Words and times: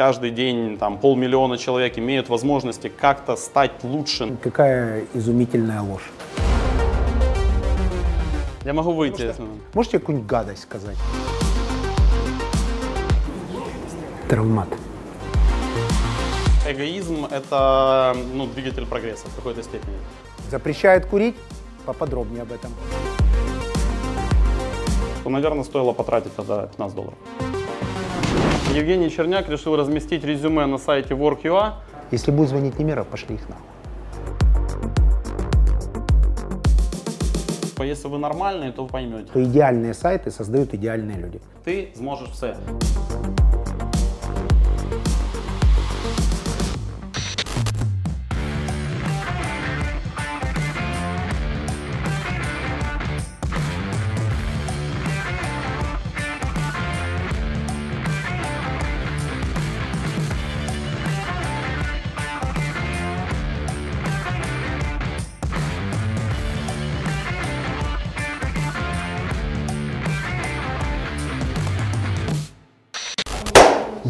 каждый 0.00 0.30
день 0.30 0.78
там 0.78 0.98
полмиллиона 0.98 1.58
человек 1.58 1.98
имеют 1.98 2.30
возможности 2.30 2.88
как-то 2.88 3.36
стать 3.36 3.72
лучше. 3.82 4.34
Какая 4.42 5.04
изумительная 5.12 5.82
ложь. 5.82 6.10
Я 8.64 8.72
могу 8.72 8.92
выйти. 8.92 9.34
Можете 9.74 9.98
какую-нибудь 9.98 10.26
гадость 10.26 10.62
сказать? 10.62 10.96
Травмат. 14.26 14.68
Эгоизм– 16.66 17.26
это 17.30 18.16
ну, 18.32 18.46
двигатель 18.46 18.86
прогресса 18.86 19.26
в 19.26 19.36
какой-то 19.36 19.62
степени. 19.62 19.98
Запрещает 20.50 21.04
курить? 21.04 21.36
Поподробнее 21.84 22.44
об 22.44 22.52
этом. 22.52 22.72
То, 25.24 25.28
наверное, 25.28 25.64
стоило 25.64 25.92
потратить 25.92 26.34
тогда 26.34 26.68
15 26.68 26.96
долларов. 26.96 27.18
Евгений 28.74 29.10
Черняк 29.10 29.48
решил 29.48 29.74
разместить 29.74 30.24
резюме 30.24 30.64
на 30.64 30.78
сайте 30.78 31.14
Work.ua. 31.14 31.72
Если 32.12 32.30
будет 32.30 32.50
звонить 32.50 32.78
Немиров, 32.78 33.08
пошли 33.08 33.34
их 33.34 33.48
нахуй. 33.48 33.64
Если 37.88 38.08
вы 38.08 38.18
нормальные, 38.18 38.72
то 38.72 38.84
вы 38.84 38.88
поймете. 38.88 39.28
То 39.32 39.42
идеальные 39.42 39.94
сайты 39.94 40.30
создают 40.30 40.72
идеальные 40.74 41.16
люди. 41.16 41.40
Ти 41.64 41.88
зможеш 41.96 42.28
все. 42.30 42.56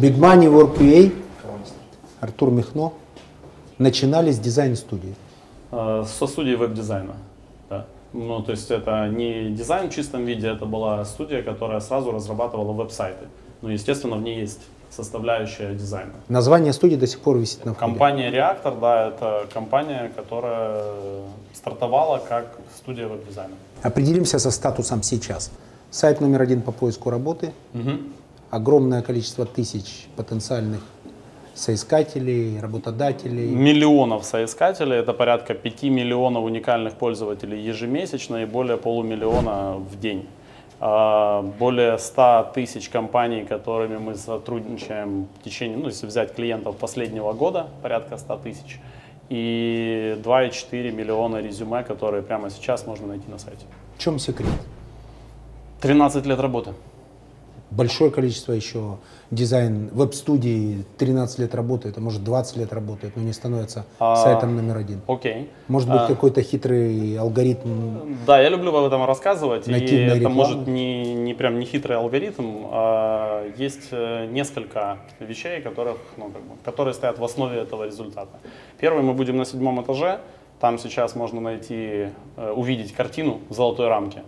Big 0.01 0.17
Money 0.17 0.47
Work.ua, 0.49 1.11
Артур 2.21 2.49
Михно, 2.51 2.91
начинали 3.77 4.31
с 4.31 4.39
дизайн-студии. 4.39 5.13
Э, 5.71 6.03
Со 6.07 6.25
студии 6.25 6.55
веб-дизайна. 6.55 7.13
Да. 7.69 7.85
Ну, 8.13 8.41
то 8.41 8.51
есть 8.51 8.71
это 8.71 9.07
не 9.09 9.51
дизайн 9.51 9.89
в 9.91 9.93
чистом 9.93 10.25
виде, 10.25 10.47
это 10.47 10.65
была 10.65 11.05
студия, 11.05 11.43
которая 11.43 11.79
сразу 11.81 12.11
разрабатывала 12.11 12.73
веб-сайты. 12.73 13.25
Ну, 13.61 13.69
естественно, 13.69 14.15
в 14.15 14.23
ней 14.23 14.39
есть 14.41 14.59
составляющая 14.89 15.75
дизайна. 15.75 16.13
Название 16.29 16.73
студии 16.73 16.95
до 16.95 17.05
сих 17.05 17.19
пор 17.19 17.37
висит 17.37 17.63
на 17.65 17.73
входе. 17.73 17.91
Компания 17.91 18.31
Reactor, 18.31 18.79
да, 18.81 19.07
это 19.09 19.45
компания, 19.53 20.11
которая 20.15 20.83
стартовала 21.53 22.17
как 22.27 22.57
студия 22.75 23.07
веб-дизайна. 23.07 23.53
Определимся 23.83 24.39
со 24.39 24.49
статусом 24.49 25.03
сейчас. 25.03 25.51
Сайт 25.91 26.21
номер 26.21 26.41
один 26.41 26.61
по 26.63 26.71
поиску 26.71 27.09
работы, 27.11 27.51
Мгм. 27.73 28.13
Огромное 28.51 29.01
количество 29.01 29.45
тысяч 29.45 30.07
потенциальных 30.15 30.81
соискателей, 31.55 32.59
работодателей. 32.59 33.49
Миллионов 33.49 34.25
соискателей, 34.25 34.97
это 34.97 35.13
порядка 35.13 35.53
5 35.53 35.83
миллионов 35.83 36.43
уникальных 36.43 36.93
пользователей 36.93 37.59
ежемесячно 37.61 38.43
и 38.43 38.45
более 38.45 38.77
полумиллиона 38.77 39.75
в 39.75 39.99
день. 39.99 40.27
А, 40.79 41.41
Более 41.59 41.97
100 41.97 42.51
тысяч 42.53 42.89
компаний, 42.89 43.45
которыми 43.45 43.97
мы 43.97 44.15
сотрудничаем 44.15 45.27
в 45.39 45.43
течение, 45.43 45.77
ну, 45.77 45.87
если 45.87 46.07
взять 46.07 46.33
клиентов 46.35 46.75
последнего 46.77 47.33
года, 47.33 47.67
порядка 47.81 48.17
100 48.17 48.37
тысяч. 48.37 48.79
И 49.29 50.17
2,4 50.23 50.91
миллиона 50.91 51.37
резюме, 51.37 51.83
которые 51.83 52.21
прямо 52.21 52.49
сейчас 52.49 52.85
можно 52.85 53.07
найти 53.07 53.29
на 53.29 53.37
сайте. 53.37 53.65
В 53.97 53.99
чем 54.03 54.19
секрет? 54.19 54.49
13 55.81 56.25
лет 56.25 56.39
работы. 56.39 56.73
Большое 57.71 58.11
количество 58.11 58.51
еще 58.51 58.97
дизайн 59.31 59.89
веб-студий, 59.93 60.85
13 60.97 61.39
лет 61.39 61.55
работает, 61.55 61.97
а 61.97 62.01
может 62.01 62.21
20 62.21 62.57
лет 62.57 62.73
работает, 62.73 63.15
но 63.15 63.23
не 63.23 63.31
становится 63.31 63.85
А, 63.97 64.17
сайтом 64.17 64.57
номер 64.57 64.77
один. 64.77 65.01
Окей. 65.07 65.49
Может 65.69 65.89
быть 65.89 66.01
А, 66.01 66.07
какой-то 66.07 66.41
хитрый 66.41 67.17
алгоритм. 67.17 68.15
Да, 68.27 68.41
я 68.41 68.49
люблю 68.49 68.75
об 68.75 68.85
этом 68.85 69.05
рассказывать, 69.05 69.69
и 69.69 69.71
это 69.71 70.15
реклама. 70.15 70.35
может 70.35 70.67
не, 70.67 71.13
не 71.13 71.33
прям 71.33 71.59
не 71.59 71.65
хитрый 71.65 71.95
алгоритм, 71.97 72.65
а 72.71 73.49
есть 73.57 73.87
э, 73.91 74.25
несколько 74.25 74.97
вещей, 75.19 75.61
которых, 75.61 75.97
ну, 76.17 76.25
как 76.25 76.41
бы, 76.41 76.55
которые 76.65 76.93
стоят 76.93 77.19
в 77.19 77.23
основе 77.23 77.57
этого 77.57 77.85
результата. 77.85 78.37
Первый 78.79 79.01
мы 79.01 79.13
будем 79.13 79.37
на 79.37 79.45
седьмом 79.45 79.81
этаже, 79.81 80.19
там 80.59 80.77
сейчас 80.77 81.15
можно 81.15 81.39
найти, 81.39 82.09
э, 82.35 82.51
увидеть 82.51 82.91
картину 82.93 83.39
в 83.47 83.53
золотой 83.53 83.87
рамке. 83.87 84.23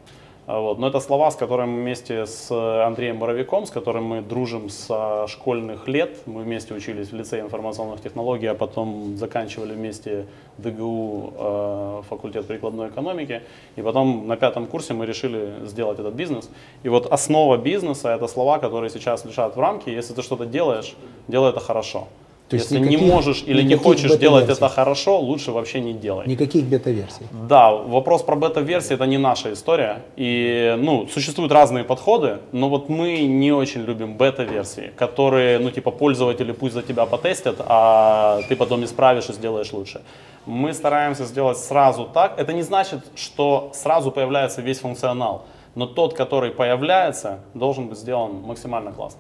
А, 0.46 0.60
Вот. 0.60 0.78
Но 0.80 0.88
это 0.88 1.00
слова, 1.00 1.32
с 1.32 1.36
которыми 1.36 1.72
мы 1.72 1.82
вместе 1.82 2.26
с 2.26 2.52
Андреем 2.86 3.18
Боровиком, 3.20 3.66
с 3.66 3.72
которым 3.72 4.04
мы 4.04 4.22
дружим 4.22 4.70
с 4.70 5.26
школьных 5.28 5.88
лет. 5.88 6.18
Мы 6.26 6.44
вместе 6.44 6.74
учились 6.74 7.12
в 7.12 7.16
лицее 7.16 7.42
информационных 7.42 8.02
технологий, 8.02 8.48
а 8.48 8.56
потом 8.56 9.16
заканчивали 9.16 9.74
вместе 9.74 10.26
ДГУ, 10.58 11.34
э, 11.38 12.02
факультет 12.10 12.46
прикладной 12.48 12.90
экономики. 12.90 13.42
И 13.78 13.82
потом 13.82 14.28
на 14.28 14.36
пятом 14.36 14.68
курсе 14.68 14.94
мы 14.94 15.06
решили 15.06 15.66
сделать 15.66 16.00
этот 16.00 16.14
бизнес. 16.14 16.50
И 16.84 16.90
вот 16.90 17.06
основа 17.06 17.58
бизнеса– 17.58 18.10
это 18.16 18.28
слова, 18.28 18.60
которые 18.60 18.90
сейчас 18.90 19.26
лежат 19.26 19.56
в 19.56 19.60
рамке. 19.60 19.94
Если 19.94 20.14
ты 20.14 20.22
что-то 20.22 20.46
делаешь, 20.46 20.96
делай 21.28 21.52
это 21.52 21.62
хорошо. 21.62 22.08
То 22.54 22.58
Если 22.58 22.78
не 22.78 22.90
никаких- 22.90 23.14
можешь 23.14 23.44
или 23.48 23.64
не 23.64 23.76
хочешь 23.76 24.16
делать 24.18 24.48
это 24.48 24.70
хорошо, 24.70 25.20
лучше 25.20 25.52
вообще 25.52 25.82
не 25.82 25.94
делай. 25.94 26.28
Никаких 26.28 26.64
бета-версий. 26.66 27.26
Да, 27.50 27.72
вопрос 27.72 28.22
про 28.22 28.36
бета-версии 28.36 28.94
это 28.94 29.08
не 29.08 29.18
наша 29.18 29.52
история. 29.54 30.04
И, 30.18 30.76
ну, 30.78 31.08
существуют 31.08 31.52
разные 31.52 31.84
подходы, 31.84 32.38
но 32.52 32.70
вот 32.70 32.90
мы 32.90 33.22
не 33.22 33.52
очень 33.52 33.82
любим 33.82 34.18
бета-версии, 34.18 34.92
которые, 34.96 35.58
ну, 35.58 35.72
типа, 35.72 35.90
пользователи 35.92 36.52
пусть 36.52 36.76
за 36.76 36.84
тебя 36.84 37.06
потестят, 37.08 37.56
а 37.60 38.42
ты 38.48 38.56
потом 38.56 38.84
исправишь 38.84 39.30
и 39.30 39.34
сделаешь 39.34 39.74
лучше. 39.74 40.02
Мы 40.46 40.74
стараемся 40.74 41.26
сделать 41.26 41.58
сразу 41.58 42.06
так. 42.14 42.40
Это 42.40 42.54
не 42.54 42.62
значит, 42.62 43.00
что 43.16 43.72
сразу 43.74 44.12
появляется 44.12 44.62
весь 44.62 44.80
функционал, 44.80 45.46
но 45.76 45.88
тот, 45.88 46.14
который 46.14 46.52
появляется, 46.52 47.40
должен 47.56 47.88
быть 47.88 47.98
сделан 47.98 48.32
максимально 48.46 48.92
классно. 48.92 49.20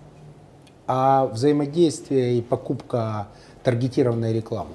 А 0.88 1.26
взаимодействие 1.28 2.38
и 2.38 2.42
покупка 2.42 3.28
таргетированной 3.64 4.34
рекламы. 4.34 4.72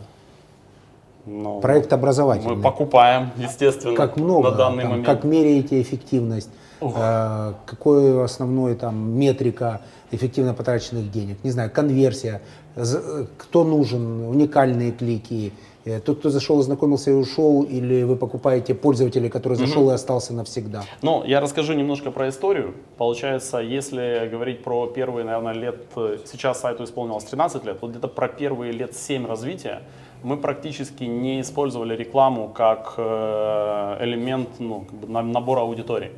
Ну, 1.27 1.61
Проект 1.61 1.93
образовательный. 1.93 2.57
Мы 2.57 2.63
покупаем, 2.63 3.31
естественно, 3.37 3.95
как 3.95 4.17
много, 4.17 4.51
на 4.51 4.57
данный 4.57 4.83
там, 4.83 4.91
момент. 4.91 5.07
как 5.07 5.25
меряете 5.25 5.83
эффективность, 5.83 6.49
э, 6.81 7.53
какой 7.67 8.25
основной 8.25 8.75
там 8.75 9.19
метрика 9.19 9.83
эффективно 10.11 10.55
потраченных 10.55 11.11
денег, 11.11 11.37
не 11.45 11.51
знаю, 11.51 11.71
конверсия, 11.71 12.41
э, 12.77 13.27
кто 13.37 13.65
нужен, 13.65 14.23
уникальные 14.29 14.93
клики, 14.93 15.53
тот, 16.05 16.19
кто 16.19 16.31
зашел, 16.31 16.59
ознакомился 16.61 17.11
и 17.11 17.15
ушел, 17.15 17.63
или 17.63 18.03
вы 18.03 18.17
покупаете 18.17 18.75
пользователя, 18.75 19.29
который 19.29 19.55
зашел 19.55 19.91
и 19.91 19.95
остался 19.95 20.33
навсегда. 20.35 20.83
Ну, 21.03 21.25
я 21.25 21.41
расскажу 21.41 21.75
немножко 21.75 22.11
про 22.11 22.29
историю. 22.29 22.75
Получается, 22.97 23.59
если 23.59 24.29
говорить 24.31 24.63
про 24.63 24.87
первые, 24.87 25.25
наверное, 25.25 25.55
лет, 25.55 25.77
э, 25.97 26.19
сейчас 26.25 26.61
сайту 26.61 26.85
исполнилось 26.85 27.25
13 27.25 27.65
лет, 27.65 27.79
вот 27.81 27.91
где-то 27.91 28.09
про 28.09 28.29
первые 28.29 28.73
лет 28.73 28.95
7 28.95 29.27
развития 29.27 29.83
мы 30.23 30.37
практически 30.37 31.05
не 31.05 31.41
использовали 31.41 31.97
рекламу 31.97 32.49
как 32.49 32.95
э, 32.97 33.97
элемент 34.01 34.49
ну, 34.59 34.81
как 34.81 34.99
бы 34.99 35.09
на- 35.09 35.23
набора 35.23 35.61
аудитории. 35.61 36.11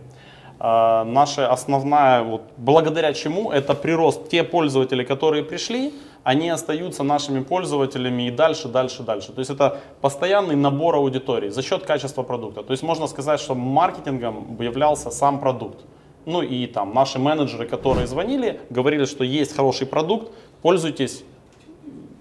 А, 0.63 1.05
наша 1.05 1.51
основная, 1.51 2.23
вот, 2.23 2.43
благодаря 2.59 3.15
чему 3.15 3.51
это 3.51 3.75
прирост. 3.75 4.29
Те 4.29 4.45
пользователи, 4.45 5.05
которые 5.05 5.43
пришли, 5.43 5.95
они 6.23 6.51
остаются 6.51 7.03
нашими 7.03 7.43
пользователями 7.43 8.29
и 8.29 8.31
дальше, 8.31 8.69
дальше, 8.69 9.03
дальше. 9.03 9.33
То 9.33 9.39
есть 9.39 9.51
это 9.51 9.81
постоянный 10.01 10.57
набор 10.57 10.97
аудитории 10.97 11.49
за 11.49 11.63
счет 11.63 11.85
качества 11.85 12.23
продукта. 12.23 12.63
То 12.63 12.73
есть 12.73 12.83
можно 12.83 13.07
сказать, 13.07 13.41
что 13.41 13.55
маркетингом 13.55 14.61
являлся 14.61 15.11
сам 15.11 15.41
продукт. 15.41 15.81
Ну 16.27 16.43
и 16.43 16.67
там 16.67 16.93
наши 16.93 17.19
менеджеры, 17.19 17.67
которые 17.67 18.07
звонили, 18.07 18.61
говорили, 18.69 19.07
что 19.07 19.25
есть 19.25 19.57
хороший 19.57 19.87
продукт, 19.87 20.31
пользуйтесь, 20.61 21.25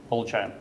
получаем. 0.07 0.53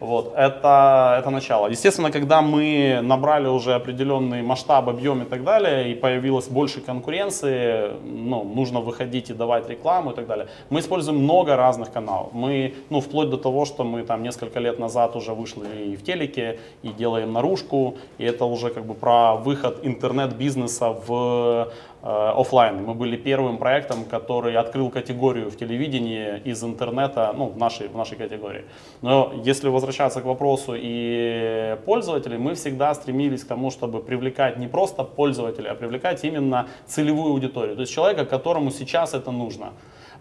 Вот, 0.00 0.32
это, 0.36 1.16
это 1.18 1.30
начало. 1.30 1.68
Естественно, 1.68 2.10
когда 2.10 2.42
мы 2.42 3.00
набрали 3.02 3.46
уже 3.48 3.74
определенный 3.74 4.42
масштаб, 4.42 4.88
объем 4.88 5.22
и 5.22 5.24
так 5.24 5.44
далее, 5.44 5.92
и 5.92 5.94
появилось 5.94 6.48
больше 6.48 6.80
конкуренции, 6.80 7.92
ну, 8.04 8.44
нужно 8.44 8.80
выходить 8.80 9.30
и 9.30 9.34
давать 9.34 9.68
рекламу 9.68 10.10
и 10.10 10.14
так 10.14 10.26
далее, 10.26 10.48
мы 10.70 10.80
используем 10.80 11.18
много 11.18 11.56
разных 11.56 11.92
каналов. 11.92 12.32
Мы, 12.32 12.74
ну, 12.90 13.00
вплоть 13.00 13.30
до 13.30 13.36
того, 13.36 13.64
что 13.64 13.84
мы 13.84 14.02
там 14.02 14.22
несколько 14.22 14.58
лет 14.60 14.78
назад 14.78 15.16
уже 15.16 15.32
вышли 15.32 15.92
и 15.92 15.96
в 15.96 16.02
телеке, 16.02 16.58
и 16.82 16.88
делаем 16.88 17.32
наружку, 17.32 17.96
и 18.18 18.24
это 18.24 18.44
уже 18.44 18.70
как 18.70 18.84
бы 18.84 18.94
про 18.94 19.36
выход 19.36 19.80
интернет-бизнеса 19.82 20.96
в 21.06 21.68
офлайн. 22.04 22.84
Мы 22.84 22.94
были 22.94 23.16
первым 23.16 23.56
проектом, 23.56 24.04
который 24.04 24.56
открыл 24.56 24.90
категорию 24.90 25.50
в 25.50 25.56
телевидении 25.56 26.38
из 26.44 26.62
интернета, 26.62 27.32
ну, 27.34 27.46
в 27.46 27.56
нашей, 27.56 27.88
в 27.88 27.96
нашей 27.96 28.18
категории. 28.18 28.64
Но 29.00 29.32
если 29.42 29.68
возвращаться 29.68 30.20
к 30.20 30.24
вопросу 30.24 30.74
и 30.76 31.78
пользователей, 31.86 32.36
мы 32.36 32.54
всегда 32.54 32.94
стремились 32.94 33.44
к 33.44 33.48
тому, 33.48 33.70
чтобы 33.70 34.00
привлекать 34.02 34.58
не 34.58 34.68
просто 34.68 35.02
пользователей, 35.04 35.70
а 35.70 35.74
привлекать 35.74 36.24
именно 36.24 36.66
целевую 36.86 37.32
аудиторию. 37.32 37.74
То 37.74 37.80
есть 37.80 37.92
человека, 37.92 38.26
которому 38.26 38.70
сейчас 38.70 39.14
это 39.14 39.30
нужно. 39.30 39.72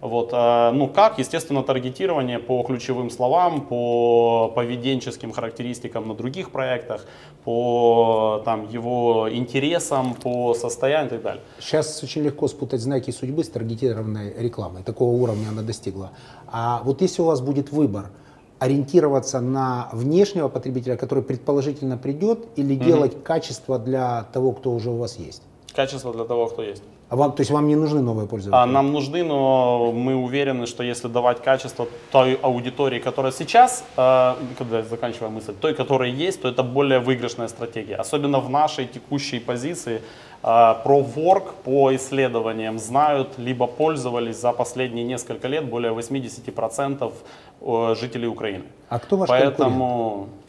Вот, 0.04 0.34
э, 0.34 0.72
ну 0.74 0.90
как, 0.90 1.18
естественно, 1.18 1.64
таргетирование 1.64 2.38
по 2.38 2.62
ключевым 2.64 3.10
словам, 3.10 3.62
по 3.62 4.52
поведенческим 4.54 5.32
характеристикам 5.32 6.10
на 6.10 6.14
других 6.14 6.52
проектах, 6.52 7.06
по 7.44 8.42
там, 8.46 8.70
его 8.70 9.28
интересам, 9.32 10.16
по 10.16 10.54
состоянию 10.54 11.08
и 11.08 11.10
так 11.12 11.22
далее. 11.22 11.44
Сейчас 11.60 12.04
очень 12.04 12.24
легко 12.24 12.48
спутать 12.48 12.82
знаки 12.82 13.12
судьбы 13.12 13.44
с 13.44 13.50
таргетированной 13.50 14.34
рекламой. 14.38 14.84
Такого 14.84 15.12
уровня 15.12 15.50
она 15.50 15.62
достигла. 15.62 16.12
А 16.48 16.82
вот 16.84 17.02
если 17.02 17.22
у 17.22 17.26
вас 17.26 17.42
будет 17.42 17.72
выбор, 17.72 18.12
ориентироваться 18.60 19.42
на 19.42 19.90
внешнего 19.92 20.48
потребителя, 20.48 20.96
который 20.96 21.24
предположительно 21.24 21.98
придет, 21.98 22.46
или 22.56 22.76
угу. 22.76 22.84
делать 22.84 23.24
качество 23.24 23.78
для 23.78 24.24
того, 24.32 24.54
кто 24.54 24.72
уже 24.72 24.90
у 24.90 24.98
вас 24.98 25.18
есть? 25.18 25.42
Качество 25.76 26.14
для 26.14 26.24
того, 26.24 26.48
кто 26.48 26.64
есть. 26.64 26.84
А 27.14 27.16
вам, 27.16 27.32
то 27.32 27.42
есть 27.42 27.52
вам 27.52 27.68
не 27.68 27.76
нужны 27.76 28.02
новые 28.02 28.28
пользователи? 28.28 28.64
А, 28.64 28.66
нам 28.66 28.92
нужны, 28.92 29.24
но 29.24 29.92
мы 29.92 30.16
уверены, 30.16 30.66
что 30.66 30.84
если 30.84 31.08
давать 31.08 31.44
качество 31.44 31.88
той 32.12 32.40
аудитории, 32.42 33.00
которая 33.00 33.32
сейчас, 33.32 33.84
э, 33.98 34.34
когда 34.58 34.82
заканчиваю 34.82 35.30
мысль, 35.30 35.54
той, 35.62 35.76
которая 35.76 36.10
есть, 36.10 36.42
то 36.42 36.48
это 36.48 36.64
более 36.64 37.00
выигрышная 37.00 37.50
стратегия. 37.50 37.98
Особенно 37.98 38.40
в 38.40 38.50
нашей 38.50 38.88
текущей 38.88 39.40
позиции. 39.40 40.02
Э, 40.42 40.74
про 40.84 41.02
Work 41.16 41.44
по 41.64 41.96
исследованиям 41.96 42.80
знают, 42.80 43.38
либо 43.38 43.68
пользовались 43.68 44.42
за 44.42 44.52
последние 44.52 45.06
несколько 45.06 45.48
лет 45.48 45.66
более 45.66 45.94
80% 45.94 47.14
э, 47.62 47.96
жителей 47.96 48.28
Украины. 48.28 48.64
А 48.90 48.98
кто 48.98 49.18
ваш 49.18 49.30
Поэтому 49.30 49.86
конкурент? 50.00 50.44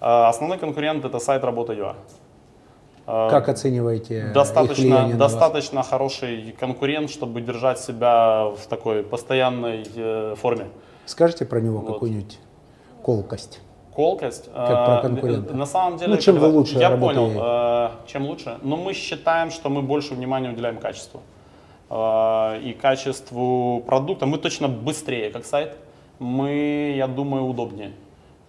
Э, 0.00 0.28
основной 0.28 0.58
конкурент 0.58 1.04
это 1.04 1.18
сайт 1.18 1.44
работа.ua. 1.44 1.94
А, 3.12 3.28
как 3.28 3.48
оцениваете 3.48 4.30
достаточно, 4.32 5.08
их 5.08 5.18
достаточно 5.18 5.82
хороший 5.82 6.54
конкурент, 6.58 7.10
чтобы 7.10 7.40
держать 7.40 7.80
себя 7.80 8.44
в 8.56 8.66
такой 8.68 9.02
постоянной 9.02 9.84
э, 9.96 10.34
форме. 10.40 10.68
Скажите 11.06 11.44
про 11.44 11.60
него 11.60 11.78
вот. 11.78 11.94
какую-нибудь 11.94 12.38
колкость? 13.02 13.60
Колкость? 13.92 14.44
Как 14.54 14.86
про 14.86 14.98
э, 14.98 15.02
конкурента. 15.02 15.54
На 15.54 15.66
самом 15.66 15.98
деле, 15.98 16.14
ну, 16.14 16.20
чем 16.20 16.38
вы 16.38 16.46
лучше 16.46 16.78
Я 16.78 16.90
работаете? 16.90 17.20
понял, 17.20 17.40
э, 17.42 17.90
чем 18.06 18.26
лучше. 18.26 18.58
Но 18.62 18.76
мы 18.76 18.94
считаем, 18.94 19.50
что 19.50 19.70
мы 19.70 19.82
больше 19.82 20.14
внимания 20.14 20.50
уделяем 20.50 20.78
качеству. 20.78 21.20
Э, 21.90 22.60
и 22.62 22.72
качеству 22.72 23.82
продукта. 23.86 24.26
Мы 24.26 24.38
точно 24.38 24.68
быстрее, 24.68 25.30
как 25.30 25.44
сайт. 25.44 25.76
Мы, 26.20 26.94
я 26.96 27.08
думаю, 27.08 27.44
удобнее. 27.44 27.90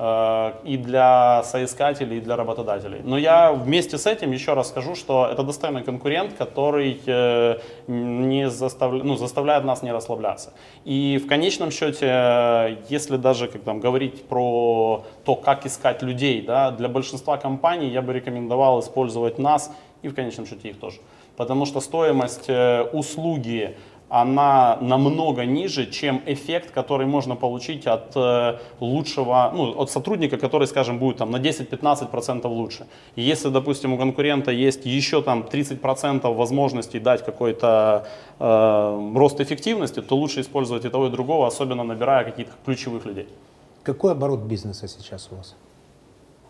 Э, 0.03 0.53
и 0.63 0.77
для 0.77 1.43
соискателей, 1.43 2.17
и 2.17 2.21
для 2.21 2.35
работодателей. 2.35 3.01
Но 3.03 3.19
я 3.19 3.51
вместе 3.53 3.99
с 3.99 4.07
этим 4.07 4.31
еще 4.31 4.55
раз 4.55 4.69
скажу, 4.69 4.95
что 4.95 5.27
это 5.31 5.43
достойный 5.43 5.83
конкурент, 5.83 6.33
который 6.33 6.99
э, 7.05 7.59
не 7.85 8.49
заставля... 8.49 9.03
ну, 9.03 9.15
заставляет 9.15 9.63
нас 9.63 9.83
не 9.83 9.91
расслабляться. 9.91 10.53
И 10.85 11.21
в 11.23 11.27
конечном 11.27 11.69
счете, 11.69 12.79
если 12.89 13.17
даже 13.17 13.47
как 13.47 13.61
там, 13.61 13.79
говорить 13.79 14.25
про 14.27 15.03
то, 15.23 15.35
как 15.35 15.67
искать 15.67 16.01
людей, 16.01 16.41
да, 16.41 16.71
для 16.71 16.89
большинства 16.89 17.37
компаний 17.37 17.89
я 17.89 18.01
бы 18.01 18.11
рекомендовал 18.11 18.79
использовать 18.79 19.37
нас 19.37 19.71
и 20.01 20.07
в 20.07 20.15
конечном 20.15 20.47
счете 20.47 20.69
их 20.69 20.79
тоже. 20.79 20.97
Потому 21.37 21.65
что 21.65 21.79
стоимость 21.79 22.49
э, 22.49 22.81
услуги 22.91 23.77
она 24.11 24.77
намного 24.81 25.45
ниже, 25.45 25.85
чем 25.85 26.21
эффект, 26.25 26.71
который 26.71 27.07
можно 27.07 27.37
получить 27.37 27.87
от 27.87 28.11
э, 28.15 28.57
лучшего, 28.81 29.51
ну, 29.55 29.71
от 29.79 29.89
сотрудника, 29.89 30.37
который, 30.37 30.67
скажем, 30.67 30.99
будет 30.99 31.17
там 31.17 31.31
на 31.31 31.37
10-15% 31.37 32.45
лучше. 32.47 32.87
И 33.15 33.21
если, 33.21 33.47
допустим, 33.49 33.93
у 33.93 33.97
конкурента 33.97 34.51
есть 34.51 34.85
еще 34.85 35.21
там 35.21 35.45
30% 35.49 36.35
возможностей 36.35 36.99
дать 36.99 37.23
какой-то 37.23 38.05
э, 38.37 39.11
рост 39.15 39.39
эффективности, 39.39 40.01
то 40.01 40.17
лучше 40.17 40.41
использовать 40.41 40.83
и 40.83 40.89
того, 40.89 41.07
и 41.07 41.09
другого, 41.09 41.47
особенно 41.47 41.83
набирая 41.83 42.25
каких-то 42.25 42.51
ключевых 42.65 43.05
людей. 43.05 43.27
Какой 43.83 44.11
оборот 44.11 44.41
бизнеса 44.41 44.89
сейчас 44.89 45.29
у 45.31 45.35
вас? 45.35 45.55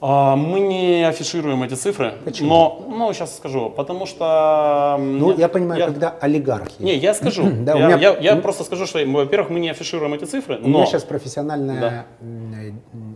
А, 0.03 0.35
мы 0.35 0.59
не 0.61 1.07
афишируем 1.07 1.61
эти 1.61 1.75
цифры, 1.75 2.15
Почему? 2.25 2.49
но, 2.49 2.85
ну, 2.89 3.13
сейчас 3.13 3.37
скажу, 3.37 3.69
потому 3.69 4.07
что... 4.07 4.97
Ну, 4.99 5.37
я 5.37 5.47
понимаю, 5.47 5.79
я, 5.79 5.85
когда 5.85 6.09
олигархи. 6.19 6.81
Не, 6.81 6.97
я 6.97 7.13
скажу. 7.13 7.43
да, 7.59 7.77
я, 7.77 7.85
меня, 7.85 7.97
я, 7.97 8.17
я 8.17 8.35
просто 8.37 8.63
скажу, 8.63 8.87
что, 8.87 8.97
во-первых, 9.05 9.51
мы 9.51 9.59
не 9.59 9.69
афишируем 9.69 10.15
эти 10.15 10.25
цифры, 10.25 10.57
но... 10.57 10.65
У 10.65 10.69
меня 10.69 10.85
сейчас 10.87 11.03
профессиональная 11.03 12.07
да. 12.19 12.39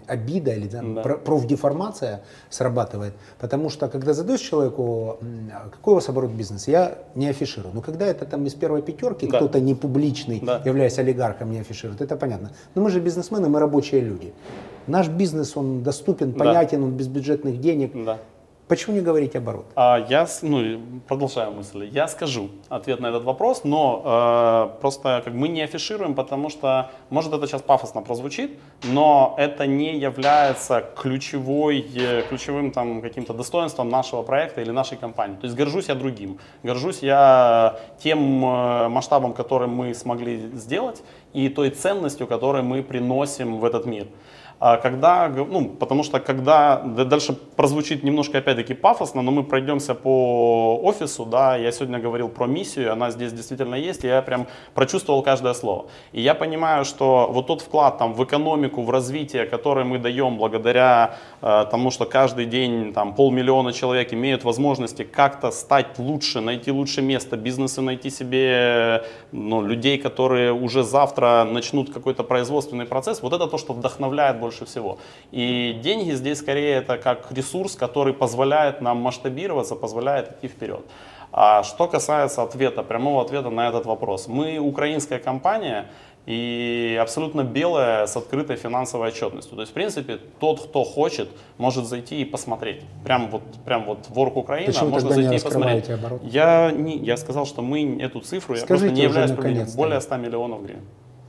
обида 0.06 0.52
или 0.52 0.68
да, 0.68 0.84
да. 0.84 1.02
профдеформация 1.02 2.22
срабатывает, 2.52 3.16
потому 3.40 3.72
что, 3.72 3.88
когда 3.88 4.14
задаешь 4.14 4.42
человеку, 4.42 5.18
какой 5.72 5.94
у 5.94 5.96
вас 5.96 6.08
оборот 6.08 6.30
бизнеса, 6.30 6.70
я 6.70 6.98
не 7.16 7.28
афиширую. 7.28 7.74
Но 7.74 7.82
когда 7.82 8.06
это 8.06 8.26
там 8.26 8.46
из 8.46 8.54
первой 8.54 8.84
пятерки 8.84 9.26
да. 9.26 9.38
кто-то 9.38 9.60
не 9.60 9.74
публичный, 9.74 10.40
да. 10.40 10.62
являясь 10.64 11.00
олигархом, 11.00 11.50
не 11.50 11.62
афиширует, 11.62 12.02
это 12.02 12.16
понятно. 12.16 12.52
Но 12.76 12.84
мы 12.84 12.92
же 12.92 13.00
бизнесмены, 13.00 13.50
мы 13.50 13.60
рабочие 13.60 14.02
люди. 14.02 14.36
Наш 14.88 15.08
бизнес, 15.08 15.58
он 15.58 15.84
доступен, 15.84 16.34
понятен, 16.34 16.80
да. 16.80 16.86
он 16.86 16.92
без 16.92 17.08
бюджетных 17.08 17.60
денег. 17.60 17.92
Да. 18.06 18.20
Почему 18.68 18.96
не 18.96 19.02
говорить 19.02 19.36
оборот? 19.36 19.68
А, 19.76 20.04
я, 20.10 20.26
ну, 20.42 20.82
продолжаю 21.08 21.52
мысль. 21.52 21.88
Я 21.92 22.08
скажу 22.08 22.50
ответ 22.68 23.00
на 23.00 23.08
этот 23.08 23.24
вопрос, 23.24 23.64
но 23.64 24.02
э, 24.04 24.82
просто 24.82 25.22
как 25.24 25.36
мы 25.36 25.50
не 25.50 25.62
афишируем, 25.62 26.16
потому 26.16 26.50
что, 26.50 26.90
может 27.12 27.32
это 27.32 27.46
сейчас 27.46 27.62
пафосно 27.62 28.02
прозвучит, 28.02 28.58
но 28.84 29.36
это 29.38 29.68
не 29.68 30.00
является 30.00 30.84
ключевой, 31.00 31.86
э, 31.96 32.24
ключевым 32.28 32.72
там 32.72 33.04
каким-то 33.04 33.34
достоинством 33.36 33.90
нашего 33.90 34.24
проекта 34.24 34.62
или 34.62 34.72
нашей 34.72 34.98
компании. 34.98 35.36
То 35.36 35.46
есть 35.46 35.56
горжусь 35.56 35.90
я 35.90 35.94
другим. 35.94 36.40
Горжусь 36.64 37.04
я 37.04 37.80
тем 38.00 38.44
э, 38.44 38.88
масштабом, 38.88 39.34
который 39.34 39.68
мы 39.68 39.94
смогли 39.94 40.38
сделать 40.56 41.04
и 41.34 41.50
той 41.50 41.70
ценностью, 41.70 42.26
которую 42.26 42.64
мы 42.64 42.82
приносим 42.82 43.60
в 43.60 43.66
этот 43.66 43.86
мир. 43.86 44.08
А 44.60 44.78
когда, 44.78 45.28
ну, 45.28 45.70
потому 45.70 46.04
что 46.04 46.20
когда, 46.20 46.78
дальше 46.78 47.34
прозвучит 47.34 48.04
немножко 48.04 48.38
опять-таки 48.38 48.74
пафосно, 48.74 49.22
но 49.22 49.32
мы 49.32 49.44
пройдемся 49.44 49.96
по 49.96 50.80
офису, 50.82 51.26
да, 51.26 51.58
я 51.58 51.72
сегодня 51.72 52.00
говорил 52.00 52.30
про 52.30 52.48
миссию, 52.48 52.94
она 52.94 53.12
здесь 53.12 53.34
действительно 53.34 53.76
есть, 53.76 54.06
и 54.06 54.08
я 54.08 54.22
прям 54.22 54.48
прочувствовал 54.74 55.24
каждое 55.24 55.54
слово. 55.54 55.88
И 56.14 56.22
я 56.22 56.36
понимаю, 56.36 56.86
что 56.86 57.30
вот 57.32 57.48
тот 57.48 57.62
вклад 57.62 57.98
там 57.98 58.14
в 58.14 58.24
экономику, 58.24 58.82
в 58.82 58.90
развитие, 58.90 59.46
который 59.46 59.84
мы 59.84 60.00
даем 60.00 60.38
благодаря 60.38 61.18
э, 61.42 61.66
тому, 61.70 61.92
что 61.92 62.06
каждый 62.06 62.46
день 62.46 62.94
там 62.94 63.14
полмиллиона 63.14 63.74
человек 63.74 64.14
имеют 64.14 64.46
возможности 64.46 65.04
как-то 65.04 65.52
стать 65.52 66.00
лучше, 66.00 66.40
найти 66.40 66.72
лучшее 66.72 67.06
место, 67.06 67.36
бизнесы 67.36 67.82
найти 67.82 68.10
себе 68.10 69.04
ну, 69.34 69.62
людей, 69.62 69.98
которые 69.98 70.54
уже 70.54 70.84
завтра 70.84 71.44
начнут 71.44 71.94
какой-то 71.94 72.24
производственный 72.24 72.86
процесс, 72.86 73.22
вот 73.22 73.34
это 73.34 73.48
то, 73.48 73.58
что 73.58 73.74
вдохновляет 73.74 74.40
больше 74.46 74.66
всего. 74.66 74.98
И 75.32 75.80
деньги 75.84 76.12
здесь 76.12 76.40
скорее 76.40 76.76
это 76.76 76.98
как 76.98 77.32
ресурс, 77.32 77.76
который 77.76 78.14
позволяет 78.14 78.82
нам 78.82 78.98
масштабироваться, 78.98 79.76
позволяет 79.76 80.38
идти 80.38 80.48
вперед. 80.48 80.82
А 81.32 81.64
что 81.64 81.88
касается 81.88 82.44
ответа, 82.44 82.84
прямого 82.84 83.22
ответа 83.22 83.50
на 83.50 83.68
этот 83.68 83.86
вопрос. 83.86 84.28
Мы 84.28 84.60
украинская 84.60 85.20
компания, 85.20 85.86
и 86.28 86.98
абсолютно 87.00 87.44
белая 87.44 88.08
с 88.08 88.18
открытой 88.18 88.56
финансовой 88.56 89.10
отчетностью. 89.10 89.56
То 89.56 89.62
есть, 89.62 89.72
в 89.72 89.76
принципе, 89.76 90.20
тот, 90.40 90.60
кто 90.60 90.84
хочет, 90.84 91.30
может 91.58 91.86
зайти 91.86 92.22
и 92.22 92.26
посмотреть. 92.26 92.82
Прям 93.04 93.30
вот, 93.30 93.44
прям 93.66 93.86
вот 93.86 94.08
Ворк 94.10 94.36
Украина, 94.36 94.72
Почему 94.72 94.90
можно 94.90 95.12
зайти 95.12 95.36
и 95.36 95.40
посмотреть. 95.40 95.90
Оборот? 95.90 96.22
Я, 96.24 96.72
не, 96.72 96.98
я 96.98 97.18
сказал, 97.18 97.46
что 97.46 97.62
мы 97.62 98.00
эту 98.02 98.22
цифру, 98.22 98.56
Скажите 98.56 98.64
я 98.64 98.68
просто 98.68 98.90
не 98.90 99.02
являюсь 99.04 99.32
наконец 99.32 99.76
более 99.76 100.02
100 100.02 100.18
миллионов 100.18 100.64
гривен. 100.64 100.84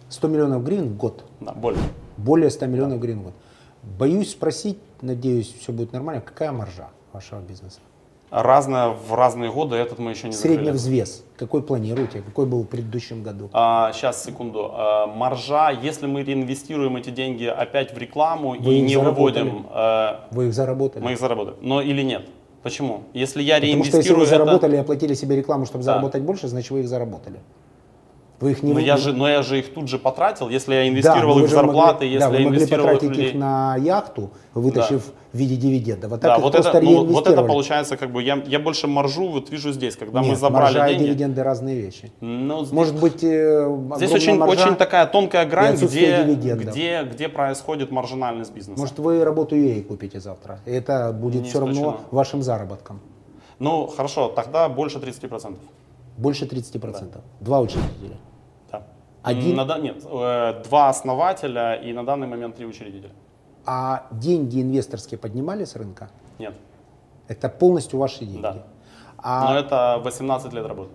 100 0.09 0.29
миллионов 0.29 0.65
гривен 0.65 0.89
в 0.91 0.97
год? 0.97 1.25
Да, 1.41 1.53
более. 1.53 1.81
Более 2.17 2.51
100 2.51 2.67
миллионов 2.67 3.01
гривен 3.01 3.21
в 3.21 3.25
год. 3.25 3.35
Боюсь 3.99 4.31
спросить, 4.31 4.79
надеюсь, 5.01 5.55
все 5.61 5.73
будет 5.73 5.93
нормально, 5.93 6.21
какая 6.21 6.53
маржа 6.53 6.89
вашего 7.13 7.41
бизнеса? 7.41 7.79
Разная 8.31 8.89
в 8.89 9.15
разные 9.15 9.53
годы, 9.53 9.77
этот 9.77 10.01
мы 10.01 10.11
еще 10.11 10.27
не 10.27 10.33
Средний 10.33 10.73
взвес, 10.73 11.23
какой 11.37 11.63
планируете, 11.63 12.23
какой 12.23 12.47
был 12.47 12.63
в 12.63 12.67
предыдущем 12.67 13.23
году? 13.23 13.49
А, 13.53 13.93
сейчас, 13.93 14.25
секунду. 14.25 14.71
А, 14.73 15.07
маржа, 15.07 15.71
если 15.71 16.07
мы 16.07 16.25
реинвестируем 16.25 16.97
эти 16.97 17.11
деньги 17.11 17.45
опять 17.45 17.95
в 17.95 17.99
рекламу 17.99 18.57
Вы 18.59 18.75
и 18.75 18.81
не 18.81 18.97
выводим... 18.97 19.67
А, 19.71 20.27
Вы 20.33 20.49
их 20.49 20.55
заработали? 20.55 21.05
Мы 21.05 21.13
их 21.13 21.21
заработали. 21.21 21.57
Но 21.61 21.81
или 21.81 22.03
нет? 22.03 22.27
Почему? 22.65 23.05
Если 23.13 23.45
я 23.45 23.57
Потому 23.57 23.73
реинвестирую 23.75 24.03
что 24.03 24.13
если 24.13 24.15
вы 24.15 24.23
это... 24.27 24.31
заработали 24.45 24.75
и 24.75 24.79
оплатили 24.81 25.15
себе 25.15 25.37
рекламу, 25.37 25.65
чтобы 25.67 25.85
Да. 25.85 25.93
заработать 25.93 26.23
больше, 26.23 26.49
значит 26.49 26.73
вы 26.73 26.81
их 26.81 26.89
заработали. 26.89 27.39
Вы 28.41 28.51
их 28.51 28.63
не 28.63 28.75
Но 28.75 28.79
я, 28.81 28.97
же, 28.99 29.13
но 29.15 29.27
я 29.29 29.43
же 29.43 29.59
их 29.59 29.73
тут 29.73 29.89
же 29.89 29.99
потратил, 29.99 30.51
если 30.51 30.75
я 30.75 30.89
инвестировал 30.89 31.37
но 31.37 31.45
их 31.45 31.49
в 31.51 31.53
зарплаты, 31.53 32.05
могли, 32.05 32.09
если 32.11 32.19
да, 32.21 32.29
вы 32.29 32.37
я 32.37 32.43
могли 32.45 32.59
инвестировал 32.59 32.89
их 32.89 32.95
потратить 32.95 33.17
людей. 33.17 33.31
их 33.31 33.35
на 33.35 33.77
яхту, 33.77 34.31
вытащив 34.53 35.05
в 35.33 35.39
виде 35.39 35.57
дивиденда. 35.57 36.09
Вот 36.09 36.21
Да, 36.21 36.37
их 36.37 36.43
вот 36.43 36.55
это, 36.55 36.81
ну, 36.83 37.05
вот 37.07 37.27
это 37.27 37.43
получается, 37.43 37.97
как 37.97 38.11
бы 38.13 38.23
я, 38.23 38.43
я 38.47 38.59
больше 38.59 38.87
маржу 38.89 39.29
вот 39.29 39.49
вижу 39.51 39.73
здесь, 39.73 39.97
когда 39.97 40.21
мы 40.21 40.29
Нет, 40.29 40.39
забрали 40.39 40.75
маржа 40.75 40.87
и 40.87 40.95
деньги. 40.95 41.05
дивиденды 41.09 41.43
разные 41.43 41.81
вещи. 41.81 42.13
Ну, 42.21 42.61
здесь- 42.65 42.73
Может 42.73 43.01
быть, 43.01 43.25
э, 43.25 43.75
Здесь 43.97 44.13
очень, 44.13 44.37
маржа, 44.37 44.65
очень 44.67 44.77
такая 44.77 45.07
тонкая 45.07 45.47
грань, 45.47 45.77
где, 45.77 46.23
дивидендов. 46.25 46.73
где, 46.75 47.05
где 47.11 47.29
происходит 47.31 47.91
маржинальность 47.91 48.53
бизнеса. 48.53 48.79
Может, 48.79 48.99
вы 48.99 49.25
работу 49.25 49.57
EA 49.57 49.83
купите 49.83 50.21
завтра. 50.21 50.61
И 50.67 50.71
это 50.73 51.11
будет 51.19 51.43
Не 51.43 51.49
все 51.49 51.59
равно 51.61 51.73
исключено. 51.73 51.97
вашим 52.11 52.43
заработком. 52.43 53.01
Ну, 53.59 53.87
хорошо, 53.87 54.29
тогда 54.29 54.69
больше 54.69 54.99
30%. 54.99 55.59
Больше 56.17 56.47
30%. 56.47 57.21
Два 57.41 57.61
учредителя. 57.61 58.17
Да. 58.71 58.83
Один? 59.23 59.57
На 59.57 59.65
да- 59.65 59.79
нет, 59.79 60.05
э, 60.05 60.63
два 60.65 60.89
основателя 60.89 61.75
и 61.75 61.93
на 61.93 62.05
данный 62.05 62.27
момент 62.27 62.57
три 62.57 62.67
учредителя. 62.67 63.11
А 63.67 64.07
деньги 64.11 64.63
инвесторские 64.63 65.19
поднимали 65.19 65.65
с 65.65 65.77
рынка? 65.77 66.09
Нет, 66.39 66.55
Это 67.29 67.49
полностью 67.49 67.99
ваши 67.99 68.25
деньги. 68.25 68.43
Да. 68.43 68.67
А 69.19 69.53
но 69.53 69.59
это 69.59 70.01
18 70.05 70.53
лет 70.53 70.67
работы. 70.67 70.91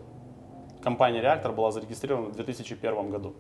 Компания 0.82 1.22
«Реактор» 1.22 1.52
была 1.52 1.72
зарегистрирована 1.72 2.30
в 2.30 2.36
2001 2.36 3.12
году. 3.12 3.34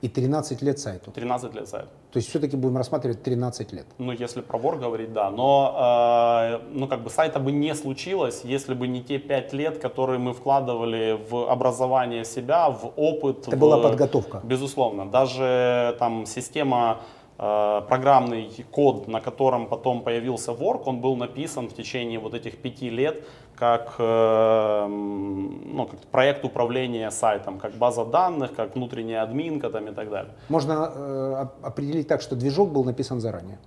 И 0.00 0.08
13 0.08 0.62
лет 0.62 0.78
сайту. 0.78 1.10
13 1.10 1.54
лет 1.54 1.68
сайт. 1.68 1.86
То 2.12 2.18
есть 2.18 2.28
все-таки 2.28 2.56
будем 2.56 2.76
рассматривать 2.76 3.22
13 3.22 3.72
лет. 3.72 3.86
Ну, 3.98 4.12
если 4.12 4.40
про 4.42 4.56
вор 4.58 4.76
говорить, 4.78 5.12
да. 5.12 5.30
Но, 5.30 5.74
э, 5.76 6.60
ну, 6.72 6.86
как 6.86 7.02
бы 7.02 7.10
сайта 7.10 7.40
бы 7.40 7.50
не 7.52 7.74
случилось, 7.74 8.42
если 8.44 8.74
бы 8.74 8.86
не 8.88 9.02
те 9.02 9.18
5 9.18 9.52
лет, 9.52 9.78
которые 9.78 10.18
мы 10.18 10.32
вкладывали 10.34 11.18
в 11.30 11.50
образование 11.50 12.24
себя, 12.24 12.70
в 12.70 12.92
опыт. 12.96 13.48
Это 13.48 13.56
в- 13.56 13.60
была 13.60 13.78
подготовка. 13.78 14.40
Безусловно. 14.44 15.06
Даже 15.10 15.96
там 15.98 16.26
система, 16.26 17.00
э, 17.38 17.82
программный 17.88 18.50
код, 18.70 19.08
на 19.08 19.20
котором 19.20 19.66
потом 19.66 20.02
появился 20.02 20.52
Work, 20.52 20.82
он 20.86 21.00
был 21.00 21.16
написан 21.16 21.68
в 21.68 21.74
течение 21.74 22.18
вот 22.18 22.34
этих 22.34 22.58
пяти 22.58 22.90
лет 22.90 23.24
как, 23.58 23.94
э, 23.98 24.86
ну, 24.88 25.86
как 25.90 26.00
проект 26.12 26.44
управления 26.44 27.10
сайтом, 27.10 27.58
как 27.58 27.72
база 27.74 28.04
данных, 28.04 28.54
как 28.54 28.74
внутренняя 28.76 29.22
админка 29.22 29.68
там, 29.70 29.86
и 29.88 29.92
так 29.92 30.10
далее. 30.10 30.32
Можно 30.48 30.92
э, 30.94 31.42
оп- 31.42 31.66
определить 31.66 32.06
так, 32.08 32.20
что 32.22 32.36
движок 32.36 32.70
был 32.70 32.84
написан 32.84 33.20
заранее. 33.20 33.58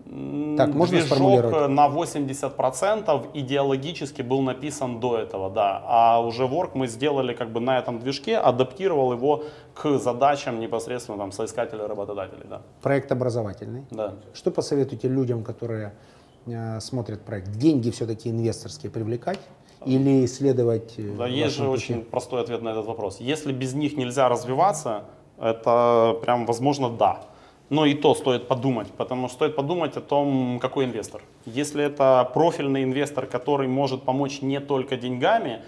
Так, 0.58 0.74
можно 0.74 0.98
Движок 0.98 1.08
сформулировать? 1.18 1.56
э, 1.56 1.68
на 1.68 1.88
80% 1.90 3.28
идеологически 3.34 4.22
был 4.22 4.42
написан 4.42 5.00
до 5.00 5.18
этого, 5.18 5.50
да. 5.50 5.82
А 5.86 6.20
уже 6.22 6.44
Work 6.44 6.72
мы 6.74 6.88
сделали 6.88 7.34
как 7.34 7.50
бы 7.52 7.60
на 7.60 7.78
этом 7.78 8.00
движке, 8.00 8.38
адаптировал 8.38 9.14
его 9.14 9.44
к 9.74 9.98
задачам 10.00 10.60
непосредственно 10.60 11.18
там 11.18 11.32
соискателя 11.32 11.88
работодателей, 11.88 12.46
да. 12.50 12.62
Проект 12.82 13.12
образовательный. 13.12 13.86
да. 13.92 14.14
Что 14.34 14.52
посоветуете 14.52 15.08
людям, 15.10 15.44
которые 15.44 15.94
э, 16.46 16.80
смотрят 16.80 17.22
проект? 17.22 17.52
Деньги 17.52 17.90
все-таки 17.90 18.30
инвесторские 18.30 18.90
привлекать 18.92 19.40
или 19.86 20.26
исследовать? 20.26 20.94
э, 20.98 21.16
Да, 21.18 21.28
есть 21.28 21.56
же 21.56 21.62
вашем 21.64 21.74
очень 21.74 21.96
пути? 22.00 22.10
простой 22.10 22.42
ответ 22.42 22.62
на 22.62 22.70
этот 22.70 22.86
вопрос. 22.86 23.20
Если 23.20 23.52
без 23.52 23.74
них 23.74 23.98
нельзя 23.98 24.30
развиваться, 24.30 25.06
это 25.40 26.18
прям 26.22 26.46
возможно 26.46 26.90
да. 26.90 27.22
Но 27.70 27.86
и 27.86 27.94
то 27.94 28.14
стоит 28.16 28.48
подумать, 28.50 28.92
потому 28.92 29.28
что 29.28 29.36
стоит 29.36 29.56
подумать 29.56 29.96
о 29.96 30.02
том, 30.02 30.60
какой 30.60 30.86
инвестор. 30.86 31.22
Если 31.46 31.84
это 31.84 32.30
профильный 32.34 32.84
инвестор, 32.84 33.26
который 33.26 33.68
может 33.70 34.04
помочь 34.04 34.42
не 34.42 34.60
только 34.60 34.98
деньгами, 34.98 35.62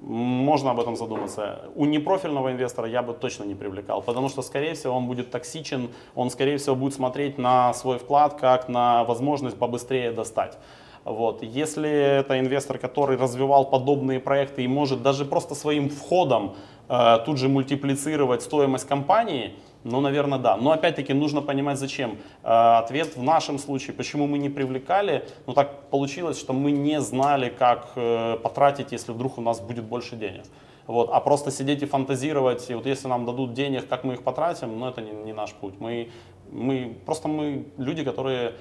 можно 0.00 0.70
об 0.70 0.80
этом 0.80 0.96
задуматься. 0.96 1.66
У 1.74 1.84
непрофильного 1.84 2.50
инвестора 2.50 2.88
я 2.88 3.02
бы 3.02 3.12
точно 3.12 3.44
не 3.44 3.54
привлекал, 3.54 4.02
потому 4.02 4.30
что, 4.30 4.42
скорее 4.42 4.74
всего, 4.74 4.94
он 4.96 5.06
будет 5.06 5.30
токсичен, 5.30 5.90
он, 6.14 6.30
скорее 6.30 6.56
всего, 6.56 6.74
будет 6.74 6.94
смотреть 6.94 7.38
на 7.38 7.72
свой 7.74 7.98
вклад 7.98 8.34
как 8.40 8.68
на 8.68 9.04
возможность 9.04 9.58
побыстрее 9.58 10.10
достать. 10.10 10.58
Вот. 11.04 11.42
Если 11.42 11.90
это 11.90 12.38
инвестор, 12.38 12.78
который 12.78 13.16
развивал 13.16 13.64
подобные 13.68 14.20
проекты 14.20 14.62
и 14.62 14.68
может 14.68 15.02
даже 15.02 15.24
просто 15.24 15.54
своим 15.54 15.88
входом 15.88 16.54
э, 16.88 17.18
тут 17.26 17.38
же 17.38 17.48
мультиплицировать 17.48 18.42
стоимость 18.42 18.86
компании, 18.86 19.54
ну, 19.84 20.00
наверное, 20.00 20.38
да. 20.38 20.56
Но 20.56 20.70
опять-таки 20.70 21.12
нужно 21.12 21.42
понимать, 21.42 21.78
зачем. 21.78 22.18
Э, 22.44 22.78
ответ 22.78 23.16
в 23.16 23.22
нашем 23.22 23.58
случае, 23.58 23.94
почему 23.94 24.26
мы 24.26 24.38
не 24.38 24.48
привлекали, 24.48 25.24
ну 25.46 25.54
так 25.54 25.88
получилось, 25.90 26.38
что 26.38 26.52
мы 26.52 26.70
не 26.70 27.00
знали, 27.00 27.48
как 27.48 27.88
э, 27.96 28.36
потратить, 28.42 28.92
если 28.92 29.12
вдруг 29.12 29.38
у 29.38 29.40
нас 29.40 29.60
будет 29.60 29.84
больше 29.84 30.16
денег. 30.16 30.44
Вот. 30.86 31.10
А 31.12 31.20
просто 31.20 31.50
сидеть 31.50 31.82
и 31.82 31.86
фантазировать, 31.86 32.70
и 32.70 32.74
вот 32.74 32.86
если 32.86 33.08
нам 33.08 33.24
дадут 33.24 33.54
денег, 33.54 33.88
как 33.88 34.04
мы 34.04 34.14
их 34.14 34.22
потратим, 34.22 34.78
ну 34.78 34.88
это 34.88 35.00
не, 35.00 35.12
не 35.12 35.32
наш 35.32 35.52
путь. 35.52 35.74
Мы, 35.80 36.10
мы, 36.50 36.96
просто 37.06 37.28
мы 37.28 37.66
люди, 37.76 38.04
которые 38.04 38.54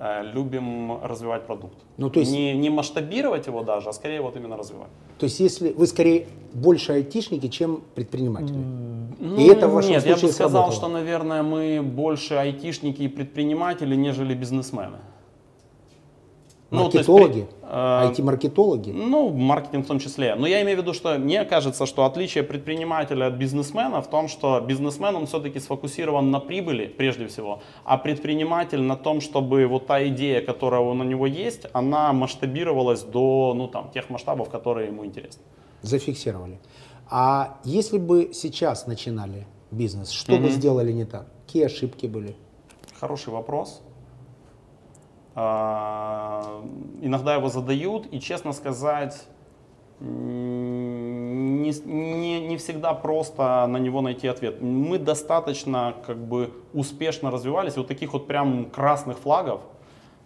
любим 0.00 0.98
развивать 1.04 1.46
продукт. 1.46 1.76
Ну, 1.98 2.08
то 2.10 2.20
есть- 2.20 2.32
не, 2.32 2.54
не 2.56 2.70
масштабировать 2.70 3.46
его 3.46 3.62
даже, 3.62 3.88
а 3.90 3.92
скорее 3.92 4.22
вот 4.22 4.36
именно 4.36 4.56
развивать. 4.56 4.88
То 5.18 5.24
есть 5.24 5.40
если 5.40 5.72
вы 5.72 5.86
скорее 5.86 6.26
больше 6.54 6.92
айтишники, 6.92 7.48
чем 7.48 7.82
предприниматели. 7.94 8.56
Ну, 9.18 9.36
И 9.36 9.44
это 9.44 9.68
в 9.68 9.72
вашем 9.74 9.90
Нет, 9.90 10.06
я 10.06 10.12
случае 10.12 10.28
бы 10.28 10.32
сказал, 10.34 10.62
сработало. 10.72 10.72
что, 10.72 10.88
наверное, 10.88 11.42
мы 11.42 11.82
больше 11.82 12.34
айтишники 12.34 13.02
и 13.02 13.08
предприниматели, 13.08 13.94
нежели 13.94 14.34
бизнесмены. 14.34 14.98
Ну, 16.70 16.88
то 16.88 16.98
есть 16.98 17.06
при- 17.06 17.12
Маркетологи, 17.12 17.48
э, 17.62 18.10
IT-маркетологи. 18.10 18.90
Ну, 18.92 19.30
маркетинг 19.30 19.84
в 19.84 19.88
том 19.88 19.98
числе. 19.98 20.36
Но 20.36 20.46
я 20.46 20.62
имею 20.62 20.78
в 20.78 20.80
виду, 20.82 20.94
что 20.94 21.18
мне 21.18 21.44
кажется, 21.44 21.84
что 21.86 22.04
отличие 22.04 22.44
предпринимателя 22.44 23.26
от 23.26 23.34
бизнесмена 23.34 24.00
в 24.00 24.08
том, 24.08 24.28
что 24.28 24.60
бизнесмен, 24.60 25.16
он 25.16 25.26
все-таки 25.26 25.58
сфокусирован 25.58 26.30
на 26.30 26.38
прибыли 26.38 26.86
прежде 26.86 27.26
всего, 27.26 27.60
а 27.84 27.98
предприниматель 27.98 28.80
на 28.80 28.96
том, 28.96 29.20
чтобы 29.20 29.66
вот 29.66 29.86
та 29.86 30.06
идея, 30.08 30.40
которая 30.42 30.80
у 30.80 30.94
него 30.94 31.26
есть, 31.26 31.66
она 31.72 32.12
масштабировалась 32.12 33.02
до 33.02 33.52
ну, 33.56 33.66
там, 33.66 33.90
тех 33.90 34.08
масштабов, 34.10 34.48
которые 34.48 34.88
ему 34.88 35.04
интересны. 35.04 35.42
Зафиксировали. 35.82 36.60
А 37.10 37.58
если 37.64 37.98
бы 37.98 38.30
сейчас 38.32 38.86
начинали 38.86 39.46
бизнес, 39.72 40.10
что 40.10 40.36
бы 40.36 40.50
сделали 40.50 40.92
не 40.92 41.04
так? 41.04 41.26
Какие 41.46 41.64
ошибки 41.64 42.06
были? 42.06 42.36
Хороший 43.00 43.32
вопрос. 43.32 43.82
А, 45.34 46.62
Иногда 47.02 47.34
его 47.34 47.48
задают, 47.48 48.06
и, 48.10 48.20
честно 48.20 48.52
сказать, 48.52 49.26
не, 50.00 51.70
не, 51.84 52.40
не 52.40 52.56
всегда 52.56 52.94
просто 52.94 53.66
на 53.66 53.76
него 53.76 54.00
найти 54.00 54.28
ответ. 54.28 54.60
Мы 54.60 54.98
достаточно 54.98 55.94
как 56.06 56.16
бы 56.18 56.52
успешно 56.72 57.30
развивались, 57.30 57.76
вот 57.76 57.86
таких 57.88 58.12
вот 58.12 58.26
прям 58.26 58.66
красных 58.66 59.18
флагов, 59.18 59.60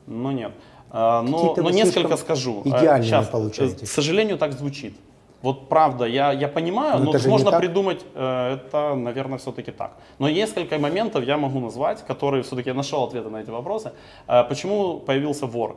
но 0.06 0.32
нет. 0.32 0.52
А, 0.90 1.22
Но, 1.22 1.54
но 1.56 1.70
несколько 1.70 2.16
скажу. 2.16 2.62
А, 2.70 3.02
щас, 3.02 3.26
получаетесь. 3.26 3.88
К 3.88 3.92
сожалению, 3.92 4.38
так 4.38 4.52
звучит. 4.52 4.96
Вот 5.44 5.68
правда, 5.68 6.06
я, 6.06 6.32
я 6.32 6.48
понимаю, 6.48 6.98
Но 6.98 7.04
но 7.04 7.18
это 7.18 7.28
можно 7.28 7.52
придумать, 7.58 8.02
э, 8.14 8.54
это, 8.54 8.94
наверное, 8.94 9.36
все-таки 9.36 9.72
так. 9.72 9.90
Но 10.18 10.30
несколько 10.30 10.78
моментов 10.78 11.22
я 11.24 11.36
могу 11.36 11.60
назвать, 11.60 12.02
которые 12.06 12.42
все-таки 12.42 12.70
я 12.70 12.74
нашел 12.74 13.04
ответы 13.04 13.28
на 13.28 13.42
эти 13.42 13.50
вопросы. 13.50 13.92
Э, 14.26 14.44
Почему 14.48 15.00
появился 15.00 15.44
Work? 15.44 15.76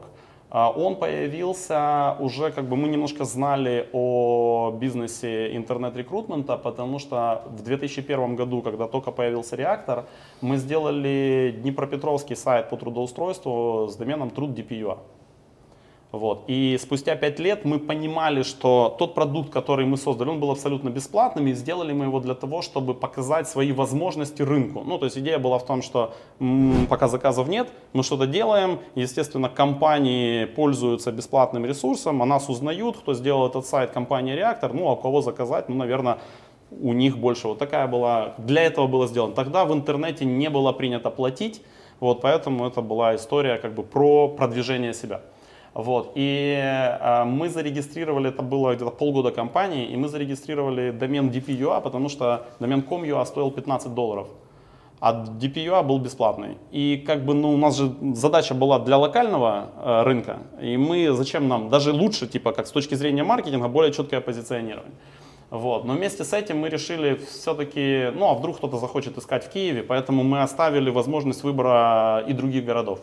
А, 0.49 0.69
Он 0.69 0.95
появился 0.95 2.15
уже, 2.19 2.51
как 2.51 2.69
бы 2.69 2.77
мы 2.77 2.87
немножко 2.87 3.25
знали 3.25 3.89
о 3.91 4.71
бизнесе 4.79 5.53
интернет-рекрутмента, 5.57 6.57
потому 6.57 6.99
что 6.99 7.43
в 7.47 7.61
2001 7.61 8.37
году, 8.37 8.61
когда 8.61 8.87
только 8.87 9.11
появился 9.11 9.57
реактор, 9.57 10.05
мы 10.39 10.55
сделали 10.55 11.53
Днепропетровский 11.61 12.37
сайт 12.37 12.69
по 12.69 12.77
трудоустройству 12.77 13.87
с 13.89 13.97
доменом 13.97 14.29
tруд.dp.ua. 14.29 14.97
Вот. 16.17 16.45
И 16.47 16.77
спустя 16.81 17.15
пять 17.15 17.39
лет 17.39 17.63
мы 17.63 17.79
понимали, 17.79 18.41
что 18.41 18.95
тот 18.97 19.13
продукт, 19.13 19.51
который 19.51 19.85
мы 19.85 19.97
создали, 19.97 20.29
он 20.29 20.39
был 20.39 20.49
абсолютно 20.51 20.89
бесплатным, 20.89 21.47
и 21.47 21.53
сделали 21.53 21.93
мы 21.93 22.05
его 22.05 22.19
для 22.19 22.33
того, 22.33 22.61
чтобы 22.61 22.93
показать 22.95 23.47
свои 23.47 23.71
возможности 23.71 24.41
рынку. 24.41 24.83
Ну, 24.83 24.97
то 24.97 25.05
есть 25.05 25.17
идея 25.17 25.37
была 25.37 25.59
в 25.59 25.65
том, 25.65 25.81
что 25.81 26.15
м, 26.39 26.87
пока 26.89 27.07
заказов 27.07 27.47
нет, 27.47 27.67
мы 27.93 28.03
что-то 28.03 28.25
делаем, 28.25 28.79
естественно, 28.95 29.47
компании 29.47 30.45
пользуются 30.45 31.11
бесплатным 31.11 31.65
ресурсом, 31.65 32.21
о 32.21 32.25
нас 32.25 32.49
узнают, 32.49 32.97
кто 32.97 33.13
сделал 33.13 33.47
этот 33.47 33.65
сайт, 33.65 33.91
компания 33.91 34.35
Реактор, 34.35 34.73
ну, 34.73 34.91
а 34.91 34.95
кого 34.95 35.21
заказать, 35.21 35.69
ну, 35.69 35.75
наверное, 35.75 36.17
у 36.81 36.93
них 36.93 37.17
больше. 37.17 37.47
Вот 37.47 37.59
такая 37.59 37.87
была, 37.87 38.33
для 38.39 38.63
этого 38.63 38.87
было 38.87 39.07
сделано. 39.07 39.33
Тогда 39.33 39.65
в 39.65 39.73
интернете 39.73 40.25
не 40.25 40.49
было 40.49 40.73
принято 40.73 41.11
платить, 41.11 41.61
вот, 41.99 42.21
поэтому 42.21 42.67
это 42.67 42.81
была 42.81 43.15
история 43.15 43.57
как 43.57 43.73
бы 43.73 43.83
про 43.83 44.27
продвижение 44.27 44.93
себя. 44.93 45.21
Вот. 45.77 46.13
И 46.15 46.59
э, 46.59 47.23
мы 47.25 47.49
зарегистрировали, 47.49 48.29
это 48.29 48.41
было 48.41 48.73
где-то 48.73 48.89
полгода 48.89 49.29
компании, 49.29 49.85
и 49.85 49.95
мы 49.95 50.07
зарегистрировали 50.07 50.89
домен 50.89 51.29
DP.ua, 51.29 51.81
потому 51.81 52.09
что 52.09 52.47
домен 52.59 52.81
com.ua 52.81 53.23
стоил 53.25 53.51
15 53.51 53.93
долларов, 53.93 54.27
а 54.99 55.13
DP.ua 55.13 55.83
был 55.83 55.99
бесплатный. 55.99 56.57
И 56.71 57.03
как 57.05 57.23
бы, 57.25 57.35
ну, 57.35 57.53
у 57.53 57.57
нас 57.57 57.77
же 57.77 57.93
задача 58.15 58.55
была 58.55 58.79
для 58.79 58.97
локального 58.97 59.69
э, 59.77 60.03
рынка, 60.03 60.37
и 60.59 60.77
мы, 60.77 61.11
зачем 61.11 61.47
нам, 61.47 61.69
даже 61.69 61.93
лучше, 61.93 62.25
типа, 62.25 62.53
как 62.53 62.65
с 62.65 62.71
точки 62.71 62.95
зрения 62.95 63.23
маркетинга, 63.23 63.67
более 63.67 63.93
четкое 63.93 64.19
позиционирование. 64.19 64.95
Вот. 65.51 65.85
Но 65.85 65.93
вместе 65.93 66.23
с 66.23 66.33
этим 66.33 66.57
мы 66.57 66.69
решили 66.69 67.19
все-таки, 67.29 68.11
ну 68.15 68.25
а 68.25 68.33
вдруг 68.33 68.57
кто-то 68.57 68.77
захочет 68.77 69.17
искать 69.19 69.45
в 69.45 69.49
Киеве, 69.49 69.83
поэтому 69.83 70.23
мы 70.23 70.41
оставили 70.41 70.89
возможность 70.89 71.43
выбора 71.43 72.25
и 72.27 72.33
других 72.33 72.65
городов. 72.65 72.99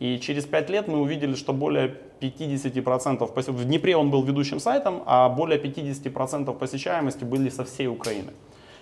И 0.00 0.18
через 0.18 0.44
5 0.44 0.70
лет 0.70 0.88
мы 0.88 1.00
увидели, 1.00 1.34
что 1.34 1.52
более 1.52 1.94
50%, 2.20 3.52
в 3.52 3.64
Днепре 3.64 3.96
он 3.96 4.10
был 4.10 4.22
ведущим 4.22 4.60
сайтом, 4.60 5.02
а 5.06 5.28
более 5.28 5.60
50% 5.60 6.56
посещаемости 6.56 7.24
были 7.24 7.50
со 7.50 7.64
всей 7.64 7.88
Украины. 7.88 8.32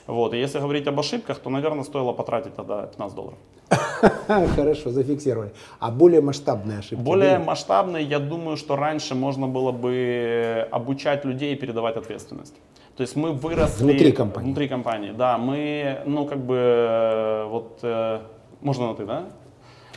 Вот. 0.06 0.34
И 0.34 0.38
если 0.38 0.60
говорить 0.60 0.86
об 0.86 1.00
ошибках, 1.00 1.38
то, 1.38 1.50
наверное, 1.50 1.84
стоило 1.84 2.12
потратить 2.12 2.54
тогда 2.54 2.86
15 2.86 3.16
долларов. 3.16 3.38
Хорошо, 4.56 4.90
зафиксировали. 4.90 5.52
А 5.80 5.90
более 5.90 6.20
масштабные 6.20 6.78
ошибки? 6.78 7.02
Более 7.02 7.38
были? 7.38 7.46
масштабные, 7.46 8.04
я 8.04 8.18
думаю, 8.18 8.56
что 8.56 8.76
раньше 8.76 9.14
можно 9.14 9.48
было 9.48 9.72
бы 9.72 10.68
обучать 10.70 11.24
людей 11.24 11.54
и 11.54 11.56
передавать 11.56 11.96
ответственность. 11.96 12.54
То 12.96 13.02
есть 13.02 13.16
мы 13.16 13.32
выросли... 13.32 13.84
Внутри 13.84 14.12
компании? 14.12 14.46
Внутри 14.46 14.68
компании, 14.68 15.12
да. 15.12 15.38
Мы, 15.38 15.98
ну, 16.06 16.24
как 16.26 16.38
бы, 16.38 16.56
э, 16.56 17.44
вот, 17.46 17.78
э, 17.82 18.20
можно 18.60 18.86
на 18.86 18.94
ты, 18.94 19.04
да? 19.04 19.24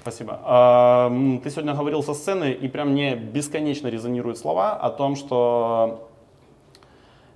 Спасибо. 0.09 0.39
А, 0.43 1.11
ты 1.43 1.51
сегодня 1.51 1.75
говорил 1.75 2.01
со 2.01 2.15
сцены, 2.15 2.51
и 2.51 2.67
прям 2.67 2.89
мне 2.89 3.15
бесконечно 3.15 3.89
резонируют 3.89 4.39
слова 4.39 4.73
о 4.73 4.89
том, 4.89 5.15
что 5.15 6.09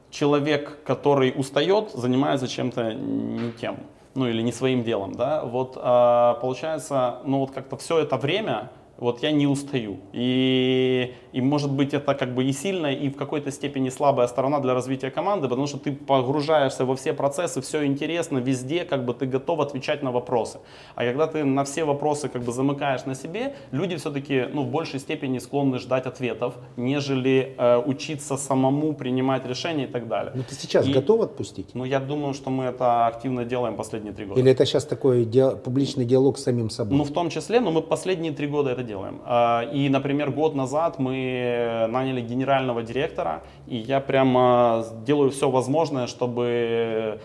человек, 0.10 0.80
который 0.84 1.34
устает, 1.36 1.92
занимается 1.92 2.48
чем-то 2.48 2.96
не 2.96 3.52
тем, 3.52 3.78
ну 4.16 4.28
или 4.28 4.42
не 4.42 4.52
своим 4.52 4.84
делом, 4.84 5.14
да, 5.14 5.46
вот 5.46 5.78
а, 5.80 6.34
получается, 6.42 7.20
ну 7.26 7.42
вот 7.42 7.52
как-то 7.52 7.78
все 7.78 8.00
это 8.00 8.18
время 8.18 8.72
вот 8.98 9.24
я 9.24 9.32
не 9.32 9.48
устаю. 9.48 9.98
И, 10.14 11.14
и 11.32 11.42
может 11.42 11.72
быть 11.72 11.94
это 11.94 12.14
как 12.14 12.34
бы 12.34 12.44
и 12.44 12.54
сильная, 12.54 12.94
и 12.94 13.10
в 13.10 13.16
какой-то 13.16 13.52
степени 13.52 13.90
слабая 13.90 14.28
сторона 14.28 14.60
для 14.60 14.74
развития 14.74 15.10
команды, 15.10 15.48
потому 15.48 15.68
что 15.68 15.78
ты 15.78 15.92
погружаешься 15.92 16.86
во 16.86 16.96
все 16.96 17.14
процессы, 17.14 17.62
все 17.62 17.86
интересно, 17.86 18.38
везде 18.38 18.86
как 18.86 19.06
бы 19.06 19.14
ты 19.14 19.26
готов 19.26 19.60
отвечать 19.60 20.04
на 20.04 20.12
вопросы. 20.12 20.60
А 20.96 21.04
когда 21.04 21.28
ты 21.28 21.44
на 21.44 21.64
все 21.64 21.84
вопросы 21.84 22.30
как 22.30 22.44
бы 22.44 22.52
замыкаешь 22.52 23.06
на 23.06 23.16
себе, 23.16 23.56
люди 23.72 23.96
все-таки 23.96 24.46
ну, 24.54 24.64
в 24.64 24.70
большей 24.70 25.00
степени 25.00 25.40
склонны 25.40 25.80
ждать 25.80 26.06
ответов, 26.06 26.54
нежели 26.78 27.56
э, 27.58 27.78
учиться 27.86 28.38
самому 28.38 28.94
принимать 28.94 29.46
решения 29.48 29.86
и 29.86 29.92
так 29.92 30.08
далее. 30.08 30.34
Ну 30.36 30.44
ты 30.48 30.56
сейчас 30.56 30.88
и, 30.88 30.94
готов 30.94 31.22
отпустить? 31.22 31.74
Ну 31.74 31.84
я 31.86 32.00
думаю, 32.00 32.34
что 32.34 32.50
мы 32.50 32.66
это 32.66 33.08
активно 33.08 33.44
делаем 33.44 33.76
последние 33.76 34.14
три 34.14 34.26
года. 34.26 34.40
Или 34.40 34.52
это 34.52 34.66
сейчас 34.66 34.86
такой 34.86 35.26
ди- 35.26 35.56
публичный 35.64 36.06
диалог 36.06 36.38
с 36.38 36.44
самим 36.44 36.70
собой? 36.70 36.98
Ну 36.98 37.04
в 37.04 37.12
том 37.12 37.30
числе, 37.30 37.60
но 37.60 37.72
мы 37.72 37.82
последние 37.82 38.32
три 38.34 38.48
года 38.48 38.70
это 38.70 38.83
делаем. 38.84 39.22
А, 39.26 39.64
и, 39.74 39.90
например, 39.90 40.32
год 40.32 40.56
назад 40.56 41.00
мы 41.00 41.88
наняли 41.90 42.22
генерального 42.22 42.84
директора, 42.84 43.44
и 43.68 43.78
я 43.78 44.00
прямо 44.00 44.86
делаю 45.06 45.32
все 45.32 45.50
возможное, 45.50 46.08
чтобы 46.08 47.20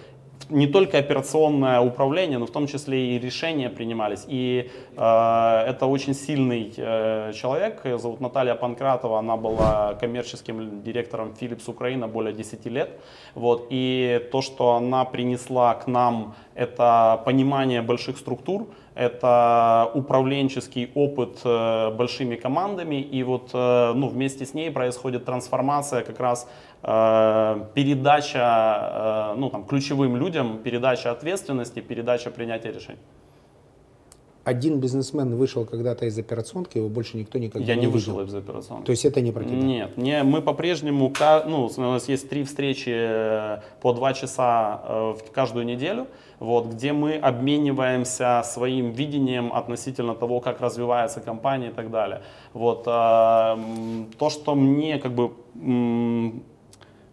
не 0.51 0.67
только 0.67 0.99
операционное 0.99 1.81
управление, 1.81 2.39
но 2.39 2.47
в 2.47 2.51
том 2.51 2.67
числе 2.67 3.17
и 3.17 3.19
решения 3.19 3.69
принимались. 3.69 4.25
И 4.29 4.71
э, 4.97 5.65
это 5.69 5.87
очень 5.87 6.15
сильный 6.15 6.73
э, 6.77 7.33
человек, 7.35 7.85
ее 7.85 7.99
зовут 7.99 8.21
Наталья 8.21 8.55
Панкратова, 8.55 9.19
она 9.19 9.37
была 9.37 9.95
коммерческим 9.95 10.83
директором 10.83 11.35
Philips 11.39 11.69
Украина 11.69 12.09
более 12.09 12.33
10 12.33 12.67
лет. 12.67 12.91
Вот. 13.35 13.67
И 13.71 14.27
то, 14.33 14.41
что 14.43 14.75
она 14.75 15.05
принесла 15.05 15.75
к 15.75 15.87
нам, 15.87 16.35
это 16.55 17.21
понимание 17.25 17.83
больших 17.83 18.19
структур, 18.19 18.69
это 18.99 19.91
управленческий 19.95 20.91
опыт 20.95 21.41
э, 21.45 21.91
большими 21.93 22.35
командами, 22.35 23.01
и 23.01 23.23
вот 23.23 23.51
э, 23.55 23.93
ну, 23.95 24.09
вместе 24.09 24.45
с 24.45 24.55
ней 24.55 24.73
происходит 24.73 25.25
трансформация 25.25 26.03
как 26.03 26.19
раз 26.19 26.49
э, 26.83 27.65
передача 27.75 29.35
ну, 29.37 29.51
там, 29.51 29.65
ключевым 29.65 30.17
людям, 30.17 30.59
передача 30.65 31.13
ответственности, 31.13 31.81
передача 31.81 32.31
принятия 32.31 32.73
решений 32.73 32.99
один 34.49 34.81
бизнесмен 34.81 35.37
вышел 35.37 35.67
когда-то 35.67 36.07
из 36.07 36.19
операционки, 36.19 36.79
его 36.79 36.89
больше 36.89 37.19
никто 37.19 37.39
никогда 37.39 37.67
Я 37.67 37.75
не, 37.75 37.83
не 37.83 37.87
вышел 37.87 38.19
из 38.21 38.35
операционки. 38.35 38.87
То 38.87 38.93
есть 38.93 39.05
это 39.05 39.21
не 39.21 39.31
про 39.31 39.45
тебя? 39.45 39.57
Нет, 39.57 39.97
не, 39.99 40.23
мы 40.23 40.41
по-прежнему, 40.41 41.13
ну, 41.47 41.71
у 41.77 41.81
нас 41.81 42.09
есть 42.09 42.31
три 42.31 42.45
встречи 42.45 42.91
э, 42.91 43.59
по 43.83 43.93
два 43.93 44.15
часа 44.15 44.81
э, 44.85 45.15
в 45.19 45.31
каждую 45.33 45.67
неделю, 45.67 46.07
вот, 46.39 46.67
где 46.67 46.93
мы 46.93 47.17
обмениваемся 47.17 48.43
своим 48.45 48.93
видением 48.93 49.53
относительно 49.53 50.15
того, 50.15 50.41
как 50.41 50.61
развивается 50.61 51.21
компания 51.21 51.69
и 51.69 51.73
так 51.73 51.91
далее. 51.91 52.23
Вот, 52.55 52.85
а, 52.87 53.59
то, 54.19 54.31
что 54.31 54.55
мне 54.55 54.99
как 54.99 55.13
бы 55.13 55.33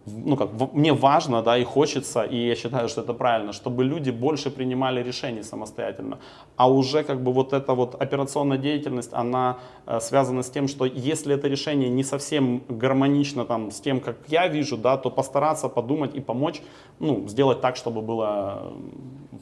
ну 0.06 0.36
как, 0.36 0.50
мне 0.72 0.92
важно, 0.92 1.42
да, 1.42 1.58
и 1.58 1.64
хочется, 1.64 2.22
и 2.22 2.46
я 2.46 2.54
считаю, 2.54 2.88
что 2.88 3.02
это 3.02 3.12
правильно, 3.12 3.52
чтобы 3.52 3.84
люди 3.84 4.10
больше 4.10 4.50
принимали 4.50 5.02
решения 5.02 5.42
самостоятельно. 5.42 6.18
А 6.56 6.70
уже 6.70 7.02
как 7.02 7.22
бы 7.22 7.32
вот 7.32 7.52
эта 7.52 7.74
вот 7.74 8.00
операционная 8.00 8.58
деятельность, 8.58 9.12
она 9.12 9.58
э, 9.86 10.00
связана 10.00 10.42
с 10.42 10.50
тем, 10.50 10.68
что 10.68 10.84
если 10.84 11.34
это 11.34 11.48
решение 11.48 11.88
не 11.88 12.04
совсем 12.04 12.62
гармонично 12.68 13.44
там 13.44 13.70
с 13.70 13.80
тем, 13.80 14.00
как 14.00 14.16
я 14.28 14.46
вижу, 14.46 14.76
да, 14.76 14.96
то 14.96 15.10
постараться 15.10 15.68
подумать 15.68 16.14
и 16.14 16.20
помочь, 16.20 16.62
ну, 17.00 17.26
сделать 17.28 17.60
так, 17.60 17.76
чтобы 17.76 18.00
было 18.00 18.72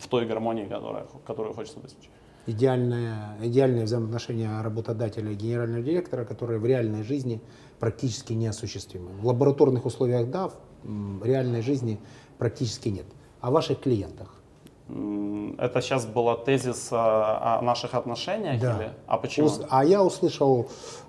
в 0.00 0.08
той 0.08 0.24
гармонии, 0.24 0.64
которая, 0.64 1.06
которую 1.26 1.54
хочется 1.54 1.80
достичь 1.80 2.10
идеальное, 2.46 3.36
идеальное 3.42 3.84
взаимоотношение 3.84 4.60
работодателя 4.62 5.30
и 5.30 5.34
генерального 5.34 5.82
директора, 5.82 6.24
которые 6.24 6.58
в 6.58 6.66
реальной 6.66 7.02
жизни 7.02 7.40
практически 7.84 8.32
неосуществимы. 8.32 9.10
В 9.20 9.26
лабораторных 9.26 9.84
условиях 9.84 10.30
да, 10.30 10.48
в 10.84 11.22
реальной 11.22 11.60
жизни 11.60 11.98
практически 12.38 12.88
нет. 12.88 13.04
О 13.42 13.50
ваших 13.50 13.80
клиентах. 13.80 14.34
Это 15.58 15.82
сейчас 15.82 16.06
был 16.06 16.34
тезис 16.36 16.88
о 16.90 17.60
наших 17.60 17.94
отношениях? 17.94 18.58
Да. 18.58 18.76
Или? 18.76 18.92
А 19.06 19.18
почему? 19.18 19.50
А 19.68 19.84
я 19.84 20.02
услышал 20.02 20.66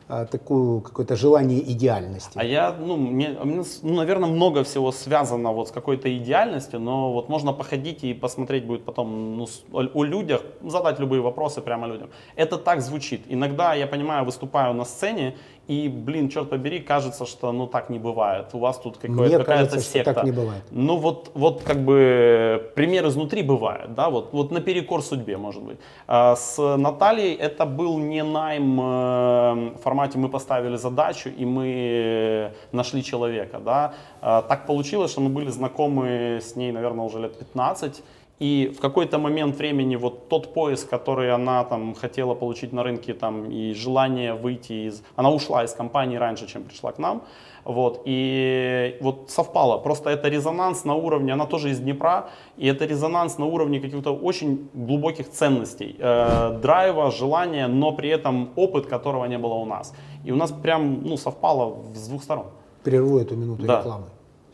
а, 0.07 0.25
такую 0.25 0.81
какое-то 0.81 1.15
желание 1.15 1.59
идеальности. 1.71 2.37
А 2.37 2.43
я, 2.43 2.71
ну, 2.71 2.95
мне, 2.95 3.29
ну, 3.43 3.95
наверное, 3.95 4.29
много 4.29 4.63
всего 4.63 4.91
связано 4.91 5.51
вот 5.51 5.69
с 5.69 5.71
какой-то 5.71 6.15
идеальностью, 6.15 6.79
но 6.79 7.11
вот 7.11 7.27
можно 7.27 7.53
походить 7.53 8.03
и 8.03 8.13
посмотреть 8.13 8.67
будет 8.67 8.85
потом 8.85 9.37
ну, 9.37 9.47
о 9.71 10.03
людях, 10.03 10.43
задать 10.61 10.99
любые 10.99 11.23
вопросы 11.23 11.61
прямо 11.61 11.87
людям. 11.87 12.11
Это 12.35 12.59
так 12.59 12.81
звучит. 12.81 13.21
Иногда, 13.29 13.73
я 13.73 13.87
понимаю, 13.87 14.25
выступаю 14.25 14.75
на 14.75 14.85
сцене, 14.85 15.37
и, 15.67 15.89
блин, 15.89 16.29
черт 16.29 16.49
побери, 16.49 16.79
кажется, 16.79 17.25
что 17.25 17.51
ну 17.51 17.67
так 17.67 17.89
не 17.89 17.99
бывает. 17.99 18.47
У 18.53 18.59
вас 18.59 18.77
тут 18.77 18.97
какая-то 18.97 19.43
кажется, 19.43 19.79
секта. 19.79 20.13
так 20.13 20.23
не 20.23 20.31
бывает. 20.31 20.63
Ну 20.71 20.97
вот, 20.97 21.31
вот 21.33 21.63
как 21.63 21.83
бы 21.83 22.71
пример 22.75 23.07
изнутри 23.07 23.41
бывает, 23.41 23.93
да, 23.95 24.09
вот, 24.09 24.33
вот 24.33 24.51
наперекор 24.51 25.01
судьбе, 25.01 25.37
может 25.37 25.63
быть. 25.63 25.77
А 26.07 26.35
с 26.35 26.77
Натальей 26.77 27.33
это 27.33 27.65
был 27.65 27.97
не 27.97 28.23
найм 28.23 28.79
э, 28.79 28.83
в 28.83 29.77
формате 29.81 30.17
мы 30.17 30.29
поставили 30.29 30.77
задачу 30.77 31.29
и 31.29 31.45
мы 31.45 32.51
нашли 32.71 33.03
человека, 33.03 33.59
да. 33.59 33.93
А 34.21 34.41
так 34.41 34.65
получилось, 34.67 35.11
что 35.11 35.21
мы 35.21 35.29
были 35.29 35.49
знакомы 35.49 36.39
с 36.41 36.55
ней, 36.55 36.71
наверное, 36.71 37.05
уже 37.05 37.19
лет 37.19 37.37
15. 37.37 38.03
И 38.39 38.73
в 38.75 38.81
какой-то 38.81 39.17
момент 39.17 39.55
времени 39.55 39.95
вот 39.95 40.27
тот 40.27 40.53
поиск, 40.53 40.89
который 40.89 41.31
она 41.31 41.63
там 41.63 41.95
хотела 41.95 42.35
получить 42.35 42.73
на 42.73 42.83
рынке, 42.83 43.13
там 43.13 43.49
и 43.49 43.73
желание 43.73 44.33
выйти 44.33 44.87
из, 44.87 45.03
она 45.15 45.31
ушла 45.31 45.63
из 45.63 45.71
компании 45.71 46.17
раньше, 46.17 46.45
чем 46.47 46.63
пришла 46.63 46.91
к 46.91 46.99
нам, 46.99 47.21
вот 47.63 48.01
и 48.05 48.97
вот 48.99 49.29
совпало. 49.29 49.77
Просто 49.77 50.09
это 50.09 50.27
резонанс 50.27 50.83
на 50.83 50.95
уровне, 50.95 51.31
она 51.31 51.45
тоже 51.45 51.69
из 51.69 51.79
Днепра, 51.79 52.29
и 52.57 52.67
это 52.67 52.85
резонанс 52.85 53.37
на 53.37 53.45
уровне 53.45 53.79
каких-то 53.79 54.13
очень 54.13 54.67
глубоких 54.73 55.29
ценностей, 55.29 55.95
э, 55.97 56.59
драйва, 56.61 57.11
желания, 57.11 57.67
но 57.67 57.93
при 57.93 58.09
этом 58.09 58.49
опыт, 58.57 58.85
которого 58.85 59.25
не 59.25 59.37
было 59.37 59.53
у 59.53 59.65
нас. 59.65 59.93
И 60.25 60.31
у 60.31 60.35
нас 60.35 60.51
прям 60.51 61.03
ну 61.03 61.15
совпало 61.15 61.77
с 61.93 62.07
двух 62.07 62.21
сторон. 62.23 62.47
Прерву 62.83 63.17
эту 63.17 63.35
минуту 63.37 63.65
да. 63.65 63.79
рекламы 63.79 64.05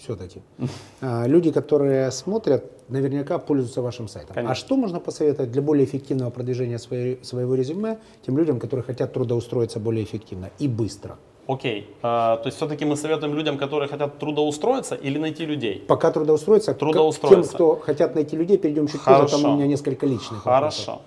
все-таки. 0.02 0.42
А, 1.02 1.28
люди, 1.28 1.52
которые 1.52 2.12
смотрят, 2.12 2.64
наверняка 2.92 3.40
пользуются 3.40 3.82
вашим 3.82 4.08
сайтом. 4.08 4.36
Конечно. 4.36 4.52
А 4.52 4.56
что 4.56 4.76
можно 4.76 5.00
посоветовать 5.00 5.52
для 5.52 5.62
более 5.62 5.86
эффективного 5.86 6.30
продвижения 6.30 6.78
своей, 6.78 7.24
своего 7.24 7.56
резюме 7.56 8.00
тем 8.26 8.38
людям, 8.38 8.60
которые 8.60 8.84
хотят 8.84 9.14
трудоустроиться 9.14 9.80
более 9.80 10.04
эффективно 10.04 10.52
и 10.60 10.68
быстро? 10.68 11.18
Окей. 11.48 11.90
А, 12.02 12.38
то 12.38 12.48
есть 12.48 12.58
все-таки 12.58 12.86
мы 12.86 12.96
советуем 12.96 13.34
людям, 13.34 13.58
которые 13.58 13.90
хотят 13.90 14.20
трудоустроиться 14.20 14.96
или 14.96 15.18
найти 15.18 15.46
людей? 15.46 15.84
Пока 15.88 16.12
трудоустроиться. 16.12 16.74
Трудоустроиться. 16.74 17.50
Тем, 17.50 17.56
кто 17.56 17.76
хотят 17.78 18.16
найти 18.16 18.38
людей, 18.38 18.58
перейдем 18.58 18.88
чуть 18.88 19.02
Хорошо. 19.02 19.24
позже, 19.24 19.42
там 19.44 19.54
у 19.54 19.56
меня 19.56 19.68
несколько 19.68 20.06
личных 20.06 20.44
Хорошо. 20.44 21.02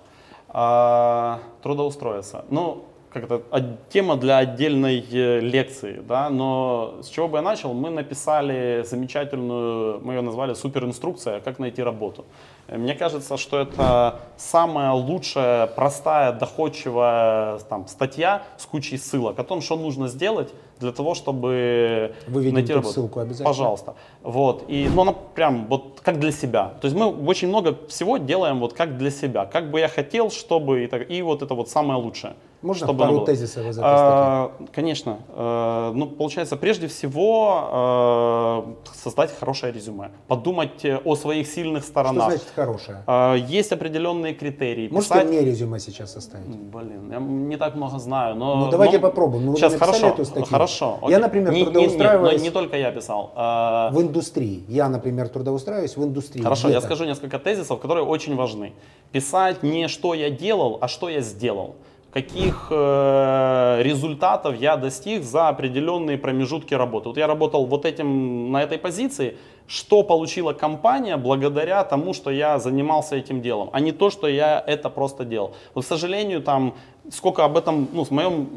А, 0.49 1.39
трудоустроиться. 1.63 2.45
Ну, 2.49 2.85
как 3.15 3.23
это, 3.23 3.77
тема 3.89 4.17
для 4.17 4.39
отдельной 4.39 5.05
э, 5.09 5.39
лекции, 5.39 6.01
да, 6.05 6.29
но 6.29 6.95
с 7.01 7.07
чего 7.07 7.29
бы 7.29 7.37
я 7.37 7.41
начал, 7.41 7.73
мы 7.73 7.89
написали 7.89 8.83
замечательную, 8.85 10.01
мы 10.01 10.15
ее 10.15 10.21
назвали 10.21 10.53
суперинструкция, 10.53 11.39
как 11.39 11.57
найти 11.57 11.81
работу. 11.81 12.25
Мне 12.67 12.93
кажется, 12.93 13.37
что 13.37 13.59
это 13.59 14.19
самая 14.37 14.91
лучшая, 14.91 15.67
простая, 15.67 16.33
доходчивая 16.33 17.59
там, 17.69 17.87
статья 17.87 18.43
с 18.57 18.65
кучей 18.65 18.97
ссылок 18.97 19.39
о 19.39 19.43
том, 19.43 19.61
что 19.61 19.77
нужно 19.77 20.09
сделать 20.09 20.53
для 20.79 20.91
того, 20.91 21.13
чтобы 21.13 22.15
Выведем 22.27 22.55
найти 22.55 22.73
работу. 22.73 22.93
ссылку 22.93 23.19
обязательно. 23.19 23.49
Пожалуйста. 23.49 23.93
Вот. 24.23 24.65
И, 24.67 24.89
ну, 24.93 25.03
она 25.03 25.13
прям 25.13 25.67
вот 25.67 26.01
как 26.01 26.19
для 26.19 26.31
себя. 26.31 26.73
То 26.81 26.87
есть 26.87 26.97
мы 26.97 27.05
очень 27.05 27.47
много 27.47 27.77
всего 27.87 28.17
делаем 28.17 28.59
вот 28.59 28.73
как 28.73 28.97
для 28.97 29.11
себя. 29.11 29.45
Как 29.45 29.71
бы 29.71 29.79
я 29.79 29.87
хотел, 29.87 30.31
чтобы... 30.31 30.83
И, 30.83 30.87
так, 30.87 31.09
и 31.09 31.21
вот 31.21 31.43
это 31.43 31.53
вот 31.53 31.69
самое 31.69 31.99
лучшее. 31.99 32.33
Можно 32.65 32.87
чтобы 32.87 32.99
пару 32.99 33.21
тезисов 33.21 33.67
из 33.67 33.77
этой 33.77 33.83
а, 33.85 34.51
Конечно. 34.73 35.19
А, 35.29 35.91
ну, 35.93 36.07
получается, 36.07 36.57
прежде 36.57 36.87
всего 36.87 37.69
а, 37.71 38.75
создать 38.95 39.37
хорошее 39.37 39.71
резюме. 39.71 40.09
Подумать 40.27 40.83
о 41.03 41.15
своих 41.15 41.47
сильных 41.47 41.83
сторонах. 41.83 42.23
Что 42.23 42.37
значит 42.37 42.53
хорошее? 42.55 43.03
А, 43.05 43.35
есть 43.35 43.71
определенные 43.71 44.33
критерии. 44.33 44.89
Можете 44.89 45.13
Писать... 45.13 45.27
мне 45.27 45.41
резюме 45.41 45.79
сейчас 45.79 46.13
составить? 46.13 46.47
Блин, 46.47 47.11
я 47.11 47.19
не 47.19 47.55
так 47.57 47.75
много 47.75 47.99
знаю, 47.99 48.35
но... 48.35 48.55
Ну, 48.55 48.71
давайте 48.71 48.97
но... 48.97 49.03
попробуем. 49.03 49.45
Ну, 49.45 49.55
сейчас, 49.55 49.75
хорошо, 49.75 50.07
эту 50.07 50.25
статью. 50.25 50.45
хорошо. 50.45 50.97
Окей. 51.01 51.11
Я, 51.11 51.19
например, 51.19 51.53
не, 51.53 51.63
трудоустраиваюсь... 51.65 52.31
Не, 52.33 52.37
не, 52.39 52.43
не 52.45 52.49
только 52.49 52.77
я 52.77 52.91
писал. 52.91 53.31
А... 53.35 53.91
В 53.91 54.01
индустрии. 54.01 54.63
Я, 54.67 54.89
например, 54.89 55.29
трудоустраиваюсь 55.29 55.95
в 55.95 56.03
индустрии. 56.03 56.41
Хорошо, 56.41 56.69
я 56.69 56.81
скажу 56.81 57.05
несколько 57.05 57.37
тезисов, 57.37 57.79
которые 57.79 58.05
очень 58.05 58.35
важны. 58.35 58.73
Писать 59.11 59.61
не 59.61 59.87
что 59.87 60.15
я 60.15 60.31
делал, 60.31 60.79
а 60.81 60.87
что 60.87 61.09
я 61.09 61.21
сделал 61.21 61.75
каких 62.15 62.67
э, 62.71 63.81
результатов 63.81 64.55
я 64.55 64.77
достиг 64.77 65.23
за 65.23 65.49
определенные 65.49 66.17
промежутки 66.17 66.73
работы. 66.73 67.09
Вот 67.09 67.17
я 67.17 67.27
работал 67.27 67.65
вот 67.65 67.85
этим, 67.85 68.53
на 68.53 68.63
этой 68.63 68.77
позиции, 68.77 69.35
что 69.67 70.03
получила 70.03 70.53
компания 70.53 71.17
благодаря 71.17 71.83
тому, 71.83 72.13
что 72.13 72.29
я 72.29 72.59
занимался 72.59 73.15
этим 73.15 73.41
делом, 73.41 73.69
а 73.73 73.79
не 73.79 73.91
то, 73.91 74.09
что 74.09 74.27
я 74.27 74.63
это 74.65 74.89
просто 74.89 75.25
делал. 75.25 75.53
Но, 75.73 75.81
к 75.81 75.85
сожалению, 75.85 76.41
там 76.41 76.75
сколько 77.11 77.43
об 77.45 77.57
этом, 77.57 77.87
ну, 77.93 78.03
в 78.03 78.11
моем 78.11 78.47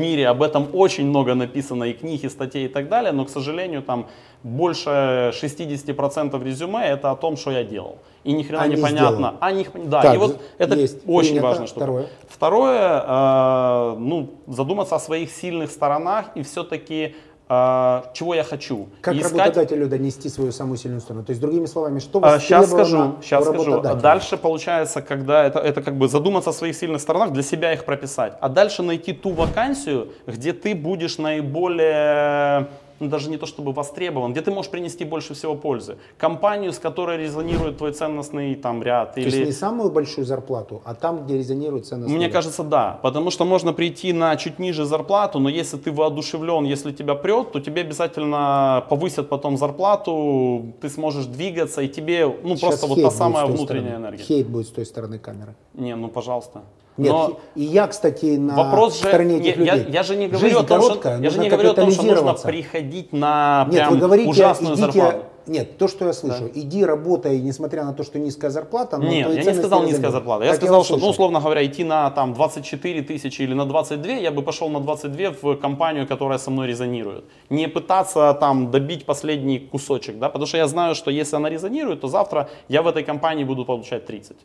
мире 0.00 0.28
об 0.28 0.42
этом 0.42 0.68
очень 0.72 1.06
много 1.06 1.34
написано 1.34 1.84
и 1.84 1.92
книг, 1.92 2.24
и 2.24 2.28
статей 2.28 2.66
и 2.66 2.68
так 2.68 2.88
далее, 2.88 3.12
но, 3.12 3.24
к 3.24 3.30
сожалению, 3.30 3.82
там 3.82 4.06
больше 4.42 4.90
60% 5.34 6.42
резюме 6.44 6.86
это 6.86 7.10
о 7.10 7.16
том, 7.16 7.36
что 7.36 7.50
я 7.50 7.64
делал. 7.64 7.98
И 8.24 8.32
ни 8.32 8.42
хрена 8.42 8.62
а 8.62 8.68
непонятно. 8.68 9.36
А 9.40 9.52
не, 9.52 9.66
да, 9.74 10.02
так, 10.02 10.14
и 10.14 10.18
вот 10.18 10.40
это 10.58 10.76
есть. 10.76 10.98
очень 11.06 11.30
Принято. 11.30 11.46
важно. 11.46 11.66
Что 11.66 11.76
Второе. 11.76 12.06
Второе, 12.28 13.04
э, 13.06 13.96
ну, 13.98 14.30
задуматься 14.46 14.96
о 14.96 14.98
своих 14.98 15.30
сильных 15.30 15.70
сторонах 15.70 16.26
и 16.34 16.42
все-таки 16.42 17.14
Uh, 17.50 18.04
чего 18.12 18.34
я 18.36 18.44
хочу. 18.44 18.88
Как 19.00 19.16
искать... 19.16 19.32
работодателю 19.32 19.88
донести 19.88 20.28
свою 20.28 20.52
самую 20.52 20.76
сильную 20.76 21.00
сторону? 21.00 21.24
То 21.24 21.30
есть, 21.30 21.40
другими 21.40 21.66
словами, 21.66 21.98
что 21.98 22.20
uh, 22.20 22.38
Сейчас 22.38 22.70
скажу, 22.70 23.16
сейчас 23.20 23.44
скажу. 23.44 23.80
Дальше 23.80 24.36
получается, 24.36 25.02
когда 25.02 25.44
это, 25.44 25.58
это 25.58 25.82
как 25.82 25.96
бы 25.96 26.06
задуматься 26.06 26.50
о 26.50 26.52
своих 26.52 26.76
сильных 26.76 27.00
сторонах, 27.00 27.32
для 27.32 27.42
себя 27.42 27.72
их 27.72 27.84
прописать. 27.84 28.34
А 28.40 28.48
дальше 28.48 28.84
найти 28.84 29.12
ту 29.12 29.30
вакансию, 29.30 30.12
где 30.28 30.52
ты 30.52 30.76
будешь 30.76 31.18
наиболее 31.18 32.68
ну, 33.00 33.08
даже 33.08 33.30
не 33.30 33.38
то 33.38 33.46
чтобы 33.46 33.72
востребован, 33.72 34.32
где 34.32 34.42
ты 34.42 34.50
можешь 34.50 34.70
принести 34.70 35.04
больше 35.04 35.34
всего 35.34 35.54
пользы. 35.54 35.96
Компанию, 36.18 36.72
с 36.72 36.78
которой 36.78 37.16
резонирует 37.16 37.78
твой 37.78 37.92
ценностный 37.92 38.54
там 38.54 38.82
ряд. 38.82 39.14
То 39.14 39.20
или... 39.20 39.30
есть 39.30 39.46
не 39.46 39.52
самую 39.52 39.90
большую 39.90 40.26
зарплату, 40.26 40.82
а 40.84 40.94
там, 40.94 41.24
где 41.24 41.38
резонирует 41.38 41.86
ценностный 41.86 42.14
Мне 42.14 42.26
ряд. 42.26 42.34
кажется, 42.34 42.62
да. 42.62 43.00
Потому 43.02 43.30
что 43.30 43.44
можно 43.44 43.72
прийти 43.72 44.12
на 44.12 44.36
чуть 44.36 44.58
ниже 44.58 44.84
зарплату, 44.84 45.38
но 45.38 45.48
если 45.48 45.78
ты 45.78 45.90
воодушевлен, 45.90 46.64
если 46.64 46.92
тебя 46.92 47.14
прет, 47.14 47.52
то 47.52 47.60
тебе 47.60 47.80
обязательно 47.80 48.84
повысят 48.88 49.28
потом 49.28 49.56
зарплату, 49.56 50.74
ты 50.80 50.90
сможешь 50.90 51.24
двигаться, 51.24 51.80
и 51.80 51.88
тебе 51.88 52.26
ну, 52.26 52.56
просто 52.56 52.86
вот 52.86 53.00
та 53.00 53.10
самая 53.10 53.46
внутренняя 53.46 53.92
стороны. 53.92 54.02
энергия. 54.02 54.24
Хейт 54.24 54.46
будет 54.46 54.66
с 54.66 54.70
той 54.70 54.84
стороны 54.84 55.18
камеры. 55.18 55.54
Не, 55.74 55.96
ну 55.96 56.08
пожалуйста. 56.08 56.62
Нет, 56.96 57.12
Но 57.12 57.40
и 57.54 57.62
я, 57.62 57.86
кстати, 57.86 58.36
на 58.36 58.56
вопрос 58.56 58.98
стороне 58.98 59.36
же, 59.36 59.42
этих 59.42 59.56
я, 59.56 59.74
людей. 59.76 59.86
Я, 59.88 59.98
я 60.00 60.02
же 60.02 60.16
не 60.16 60.28
говорю 60.28 60.40
Жизнь 60.40 60.58
о 60.58 60.62
том, 60.64 60.80
короткая, 60.80 61.14
что, 61.14 61.24
я 61.24 61.30
же 61.30 61.38
не 61.38 61.48
говорю 61.48 61.70
о 61.70 61.74
том, 61.74 61.90
что 61.90 62.02
нужно 62.02 62.34
приходить 62.34 63.12
на 63.12 63.66
Нет, 63.70 63.76
прям 63.76 63.92
вы 63.92 63.98
говорите, 63.98 64.28
ужасную 64.28 64.74
идите, 64.74 64.92
зарплату. 64.92 65.24
Нет, 65.46 65.78
то, 65.78 65.88
что 65.88 66.06
я 66.06 66.12
слышу, 66.12 66.44
да. 66.44 66.50
иди 66.54 66.84
работай, 66.84 67.40
несмотря 67.40 67.84
на 67.84 67.92
то, 67.92 68.04
что 68.04 68.18
низкая 68.18 68.50
зарплата. 68.50 68.98
Но 68.98 69.08
Нет, 69.08 69.34
я 69.34 69.52
не 69.52 69.58
сказал 69.58 69.82
низкая 69.82 70.10
зарплата. 70.10 70.44
Я 70.44 70.54
сказал, 70.54 70.80
я 70.80 70.84
что, 70.84 70.96
ну, 70.96 71.08
условно 71.08 71.40
говоря, 71.40 71.64
идти 71.64 71.82
на 71.82 72.10
там 72.10 72.34
24 72.34 73.02
тысячи 73.02 73.42
или 73.42 73.54
на 73.54 73.64
22, 73.66 74.12
я 74.12 74.30
бы 74.30 74.42
пошел 74.42 74.68
на 74.68 74.80
22 74.80 75.30
в 75.42 75.56
компанию, 75.56 76.06
которая 76.06 76.38
со 76.38 76.50
мной 76.50 76.68
резонирует. 76.68 77.24
Не 77.48 77.66
пытаться 77.68 78.36
там 78.40 78.70
добить 78.70 79.06
последний 79.06 79.58
кусочек, 79.58 80.18
да, 80.18 80.28
потому 80.28 80.46
что 80.46 80.58
я 80.58 80.68
знаю, 80.68 80.94
что 80.94 81.10
если 81.10 81.36
она 81.36 81.48
резонирует, 81.48 82.00
то 82.00 82.08
завтра 82.08 82.48
я 82.68 82.82
в 82.82 82.86
этой 82.86 83.02
компании 83.02 83.44
буду 83.44 83.64
получать 83.64 84.06
30. 84.06 84.36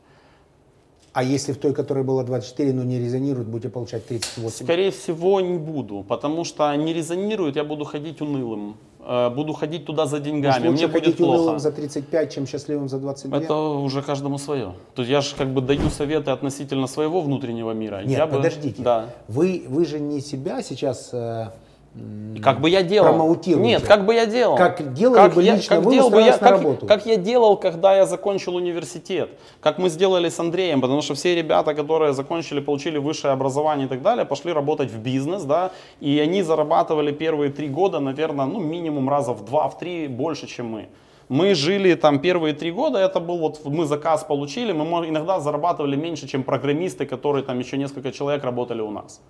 А 1.16 1.24
если 1.24 1.54
в 1.54 1.58
той, 1.58 1.74
которая 1.74 2.04
была 2.04 2.24
24, 2.24 2.74
но 2.74 2.84
не 2.84 3.00
резонирует, 3.00 3.48
будете 3.48 3.70
получать 3.70 4.06
38? 4.06 4.66
Скорее 4.66 4.92
всего, 4.92 5.40
не 5.40 5.58
буду, 5.58 6.04
потому 6.06 6.44
что 6.44 6.76
не 6.76 6.94
резонирует, 6.94 7.56
я 7.56 7.64
буду 7.64 7.86
ходить 7.86 8.20
унылым. 8.20 8.76
Э, 9.00 9.30
буду 9.30 9.54
ходить 9.54 9.86
туда 9.86 10.08
за 10.08 10.20
деньгами, 10.20 10.68
Может, 10.68 10.74
мне 10.74 10.88
будет 10.88 11.16
плохо. 11.16 11.40
унылым 11.40 11.60
за 11.60 11.72
35, 11.72 12.34
чем 12.34 12.46
счастливым 12.46 12.90
за 12.90 13.00
22? 13.00 13.38
Это 13.38 13.56
уже 13.56 14.02
каждому 14.02 14.38
свое. 14.38 14.74
То 14.94 15.04
есть 15.04 15.12
я 15.12 15.22
же 15.22 15.36
как 15.38 15.54
бы 15.54 15.62
даю 15.62 15.90
советы 15.90 16.32
относительно 16.32 16.88
своего 16.88 17.22
внутреннего 17.22 17.72
мира. 17.72 18.02
Нет, 18.04 18.18
я 18.18 18.28
подождите. 18.28 18.80
Бы, 18.80 18.84
да. 18.84 19.06
Вы, 19.30 19.64
вы 19.70 19.86
же 19.86 20.02
не 20.02 20.20
себя 20.20 20.62
сейчас 20.64 21.12
как 22.46 22.62
бы 22.62 22.70
я 22.70 22.84
делал? 22.84 23.08
Нет, 23.64 23.84
как 23.88 24.06
бы 24.06 24.14
я 24.14 24.26
делал? 24.26 24.56
Как 24.56 24.94
делали 24.94 25.18
как 25.18 25.34
бы 25.34 25.44
я, 25.44 25.56
лично 25.56 25.76
как 25.78 25.86
вы, 25.86 25.94
делал 25.94 26.10
бы 26.12 26.22
я, 26.22 26.38
как, 26.38 26.52
работу? 26.52 26.86
как 26.86 27.06
я 27.06 27.16
делал, 27.16 27.58
когда 27.58 27.96
я 27.96 28.06
закончил 28.06 28.56
университет? 28.56 29.30
Как 29.62 29.80
мы 29.80 29.90
сделали 29.90 30.30
с 30.30 30.40
Андреем? 30.40 30.82
Потому 30.82 31.02
что 31.02 31.16
все 31.16 31.36
ребята, 31.36 31.74
которые 31.74 32.14
закончили, 32.14 32.60
получили 32.60 33.00
высшее 33.00 33.34
образование 33.34 33.88
и 33.88 33.90
так 33.90 34.02
далее, 34.02 34.26
пошли 34.26 34.54
работать 34.54 34.92
в 34.92 35.00
бизнес, 35.00 35.44
да, 35.44 35.72
и 36.00 36.20
они 36.20 36.44
зарабатывали 36.44 37.12
первые 37.12 37.52
три 37.52 37.68
года, 37.68 38.00
наверное, 38.00 38.46
ну 38.46 38.60
минимум 38.60 39.10
раза 39.10 39.34
в 39.34 39.44
два, 39.44 39.68
в 39.68 39.78
три 39.78 40.08
больше, 40.08 40.48
чем 40.48 40.68
мы. 40.68 40.88
Мы 41.30 41.56
жили 41.56 41.96
там 41.96 42.20
первые 42.20 42.54
три 42.54 42.72
года, 42.72 43.00
это 43.00 43.20
был 43.20 43.40
вот, 43.40 43.66
мы 43.66 43.86
заказ 43.86 44.24
получили, 44.24 44.72
мы 44.72 45.10
иногда 45.10 45.40
зарабатывали 45.40 45.96
меньше, 45.96 46.28
чем 46.28 46.44
программисты, 46.44 47.08
которые 47.08 47.44
там 47.44 47.58
еще 47.58 47.78
несколько 47.78 48.12
человек 48.12 48.44
работали 48.44 48.82
у 48.82 48.92
нас. 48.92 49.22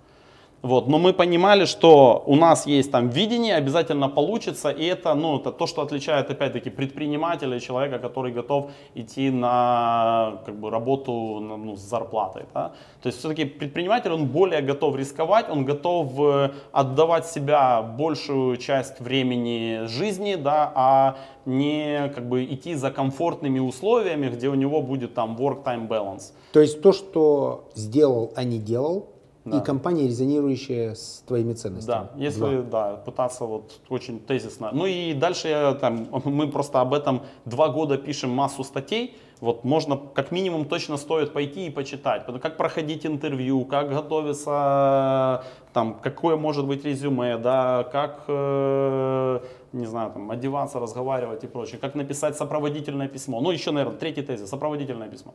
Вот. 0.66 0.88
Но 0.88 0.98
мы 0.98 1.12
понимали, 1.12 1.64
что 1.64 2.24
у 2.26 2.34
нас 2.34 2.66
есть 2.66 2.90
там 2.90 3.08
видение, 3.08 3.54
обязательно 3.54 4.08
получится, 4.08 4.70
и 4.70 4.84
это, 4.84 5.14
ну, 5.14 5.38
это 5.38 5.52
то, 5.52 5.66
что 5.66 5.82
отличает, 5.82 6.30
опять-таки, 6.30 6.70
предпринимателя, 6.70 7.60
человека, 7.60 7.98
который 7.98 8.32
готов 8.32 8.70
идти 8.96 9.30
на 9.30 10.40
как 10.44 10.54
бы, 10.58 10.70
работу 10.70 11.12
ну, 11.40 11.76
с 11.76 11.80
зарплатой. 11.80 12.42
Да? 12.54 12.72
То 13.00 13.06
есть 13.06 13.18
все-таки 13.18 13.44
предприниматель, 13.44 14.10
он 14.10 14.26
более 14.26 14.60
готов 14.60 14.96
рисковать, 14.96 15.48
он 15.48 15.64
готов 15.64 16.12
э, 16.18 16.50
отдавать 16.72 17.26
себя 17.26 17.82
большую 17.82 18.56
часть 18.56 19.00
времени 19.00 19.86
жизни, 19.86 20.34
да, 20.34 20.72
а 20.74 21.16
не 21.44 22.12
как 22.14 22.28
бы 22.28 22.44
идти 22.44 22.74
за 22.74 22.90
комфортными 22.90 23.60
условиями, 23.60 24.28
где 24.28 24.48
у 24.48 24.54
него 24.54 24.82
будет 24.82 25.14
там 25.14 25.36
work-time 25.36 25.86
balance. 25.86 26.32
То 26.52 26.60
есть 26.60 26.82
то, 26.82 26.92
что 26.92 27.68
сделал, 27.74 28.32
а 28.34 28.42
не 28.42 28.58
делал, 28.58 29.15
да. 29.46 29.58
и 29.58 29.64
компания, 29.64 30.08
резонирующая 30.08 30.94
с 30.94 31.22
твоими 31.26 31.54
ценностями. 31.54 31.94
Да, 31.94 32.10
если 32.16 32.62
Два. 32.62 32.62
да, 32.62 32.96
пытаться 32.96 33.44
вот 33.44 33.80
очень 33.88 34.18
тезисно. 34.18 34.70
Ну 34.72 34.86
и 34.86 35.14
дальше 35.14 35.48
я, 35.48 35.74
там, 35.74 36.08
мы 36.24 36.48
просто 36.48 36.80
об 36.80 36.92
этом 36.92 37.22
два 37.44 37.68
года 37.68 37.96
пишем 37.96 38.30
массу 38.30 38.64
статей. 38.64 39.16
Вот 39.40 39.64
можно 39.64 40.00
как 40.14 40.32
минимум 40.32 40.64
точно 40.64 40.96
стоит 40.96 41.32
пойти 41.34 41.66
и 41.66 41.70
почитать, 41.70 42.24
как 42.40 42.56
проходить 42.56 43.04
интервью, 43.04 43.66
как 43.66 43.90
готовиться, 43.90 45.44
там, 45.74 45.94
какое 46.00 46.36
может 46.36 46.66
быть 46.66 46.84
резюме, 46.86 47.36
да, 47.36 47.84
как, 47.92 48.24
э, 48.28 49.40
не 49.74 49.84
знаю, 49.84 50.12
там, 50.12 50.30
одеваться, 50.30 50.80
разговаривать 50.80 51.44
и 51.44 51.46
прочее, 51.46 51.78
как 51.78 51.94
написать 51.94 52.36
сопроводительное 52.36 53.08
письмо. 53.08 53.42
Ну 53.42 53.50
еще, 53.50 53.72
наверное, 53.72 53.98
третий 53.98 54.22
тезис, 54.22 54.48
сопроводительное 54.48 55.08
письмо. 55.08 55.34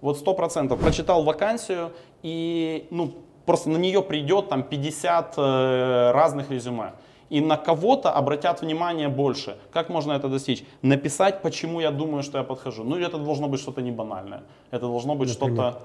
Вот 0.00 0.16
сто 0.16 0.32
процентов 0.34 0.80
прочитал 0.80 1.22
вакансию 1.22 1.92
и, 2.22 2.88
ну, 2.90 3.12
просто 3.46 3.70
на 3.70 3.76
нее 3.76 4.02
придет 4.02 4.48
там 4.48 4.62
50 4.62 5.34
э, 5.36 6.10
разных 6.12 6.50
резюме. 6.50 6.92
И 7.30 7.40
на 7.40 7.56
кого-то 7.56 8.10
обратят 8.10 8.60
внимание 8.60 9.08
больше. 9.08 9.56
Как 9.72 9.88
можно 9.88 10.12
это 10.12 10.28
достичь? 10.28 10.64
Написать, 10.82 11.40
почему 11.42 11.80
я 11.80 11.90
думаю, 11.90 12.22
что 12.22 12.38
я 12.38 12.44
подхожу. 12.44 12.84
Ну, 12.84 12.96
это 12.96 13.16
должно 13.18 13.48
быть 13.48 13.60
что-то 13.60 13.80
не 13.80 13.90
банальное. 13.90 14.42
Это 14.70 14.86
должно 14.86 15.14
быть 15.14 15.30
что-то... 15.30 15.80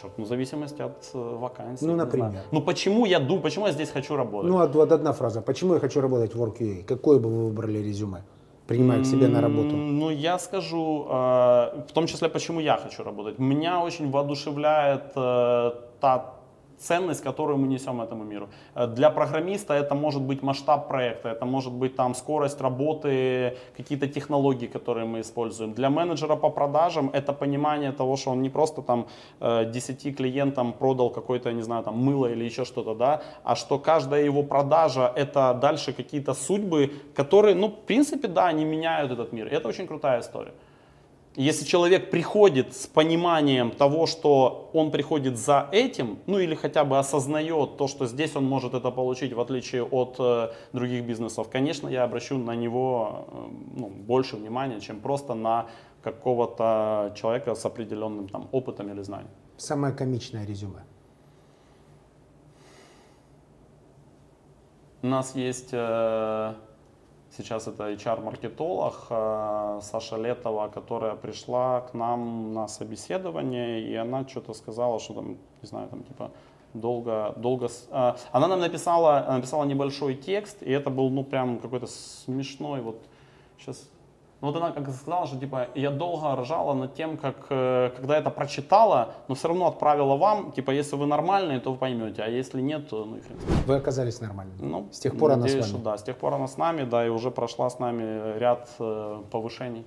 Черт, 0.00 0.12
ну, 0.18 0.24
в 0.24 0.28
зависимости 0.28 0.82
от 0.82 1.10
э, 1.14 1.36
вакансии. 1.38 1.86
Ну, 1.86 1.96
например. 1.96 2.42
Ну, 2.52 2.60
почему 2.60 3.06
я 3.06 3.18
думаю, 3.18 3.42
почему 3.42 3.66
я 3.66 3.72
здесь 3.72 3.90
хочу 3.90 4.16
работать? 4.16 4.50
Ну, 4.50 4.66
вот 4.66 4.92
одна 4.92 5.12
фраза. 5.12 5.40
Почему 5.40 5.74
я 5.74 5.80
хочу 5.80 6.00
работать 6.00 6.34
в 6.34 6.42
WorkUA? 6.42 6.84
Какое 6.84 7.18
бы 7.18 7.30
вы 7.30 7.44
выбрали 7.46 7.78
резюме? 7.78 8.22
принимая 8.66 9.02
к 9.02 9.06
себе 9.06 9.28
на 9.28 9.40
работу? 9.40 9.76
Ну, 9.76 10.10
я 10.10 10.38
скажу, 10.38 11.06
э, 11.08 11.82
в 11.88 11.92
том 11.92 12.06
числе, 12.06 12.28
почему 12.28 12.60
я 12.60 12.76
хочу 12.76 13.04
работать. 13.04 13.38
Меня 13.38 13.80
очень 13.80 14.10
воодушевляет 14.10 15.12
э, 15.16 15.70
та 16.00 16.35
ценность, 16.78 17.22
которую 17.22 17.58
мы 17.58 17.68
несем 17.68 18.00
этому 18.00 18.24
миру. 18.24 18.48
Э, 18.74 18.86
для 18.86 19.10
программиста 19.10 19.74
это 19.74 19.94
может 19.94 20.22
быть 20.22 20.42
масштаб 20.42 20.88
проекта, 20.88 21.28
это 21.30 21.44
может 21.44 21.72
быть 21.72 21.96
там 21.96 22.14
скорость 22.14 22.60
работы, 22.60 23.56
какие-то 23.76 24.08
технологии, 24.08 24.66
которые 24.66 25.06
мы 25.06 25.20
используем. 25.20 25.72
Для 25.72 25.90
менеджера 25.90 26.36
по 26.36 26.50
продажам 26.50 27.10
это 27.12 27.32
понимание 27.32 27.92
того, 27.92 28.16
что 28.16 28.30
он 28.30 28.42
не 28.42 28.50
просто 28.50 28.82
там 28.82 29.06
10 29.40 30.06
э, 30.06 30.12
клиентам 30.12 30.72
продал 30.72 31.10
какое-то, 31.10 31.52
не 31.52 31.62
знаю, 31.62 31.82
там 31.82 31.96
мыло 31.96 32.26
или 32.26 32.44
еще 32.44 32.64
что-то, 32.64 32.94
да, 32.94 33.22
а 33.44 33.54
что 33.56 33.78
каждая 33.78 34.24
его 34.24 34.42
продажа 34.42 35.12
это 35.16 35.54
дальше 35.60 35.92
какие-то 35.92 36.34
судьбы, 36.34 36.90
которые, 37.14 37.54
ну, 37.54 37.68
в 37.68 37.86
принципе, 37.86 38.28
да, 38.28 38.46
они 38.46 38.64
меняют 38.64 39.12
этот 39.12 39.32
мир. 39.32 39.46
Это 39.46 39.68
очень 39.68 39.86
крутая 39.86 40.20
история. 40.20 40.52
Если 41.36 41.66
человек 41.66 42.10
приходит 42.10 42.74
с 42.74 42.86
пониманием 42.86 43.70
того, 43.70 44.06
что 44.06 44.70
он 44.72 44.90
приходит 44.90 45.36
за 45.36 45.68
этим, 45.70 46.18
ну 46.26 46.38
или 46.38 46.54
хотя 46.54 46.82
бы 46.82 46.98
осознает 46.98 47.76
то, 47.76 47.88
что 47.88 48.06
здесь 48.06 48.34
он 48.36 48.46
может 48.46 48.72
это 48.72 48.90
получить, 48.90 49.34
в 49.34 49.40
отличие 49.40 49.84
от 49.84 50.16
э, 50.18 50.52
других 50.72 51.04
бизнесов, 51.04 51.50
конечно, 51.50 51.88
я 51.88 52.04
обращу 52.04 52.38
на 52.38 52.56
него 52.56 53.26
э, 53.28 53.48
ну, 53.76 53.88
больше 53.88 54.36
внимания, 54.36 54.80
чем 54.80 55.00
просто 55.00 55.34
на 55.34 55.66
какого-то 56.02 57.12
человека 57.14 57.54
с 57.54 57.66
определенным 57.66 58.28
там, 58.28 58.48
опытом 58.52 58.90
или 58.90 59.02
знанием. 59.02 59.30
Самое 59.58 59.92
комичное 59.92 60.46
резюме. 60.46 60.84
У 65.02 65.06
нас 65.06 65.36
есть... 65.36 65.68
Э, 65.72 66.54
Сейчас 67.36 67.68
это 67.68 67.92
HR-маркетолог 67.92 68.94
э, 69.10 69.80
Саша 69.82 70.16
Летова, 70.16 70.68
которая 70.68 71.16
пришла 71.16 71.82
к 71.82 71.92
нам 71.92 72.54
на 72.54 72.66
собеседование, 72.66 73.82
и 73.82 73.94
она 73.94 74.26
что-то 74.26 74.54
сказала, 74.54 74.98
что 74.98 75.14
там, 75.14 75.36
не 75.60 75.68
знаю, 75.68 75.88
там 75.88 76.02
типа 76.04 76.30
долго, 76.72 77.34
долго... 77.36 77.68
Э, 77.90 78.14
она 78.32 78.48
нам 78.48 78.60
написала, 78.60 79.26
написала 79.28 79.64
небольшой 79.64 80.14
текст, 80.14 80.62
и 80.62 80.70
это 80.70 80.88
был, 80.88 81.10
ну, 81.10 81.24
прям 81.24 81.58
какой-то 81.58 81.86
смешной, 81.86 82.80
вот 82.80 82.96
сейчас 83.58 83.86
но 84.46 84.52
вот 84.52 84.62
она 84.62 84.70
как 84.70 84.88
сказала, 84.94 85.26
что 85.26 85.36
типа 85.38 85.66
я 85.74 85.90
долго 85.90 86.36
ржала 86.36 86.72
над 86.74 86.94
тем, 86.94 87.16
как 87.16 87.46
э, 87.50 87.90
когда 87.96 88.16
это 88.16 88.30
прочитала, 88.30 89.08
но 89.26 89.34
все 89.34 89.48
равно 89.48 89.66
отправила 89.66 90.16
вам, 90.16 90.52
типа 90.52 90.70
если 90.70 90.94
вы 90.94 91.06
нормальные, 91.06 91.58
то 91.58 91.72
вы 91.72 91.78
поймете, 91.78 92.22
а 92.22 92.28
если 92.28 92.60
нет, 92.60 92.88
то 92.88 93.04
ну 93.04 93.16
и 93.16 93.20
хрен. 93.22 93.38
Вы 93.66 93.74
оказались 93.74 94.20
нормальными. 94.20 94.58
Ну, 94.60 94.88
с 94.92 95.00
тех 95.00 95.18
пор 95.18 95.34
надеюсь, 95.34 95.54
она 95.54 95.62
с 95.62 95.70
вами. 95.72 95.80
Что, 95.80 95.90
да, 95.90 95.98
с 95.98 96.02
тех 96.04 96.16
пор 96.16 96.34
она 96.34 96.46
с 96.46 96.56
нами, 96.56 96.84
да, 96.84 97.04
и 97.04 97.08
уже 97.08 97.32
прошла 97.32 97.68
с 97.68 97.80
нами 97.80 98.38
ряд 98.38 98.68
э, 98.78 99.22
повышений. 99.32 99.84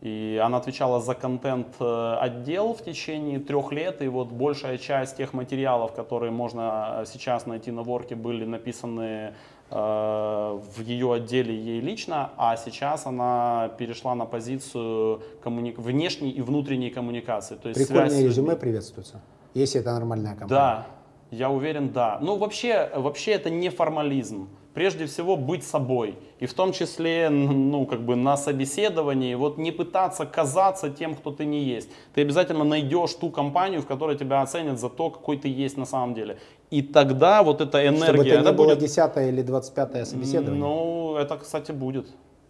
И 0.00 0.40
она 0.44 0.58
отвечала 0.58 1.00
за 1.00 1.14
контент 1.14 1.68
э, 1.78 2.16
отдел 2.20 2.74
в 2.74 2.82
течение 2.82 3.38
трех 3.38 3.70
лет, 3.70 4.02
и 4.02 4.08
вот 4.08 4.28
большая 4.32 4.78
часть 4.78 5.16
тех 5.16 5.32
материалов, 5.32 5.92
которые 5.92 6.32
можно 6.32 7.02
э, 7.02 7.04
сейчас 7.06 7.46
найти 7.46 7.70
на 7.70 7.82
ворке, 7.82 8.16
были 8.16 8.44
написаны 8.44 9.34
в 9.70 10.80
ее 10.80 11.12
отделе 11.12 11.54
ей 11.54 11.80
лично, 11.80 12.30
а 12.36 12.56
сейчас 12.56 13.06
она 13.06 13.70
перешла 13.78 14.14
на 14.14 14.24
позицию 14.24 15.22
коммуни... 15.42 15.74
внешней 15.76 16.30
и 16.30 16.40
внутренней 16.40 16.90
коммуникации. 16.90 17.56
То 17.56 17.68
есть 17.68 17.88
Прикольное 17.88 18.22
резюме 18.22 18.54
приветствуется, 18.54 19.20
если 19.54 19.80
это 19.80 19.92
нормальная 19.92 20.36
компания. 20.36 20.48
Да, 20.50 20.86
я 21.30 21.50
уверен, 21.50 21.90
да. 21.92 22.18
Ну, 22.20 22.36
вообще, 22.36 22.90
вообще 22.94 23.32
это 23.32 23.50
не 23.50 23.68
формализм. 23.68 24.48
Прежде 24.76 25.06
всего 25.06 25.38
быть 25.38 25.64
собой. 25.64 26.16
И 26.38 26.44
в 26.44 26.52
том 26.52 26.72
числе, 26.72 27.30
ну, 27.30 27.86
как 27.86 28.02
бы 28.02 28.14
на 28.14 28.36
собеседовании, 28.36 29.34
вот 29.34 29.56
не 29.56 29.72
пытаться 29.72 30.26
казаться 30.26 30.90
тем, 30.90 31.14
кто 31.14 31.30
ты 31.30 31.46
не 31.46 31.64
есть. 31.64 31.88
Ты 32.14 32.20
обязательно 32.20 32.62
найдешь 32.62 33.14
ту 33.14 33.30
компанию, 33.30 33.80
в 33.80 33.86
которой 33.86 34.18
тебя 34.18 34.42
оценят 34.42 34.78
за 34.78 34.90
то, 34.90 35.08
какой 35.08 35.38
ты 35.38 35.48
есть 35.48 35.78
на 35.78 35.86
самом 35.86 36.12
деле. 36.12 36.36
И 36.70 36.82
тогда 36.82 37.42
вот 37.42 37.62
эта 37.62 37.86
энергия... 37.86 38.04
Чтобы 38.04 38.28
это 38.28 38.50
не 38.50 38.52
было 38.52 38.74
будет... 38.74 38.80
10 38.80 39.16
или 39.16 39.40
25 39.40 40.06
собеседование. 40.06 40.60
Ну, 40.60 41.16
это, 41.16 41.38
кстати, 41.38 41.72
будет. 41.72 42.08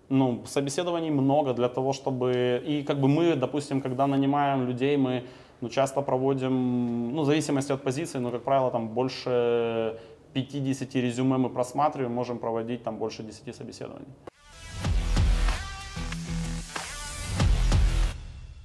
Ну, 0.08 0.42
собеседований 0.46 1.10
много 1.10 1.54
для 1.54 1.68
того, 1.68 1.92
чтобы... 1.92 2.60
И 2.66 2.82
как 2.82 2.98
бы 3.00 3.06
мы, 3.06 3.36
допустим, 3.36 3.80
когда 3.80 4.08
нанимаем 4.08 4.66
людей, 4.66 4.96
мы 4.96 5.22
ну, 5.60 5.68
часто 5.68 6.02
проводим, 6.02 7.14
ну, 7.14 7.22
в 7.22 7.26
зависимости 7.26 7.70
от 7.70 7.82
позиции, 7.82 8.18
но, 8.18 8.30
как 8.32 8.42
правило, 8.42 8.72
там 8.72 8.88
больше 8.88 9.96
50 10.36 10.94
резюме 10.96 11.38
мы 11.38 11.48
просматриваем, 11.48 12.12
можем 12.12 12.38
проводить 12.38 12.84
там 12.84 12.98
больше 12.98 13.22
10 13.22 13.56
собеседований. 13.56 14.06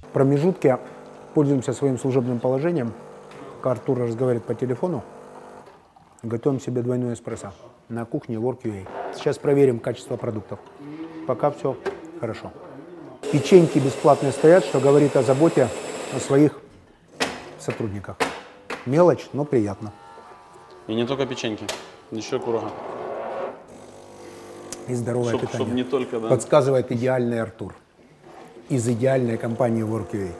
В 0.02 0.08
промежутке 0.12 0.78
пользуемся 1.32 1.72
своим 1.72 1.98
служебным 1.98 2.40
положением. 2.40 2.92
Артур 3.62 4.00
разговаривает 4.00 4.44
по 4.44 4.54
телефону. 4.54 5.02
Готовим 6.22 6.60
себе 6.60 6.82
двойной 6.82 7.14
эспрессо 7.14 7.52
на 7.88 8.04
кухне 8.04 8.36
WorkUA. 8.36 8.86
Сейчас 9.14 9.38
проверим 9.38 9.78
качество 9.78 10.16
продуктов. 10.16 10.58
Пока 11.26 11.50
все 11.50 11.78
хорошо. 12.20 12.52
Печеньки 13.32 13.78
бесплатные 13.78 14.32
стоят, 14.32 14.64
что 14.64 14.78
говорит 14.78 15.16
о 15.16 15.22
заботе 15.22 15.68
о 16.14 16.20
своих 16.20 16.60
сотрудниках. 17.58 18.18
Мелочь, 18.84 19.28
но 19.32 19.46
приятно. 19.46 19.92
И 20.88 20.94
не 20.94 21.06
только 21.06 21.26
печеньки, 21.26 21.64
еще 22.10 22.38
курага. 22.38 22.70
И 24.88 24.94
здоровое 24.94 25.28
чтоб, 25.28 25.40
питание. 25.42 25.66
Чтоб 25.66 25.74
не 25.74 25.84
только, 25.84 26.20
да. 26.20 26.28
Подсказывает 26.28 26.90
идеальный 26.90 27.40
Артур. 27.40 27.74
Из 28.68 28.88
идеальной 28.88 29.38
компании 29.38 29.84
WorkUA. 29.84 30.32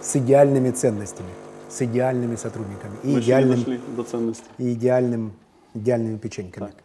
С 0.00 0.16
идеальными 0.16 0.70
ценностями 0.70 1.30
с 1.74 1.82
идеальными 1.82 2.36
сотрудниками. 2.36 2.96
И, 3.02 3.18
идеальным, 3.18 3.58
дошли 3.58 3.80
до 3.96 4.34
и 4.58 4.72
идеальным, 4.74 5.32
идеальными 5.74 6.18
печеньками. 6.18 6.66
Так. 6.66 6.76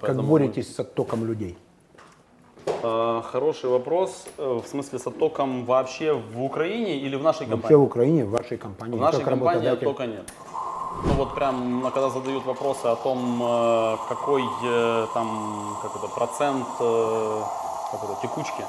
Как 0.00 0.22
боретесь 0.24 0.68
мы... 0.68 0.74
с 0.74 0.80
оттоком 0.80 1.24
людей? 1.24 1.58
А, 2.82 3.22
хороший 3.22 3.70
вопрос. 3.70 4.26
Э, 4.38 4.60
в 4.64 4.68
смысле 4.68 4.98
с 4.98 5.06
оттоком 5.06 5.64
вообще 5.64 6.12
в 6.12 6.42
Украине 6.42 6.98
или 6.98 7.16
в 7.16 7.22
нашей 7.22 7.46
компании? 7.46 7.62
Вообще 7.62 7.76
в 7.76 7.82
Украине, 7.82 8.24
в 8.24 8.30
вашей 8.30 8.58
компании. 8.58 8.96
В 8.96 9.00
нашей 9.00 9.24
компании 9.24 9.68
оттока 9.68 10.06
нет. 10.06 10.32
Ну 11.02 11.12
вот 11.14 11.34
прям, 11.34 11.82
когда 11.92 12.10
задают 12.10 12.44
вопросы 12.44 12.86
о 12.86 12.96
том, 12.96 13.42
э, 13.42 13.96
какой 14.08 14.42
э, 14.64 15.06
там 15.12 15.76
как 15.82 15.96
это, 15.96 16.08
процент 16.08 16.66
как 16.78 18.04
это, 18.04 18.16
текучки, 18.22 18.64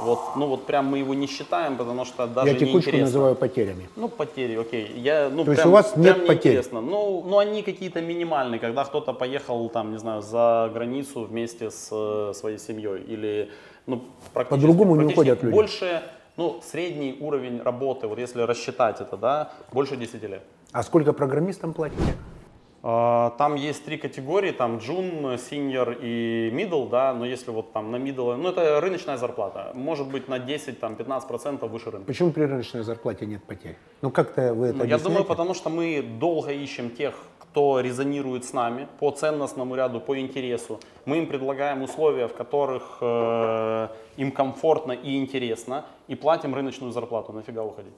вот, 0.00 0.36
ну 0.36 0.46
вот 0.46 0.66
прям 0.66 0.86
мы 0.86 0.98
его 0.98 1.14
не 1.14 1.26
считаем, 1.26 1.76
потому 1.76 2.04
что 2.04 2.26
даже 2.26 2.48
Я 2.50 2.54
текучку 2.54 2.76
неинтересно. 2.76 3.04
называю 3.04 3.34
потерями. 3.36 3.88
Ну, 3.96 4.08
потери, 4.08 4.56
окей. 4.56 4.90
Я, 4.96 5.28
ну, 5.30 5.44
То 5.44 5.44
прям, 5.44 5.54
есть 5.54 5.66
у 5.66 5.70
вас 5.70 5.96
нет 5.96 6.26
потерь? 6.26 6.64
Ну, 6.72 7.22
ну, 7.26 7.38
они 7.38 7.62
какие-то 7.62 8.00
минимальные, 8.00 8.58
когда 8.58 8.84
кто-то 8.84 9.12
поехал 9.12 9.68
там, 9.68 9.92
не 9.92 9.98
знаю, 9.98 10.22
за 10.22 10.70
границу 10.74 11.24
вместе 11.24 11.70
с 11.70 11.88
э, 11.92 12.32
своей 12.34 12.58
семьей 12.58 13.02
или, 13.02 13.50
ну, 13.86 14.02
практически. 14.32 14.60
По-другому 14.60 14.96
не 14.96 15.04
уходят 15.12 15.42
люди. 15.42 15.54
Больше, 15.54 16.02
ну, 16.36 16.60
средний 16.64 17.16
уровень 17.20 17.62
работы, 17.62 18.08
вот 18.08 18.18
если 18.18 18.42
рассчитать 18.42 19.00
это, 19.00 19.16
да, 19.16 19.52
больше 19.72 19.96
10 19.96 20.22
лет. 20.22 20.42
А 20.72 20.82
сколько 20.82 21.12
программистам 21.12 21.74
платите? 21.74 22.14
А, 22.82 23.30
там 23.36 23.54
есть 23.56 23.84
три 23.84 23.98
категории, 23.98 24.52
там 24.52 24.78
джун, 24.78 25.34
senior 25.34 25.98
и 26.00 26.50
middle, 26.50 26.88
да, 26.88 27.12
но 27.12 27.26
если 27.26 27.50
вот 27.50 27.72
там 27.72 27.90
на 27.90 27.96
middle, 27.96 28.34
ну 28.36 28.48
это 28.48 28.80
рыночная 28.80 29.18
зарплата, 29.18 29.70
может 29.74 30.08
быть 30.08 30.28
на 30.28 30.38
10-15% 30.38 31.68
выше 31.68 31.90
рынка. 31.90 32.06
Почему 32.06 32.32
при 32.32 32.44
рыночной 32.44 32.82
зарплате 32.82 33.26
нет 33.26 33.44
потерь? 33.44 33.76
Ну 34.00 34.10
как-то 34.10 34.54
вы 34.54 34.68
это 34.68 34.78
ну, 34.78 34.84
Я 34.84 34.98
думаю, 34.98 35.24
потому 35.24 35.54
что 35.54 35.68
мы 35.68 36.02
долго 36.02 36.50
ищем 36.50 36.90
тех, 36.90 37.14
кто 37.38 37.80
резонирует 37.80 38.46
с 38.46 38.54
нами 38.54 38.88
по 38.98 39.10
ценностному 39.10 39.76
ряду, 39.76 40.00
по 40.00 40.18
интересу. 40.18 40.80
Мы 41.04 41.18
им 41.18 41.26
предлагаем 41.26 41.82
условия, 41.82 42.26
в 42.26 42.32
которых 42.32 42.98
э, 43.02 43.88
им 44.16 44.32
комфортно 44.32 44.92
и 44.92 45.18
интересно, 45.18 45.84
и 46.08 46.14
платим 46.14 46.54
рыночную 46.54 46.92
зарплату. 46.92 47.32
Нафига 47.34 47.62
уходить? 47.62 47.92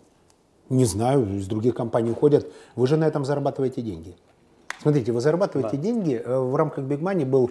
Не 0.70 0.84
знаю, 0.84 1.38
из 1.38 1.46
других 1.46 1.74
компаний 1.74 2.10
уходят. 2.10 2.50
Вы 2.74 2.86
же 2.86 2.96
на 2.96 3.04
этом 3.04 3.24
зарабатываете 3.24 3.82
деньги. 3.82 4.16
Смотрите, 4.80 5.12
вы 5.12 5.20
зарабатываете 5.20 5.76
да. 5.76 5.82
деньги. 5.82 6.22
Э, 6.24 6.38
в 6.38 6.56
рамках 6.56 6.84
Big 6.84 7.00
Money 7.00 7.24
был 7.24 7.50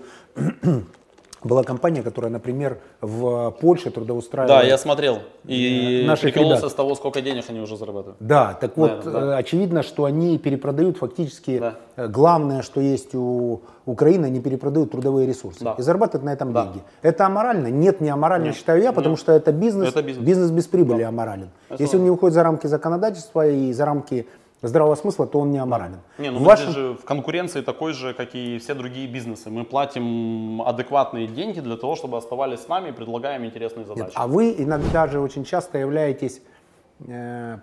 была 1.43 1.63
компания, 1.63 2.01
которая, 2.01 2.31
например, 2.31 2.79
в 3.01 3.51
Польше 3.61 3.91
трудоустраивала... 3.91 4.61
Да, 4.61 4.65
я 4.65 4.77
смотрел. 4.77 5.19
И 5.45 6.03
наших 6.07 6.23
прикололся 6.33 6.61
ребят. 6.61 6.71
с 6.71 6.75
того, 6.75 6.95
сколько 6.95 7.21
денег 7.21 7.45
они 7.49 7.59
уже 7.59 7.77
зарабатывают. 7.77 8.17
Да, 8.19 8.53
так 8.59 8.77
вот, 8.77 9.05
Наверное, 9.05 9.13
да. 9.13 9.35
Э, 9.35 9.39
очевидно, 9.39 9.83
что 9.83 10.05
они 10.05 10.37
перепродают 10.37 10.97
фактически... 10.97 11.59
Да. 11.59 11.75
Э, 11.95 12.07
главное, 12.07 12.61
что 12.61 12.81
есть 12.81 13.13
у 13.13 13.61
Украины, 13.85 14.25
они 14.27 14.39
перепродают 14.39 14.91
трудовые 14.91 15.27
ресурсы. 15.27 15.63
Да. 15.63 15.75
И 15.77 15.81
зарабатывают 15.81 16.23
на 16.23 16.33
этом 16.33 16.53
да. 16.53 16.63
деньги. 16.63 16.81
Это 17.01 17.25
аморально? 17.25 17.67
Нет, 17.67 18.01
не 18.01 18.09
аморально, 18.09 18.47
Нет. 18.47 18.55
считаю 18.55 18.81
я, 18.81 18.93
потому 18.93 19.13
Нет. 19.13 19.19
что 19.19 19.33
это 19.33 19.51
бизнес. 19.51 19.89
Это 19.89 20.01
бизнес. 20.01 20.25
бизнес 20.25 20.51
без 20.51 20.67
прибыли 20.67 21.01
да. 21.01 21.09
аморален. 21.09 21.49
Это 21.69 21.81
Если 21.83 21.97
он 21.97 22.03
не 22.03 22.11
уходит 22.11 22.33
за 22.33 22.43
рамки 22.43 22.67
законодательства 22.67 23.47
и 23.47 23.73
за 23.73 23.85
рамки 23.85 24.27
здравого 24.63 24.95
смысла, 24.95 25.27
то 25.27 25.39
он 25.39 25.51
не 25.51 25.59
аморален. 25.59 25.99
Не, 26.17 26.31
ну 26.31 26.39
в 26.39 26.41
мы 26.41 26.47
вашем... 26.47 26.71
же 26.71 26.93
в 26.93 27.05
конкуренции 27.05 27.61
такой 27.61 27.93
же, 27.93 28.13
как 28.13 28.33
и 28.33 28.57
все 28.57 28.73
другие 28.73 29.07
бизнесы. 29.07 29.49
Мы 29.49 29.65
платим 29.65 30.61
адекватные 30.61 31.27
деньги 31.27 31.59
для 31.59 31.77
того, 31.77 31.95
чтобы 31.95 32.17
оставались 32.17 32.61
с 32.61 32.67
нами 32.67 32.89
и 32.89 32.91
предлагаем 32.91 33.45
интересные 33.45 33.85
задачи. 33.85 34.05
Нет, 34.05 34.13
а 34.15 34.27
вы 34.27 34.55
иногда 34.57 35.07
же 35.07 35.19
очень 35.19 35.43
часто 35.43 35.77
являетесь 35.77 36.41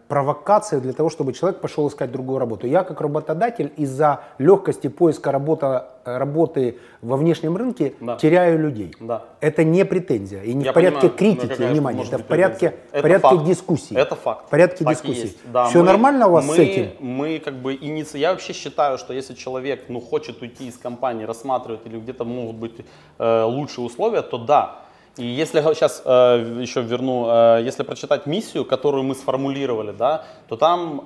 провокация 0.08 0.80
для 0.80 0.92
того, 0.92 1.08
чтобы 1.10 1.32
человек 1.32 1.60
пошел 1.60 1.88
искать 1.88 2.12
другую 2.12 2.38
работу. 2.38 2.66
Я 2.66 2.84
как 2.84 3.00
работодатель 3.00 3.72
из-за 3.76 4.20
легкости 4.38 4.88
поиска 4.88 5.32
работа, 5.32 5.88
работы 6.04 6.78
во 7.00 7.16
внешнем 7.16 7.56
рынке 7.56 7.94
Да. 8.00 8.16
теряю 8.16 8.58
людей. 8.58 8.94
Да. 9.00 9.24
Это 9.40 9.64
не 9.64 9.84
претензия. 9.84 10.42
И 10.42 10.52
не 10.52 10.64
Я 10.64 10.72
в 10.72 10.74
порядке 10.74 11.08
понимаю, 11.08 11.12
ну, 11.12 11.18
критики, 11.18 11.48
какая 11.56 11.80
может 11.80 12.12
это 12.12 12.22
в 12.22 12.26
порядке, 12.26 12.74
Это 12.92 13.02
порядке 13.02 13.28
факт. 13.28 13.44
дискуссии. 13.44 13.96
Это 13.96 14.14
факт. 14.14 14.46
В 14.46 14.50
порядке 14.50 14.84
Так 14.84 14.92
и 14.92 14.94
дискуссии. 14.96 15.20
есть. 15.22 15.38
Да, 15.52 15.64
Все 15.66 15.78
мы- 15.78 15.84
нормально 15.86 16.26
у 16.28 16.32
вас 16.32 16.46
мы, 16.46 16.54
с 16.54 16.58
этим? 16.58 16.90
Мы 17.00 17.38
как 17.38 17.54
бы 17.54 17.74
иници... 17.74 18.18
Я 18.18 18.32
вообще 18.32 18.52
считаю, 18.52 18.98
что 18.98 19.12
если 19.14 19.34
человек 19.34 19.84
ну, 19.88 20.00
хочет 20.00 20.42
уйти 20.42 20.68
из 20.68 20.76
компании, 20.76 21.24
рассматривает 21.24 21.86
или 21.86 21.98
где-то 21.98 22.24
могут 22.24 22.56
быть 22.56 22.74
э, 23.18 23.42
лучшие 23.44 23.84
условия, 23.86 24.22
то 24.22 24.38
да. 24.38 24.80
И 25.18 25.24
если 25.24 25.60
сейчас 25.60 26.00
еще 26.04 26.82
верну, 26.82 27.26
э, 27.28 27.62
если 27.66 27.82
прочитать 27.82 28.26
миссию, 28.26 28.64
которую 28.64 29.02
ми 29.04 29.14
сформулювали, 29.14 29.92
да, 29.92 30.24
то 30.48 30.56
там 30.56 31.00
е, 31.00 31.02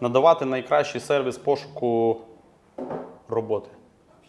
надавати 0.00 0.44
найкращий 0.44 1.00
сервіс 1.00 1.38
пошуку 1.38 2.20
роботи. 3.28 3.68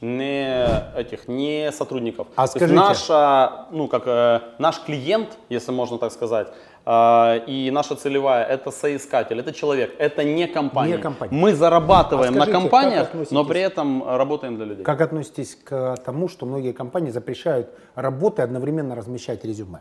Не 0.01 0.67
этих, 0.97 1.27
не 1.29 1.71
сотрудников. 1.71 2.27
А 2.35 2.35
То 2.35 2.41
есть 2.41 2.53
скажите- 2.53 2.73
наша, 2.75 3.51
ну 3.71 3.87
как 3.87 4.07
э, 4.07 4.39
наш 4.59 4.79
клиент, 4.79 5.37
если 5.49 5.71
можно 5.71 5.97
так 5.97 6.11
сказать, 6.11 6.47
э, 6.47 6.51
и 6.87 7.69
наша 7.73 7.95
целевая 7.95 8.45
это 8.45 8.69
соискатель, 8.71 9.39
это 9.39 9.51
человек, 9.53 9.95
это 9.97 10.23
не 10.23 10.47
компания. 10.47 10.97
Не 10.97 11.01
компания. 11.01 11.33
Мы 11.33 11.53
зарабатываем 11.55 12.33
А 12.33 12.35
скажите, 12.35 12.53
на 12.53 12.61
компаниях, 12.61 13.07
но 13.31 13.43
при 13.43 13.61
этом 13.61 14.03
работаем 14.07 14.55
для 14.55 14.65
людей. 14.65 14.83
Как 14.83 15.01
относитесь 15.01 15.55
к 15.55 15.95
тому, 16.05 16.27
что 16.29 16.45
многие 16.45 16.73
компании 16.73 17.09
запрещают 17.09 17.69
работы 17.95 18.43
одновременно 18.43 18.93
размещать 18.95 19.43
резюме? 19.45 19.79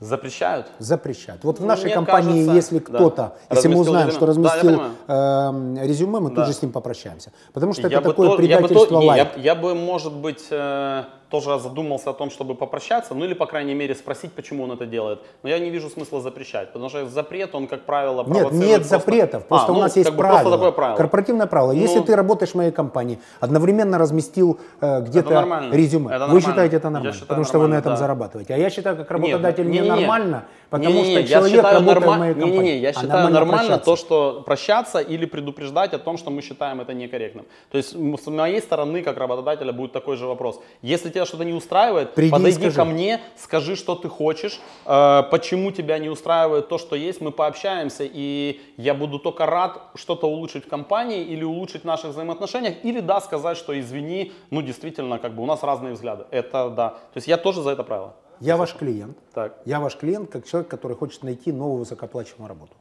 Запрещают? 0.00 0.66
Запрещают. 0.78 1.44
Вот 1.44 1.58
в 1.58 1.60
Ну, 1.62 1.68
нашей 1.68 1.84
мне 1.84 1.94
компании, 1.94 2.44
кажется, 2.46 2.52
если 2.54 2.78
да. 2.78 2.84
кто-то, 2.84 3.36
если 3.50 3.68
мы 3.68 3.74
Разместил 3.74 3.80
узнаем, 3.82 4.06
резюме. 4.08 4.16
что 4.16 4.20
Да, 4.20 4.26
разместил 4.26 4.70
понимаю. 4.70 5.76
э, 5.78 5.86
резюме, 5.86 6.20
мы 6.20 6.30
Да. 6.30 6.36
тут 6.36 6.46
же 6.46 6.52
с 6.52 6.62
ним 6.62 6.72
попрощаемся. 6.72 7.32
Потому 7.52 7.72
что 7.74 7.82
Я 7.82 7.98
это 7.98 8.08
такое 8.10 8.28
то- 8.36 8.42
я 8.42 8.56
бы 8.60 8.62
то- 8.62 8.68
предательство 8.68 9.00
не, 9.00 9.06
я, 9.06 9.30
я 9.36 9.54
бы, 9.54 9.74
может 9.74 10.12
быть, 10.14 10.46
э, 10.50 11.04
тоже 11.30 11.58
задумался 11.58 12.10
о 12.10 12.12
том, 12.12 12.30
чтобы 12.30 12.54
попрощаться, 12.54 13.14
ну 13.14 13.24
или, 13.24 13.34
по 13.34 13.46
крайней 13.46 13.74
мере, 13.74 13.94
спросить, 13.94 14.32
почему 14.32 14.64
он 14.64 14.72
это 14.72 14.86
делает. 14.86 15.20
Но 15.42 15.48
я 15.48 15.58
не 15.58 15.70
вижу 15.70 15.88
смысла 15.88 16.20
запрещать, 16.20 16.72
потому 16.72 16.88
что 16.88 17.06
запрет, 17.08 17.54
он, 17.54 17.66
как 17.66 17.82
правило, 17.82 18.24
Нет, 18.26 18.52
нет 18.52 18.76
просто- 18.76 18.98
запретов. 18.98 19.46
Просто 19.46 19.68
А, 19.68 19.72
у 19.72 19.74
ну, 19.74 19.80
нас 19.82 19.96
есть 19.96 20.14
правило, 20.16 20.38
Просто 20.40 20.50
такое 20.52 20.70
правило. 20.72 20.96
Корпоративное 20.96 21.46
правило. 21.46 21.72
Если 21.72 21.98
Ну, 21.98 22.04
ты 22.04 22.16
работаешь 22.16 22.52
в 22.52 22.54
моей 22.54 22.70
компании, 22.72 23.18
одновременно 23.40 23.98
разместил 23.98 24.58
э, 24.80 25.00
где-то 25.02 25.44
резюме, 25.72 26.06
Это 26.06 26.14
вы 26.14 26.18
нормально. 26.18 26.40
считаете 26.40 26.76
это 26.76 26.90
нормально, 26.90 27.12
считаю, 27.12 27.28
потому 27.28 27.44
что 27.44 27.58
вы 27.58 27.68
на 27.68 27.74
этом 27.74 27.92
да. 27.92 27.96
зарабатываете. 27.96 28.54
А 28.54 28.56
я 28.56 28.70
считаю, 28.70 28.96
как 28.96 29.10
Нет, 29.10 29.20
работодатель 29.20 29.66
не-не-не. 29.66 29.84
ненормально, 29.86 30.44
потому 30.70 30.92
Не-не-не, 30.94 31.10
что 31.10 31.20
я 31.20 31.26
человек 31.26 31.56
считаю 31.56 31.74
работает 31.74 31.98
в 31.98 32.00
норма- 32.06 32.18
моей 32.18 32.34
компании. 32.34 32.58
Не-не-не, 32.58 32.78
я 32.80 32.88
А 32.88 32.92
считаю 32.92 33.28
нормально 33.30 33.66
прощаться. 33.78 33.84
то, 33.84 33.96
что 33.96 34.42
прощаться 34.46 34.98
или 35.00 35.26
предупреждать 35.26 35.92
о 35.94 35.98
том, 35.98 36.18
что 36.18 36.30
мы 36.30 36.42
считаем 36.42 36.80
это 36.80 36.94
некорректным. 36.94 37.44
То 37.70 37.78
есть 37.78 37.90
с 37.92 38.26
моей 38.26 38.60
стороны, 38.60 39.02
как 39.02 39.16
работодателя, 39.18 39.72
будет 39.72 39.92
такой 39.92 40.16
же 40.16 40.26
вопрос. 40.26 40.60
Если 40.82 41.10
тебя 41.10 41.26
что-то 41.26 41.44
не 41.44 41.52
устраивает, 41.52 42.14
Приди 42.14 42.30
подойди 42.30 42.70
ко 42.70 42.84
мне, 42.84 43.20
скажи, 43.36 43.76
что 43.76 43.94
ты 43.94 44.08
хочешь, 44.08 44.60
э, 44.86 45.22
почему 45.30 45.70
тебя 45.70 45.98
не 45.98 46.08
устраивает 46.08 46.68
то, 46.68 46.78
что 46.78 46.96
есть, 46.96 47.20
мы 47.20 47.30
пообщаемся, 47.30 48.04
и 48.04 48.60
я 48.76 48.94
буду 48.94 49.18
только 49.18 49.46
рад 49.46 49.80
что-то 49.94 50.26
улучшить 50.28 50.64
в 50.66 50.68
компании 50.68 51.22
или 51.22 51.44
улучшить 51.44 51.82
в 51.82 51.84
наших 51.84 52.10
взаимоотношениях, 52.10 52.74
или 52.84 53.00
да, 53.00 53.20
сказать, 53.20 53.56
что 53.56 53.78
извини, 53.78 54.32
ну 54.50 54.62
действительно, 54.62 55.18
как 55.18 55.34
бы 55.34 55.42
у 55.42 55.46
нас 55.46 55.62
разные 55.62 55.94
взгляды. 55.94 56.24
Это 56.30 56.70
да. 56.70 56.88
То 56.90 57.16
есть 57.16 57.28
я 57.28 57.36
тоже 57.36 57.62
за 57.62 57.70
это 57.70 57.82
правило. 57.84 58.14
Я 58.40 58.56
ваш 58.56 58.74
клиент. 58.74 59.16
Так. 59.32 59.58
Я 59.64 59.80
ваш 59.80 59.96
клиент 59.96 60.30
как 60.30 60.44
человек, 60.46 60.68
который 60.70 60.96
хочет 60.96 61.22
найти 61.22 61.52
новую 61.52 61.78
высокооплачиваемую 61.78 62.48
работу. 62.48 62.72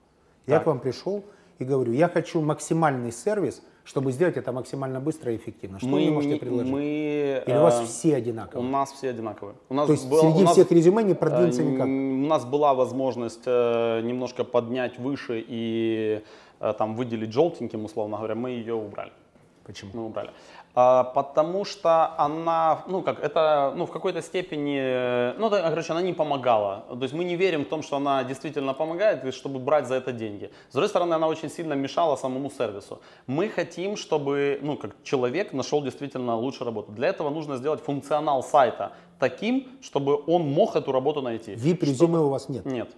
Я 0.47 0.55
Так. 0.55 0.63
к 0.63 0.67
вам 0.67 0.79
пришел 0.79 1.23
и 1.59 1.63
говорю, 1.65 1.91
я 1.93 2.07
хочу 2.09 2.41
максимальный 2.41 3.11
сервис, 3.11 3.61
чтобы 3.85 4.11
сделать 4.11 4.37
это 4.37 4.51
максимально 4.51 4.99
быстро 4.99 5.31
и 5.33 5.35
эффективно. 5.37 5.77
Что 5.79 5.87
вы 5.87 5.99
мне 5.99 6.11
можете 6.11 6.35
предложить? 6.37 6.71
мы, 6.71 7.43
Или 7.45 7.57
у 7.57 7.61
вас 7.61 7.81
э, 7.81 7.85
все 7.85 8.13
У 8.13 8.17
одинаковые? 8.17 8.69
нас 8.69 8.91
все 8.93 9.09
одинаковые. 9.09 9.55
У 9.69 9.73
нас 9.73 9.87
То 9.87 9.93
есть 9.93 10.07
было- 10.09 10.21
среди 10.21 10.39
у 10.39 10.45
нас, 10.45 10.51
всех 10.53 10.71
резюме 10.71 11.03
не 11.03 11.11
э, 11.11 11.15
продвинуться 11.15 11.63
никак? 11.63 11.85
У 11.85 11.89
нас 12.27 12.45
была 12.45 12.73
возможность 12.73 13.43
э, 13.45 14.01
немножко 14.01 14.43
поднять 14.45 14.97
выше 14.99 15.43
и 15.45 16.23
э, 16.59 16.73
там 16.77 16.95
выделить 16.95 17.33
желтеньким, 17.33 17.83
условно 17.85 18.17
говоря, 18.17 18.35
мы 18.35 18.51
ее 18.51 18.73
убрали. 18.73 19.11
Почему? 19.65 19.91
Мы 19.93 20.05
убрали. 20.05 20.29
А, 20.75 21.03
потому 21.03 21.65
что 21.65 22.15
она, 22.17 22.83
ну 22.88 23.03
как, 23.03 23.19
это, 23.19 23.73
ну 23.75 23.86
в 23.86 23.91
какой-то 23.91 24.23
степени, 24.23 24.79
э, 24.81 25.36
ну 25.38 25.49
да, 25.49 25.69
короче, 25.69 25.93
она 25.93 26.01
не 26.01 26.13
помогала. 26.13 26.86
То 26.89 27.03
есть 27.03 27.13
мы 27.13 27.23
не 27.23 27.36
верим 27.36 27.63
в 27.65 27.69
том, 27.69 27.83
что 27.83 27.97
она 27.97 28.23
действительно 28.23 28.73
помогает, 28.73 29.23
и 29.23 29.31
чтобы 29.31 29.59
брать 29.59 29.88
за 29.88 29.95
это 29.95 30.12
деньги. 30.12 30.51
С 30.69 30.73
другой 30.73 30.89
стороны, 30.89 31.13
она 31.13 31.27
очень 31.27 31.49
сильно 31.49 31.73
мешала 31.73 32.15
самому 32.15 32.49
сервису. 32.49 33.01
Мы 33.27 33.49
хотим, 33.49 33.95
чтобы, 33.95 34.59
ну 34.63 34.75
как, 34.75 34.95
человек 35.03 35.53
нашел 35.53 35.83
действительно 35.83 36.36
лучшую 36.36 36.65
работу. 36.65 36.91
Для 36.91 37.09
этого 37.09 37.29
нужно 37.29 37.57
сделать 37.57 37.83
функционал 37.83 38.41
сайта 38.41 38.93
таким, 39.19 39.67
чтобы 39.81 40.23
он 40.25 40.41
мог 40.41 40.75
эту 40.75 40.91
работу 40.91 41.21
найти. 41.21 41.53
VIP-резюме 41.53 42.17
у 42.17 42.29
вас 42.29 42.49
нет? 42.49 42.65
Нет. 42.65 42.89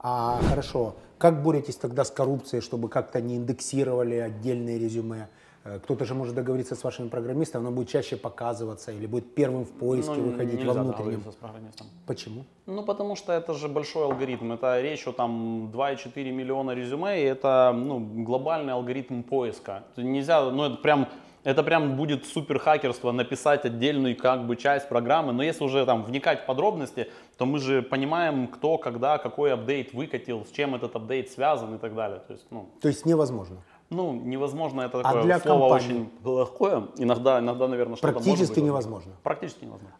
А 0.00 0.40
хорошо, 0.48 0.94
как 1.18 1.42
боретесь 1.42 1.76
тогда 1.76 2.04
с 2.04 2.10
коррупцией, 2.10 2.60
чтобы 2.62 2.88
как-то 2.88 3.20
не 3.20 3.36
индексировали 3.36 4.16
отдельные 4.16 4.78
резюме? 4.78 5.28
Э, 5.66 5.78
Кто-то 5.82 6.04
же 6.04 6.14
может 6.14 6.34
договориться 6.34 6.74
с 6.74 6.84
вашими 6.84 7.08
программистами, 7.08 7.66
оно 7.66 7.70
будет 7.74 7.88
чаще 7.88 8.16
показываться 8.16 8.92
или 8.92 9.06
будет 9.06 9.34
первым 9.34 9.64
в 9.64 9.70
поиске 9.70 10.14
Ну, 10.14 10.30
выходить 10.30 10.64
во 10.64 10.72
внутреннем. 10.72 11.22
с 11.30 11.34
программистом. 11.34 11.86
Почему? 12.06 12.44
Ну, 12.66 12.82
потому 12.84 13.16
что 13.16 13.32
это 13.32 13.52
же 13.54 13.68
большой 13.68 14.04
алгоритм. 14.04 14.52
Это 14.52 14.80
речь 14.80 15.06
о 15.08 15.12
там 15.12 15.70
2,4 15.72 16.30
миллиона 16.30 16.70
резюме, 16.72 17.20
и 17.20 17.24
это 17.24 17.72
ну, 17.74 17.98
глобальный 18.24 18.72
алгоритм 18.72 19.22
поиска. 19.22 19.82
Нельзя, 19.96 20.50
ну 20.50 20.64
это 20.64 20.76
прям, 20.76 21.08
это 21.42 21.62
прям 21.62 21.96
будет 21.96 22.26
супер 22.26 22.58
хакерство 22.58 23.12
написать 23.12 23.64
отдельную 23.64 24.16
как 24.16 24.46
бы 24.46 24.56
часть 24.56 24.88
программы. 24.88 25.32
Но 25.32 25.42
если 25.42 25.64
уже 25.64 25.84
там 25.84 26.04
вникать 26.04 26.42
в 26.42 26.46
подробности, 26.46 27.08
то 27.38 27.44
мы 27.46 27.58
же 27.58 27.82
понимаем, 27.82 28.46
кто, 28.46 28.78
когда, 28.78 29.18
какой 29.18 29.52
апдейт 29.52 29.92
выкатил, 29.94 30.44
с 30.44 30.50
чем 30.50 30.74
этот 30.74 30.94
апдейт 30.96 31.30
связан 31.30 31.74
и 31.74 31.78
так 31.78 31.94
далее. 31.94 32.20
То 32.26 32.32
есть, 32.34 32.46
ну, 32.50 32.68
То 32.80 32.88
есть 32.88 33.04
невозможно. 33.04 33.56
Ну 33.90 34.12
невозможно, 34.12 34.82
это 34.82 35.00
А 35.00 35.02
такое 35.02 35.22
для 35.22 35.38
слово 35.38 35.68
компании? 35.70 35.86
очень 36.02 36.06
плохое. 36.22 36.88
Иногда, 36.96 37.38
иногда, 37.38 37.68
наверное, 37.68 37.96
что-то 37.96 38.12
Практически 38.14 38.54
быть 38.54 38.64
невозможно. 38.64 39.12
Практически 39.22 39.64
невозможно. 39.64 39.96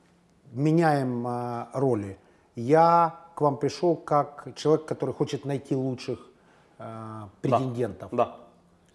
Меняем 0.53 1.25
а, 1.27 1.68
роли. 1.75 2.18
Я 2.55 3.20
к 3.35 3.40
вам 3.40 3.59
пришел 3.59 3.94
как 3.96 4.49
человек, 4.57 4.87
который 4.87 5.14
хочет 5.14 5.44
найти 5.44 5.77
лучших 5.77 6.18
а, 6.79 7.29
претендентов. 7.42 8.09
Да. 8.12 8.37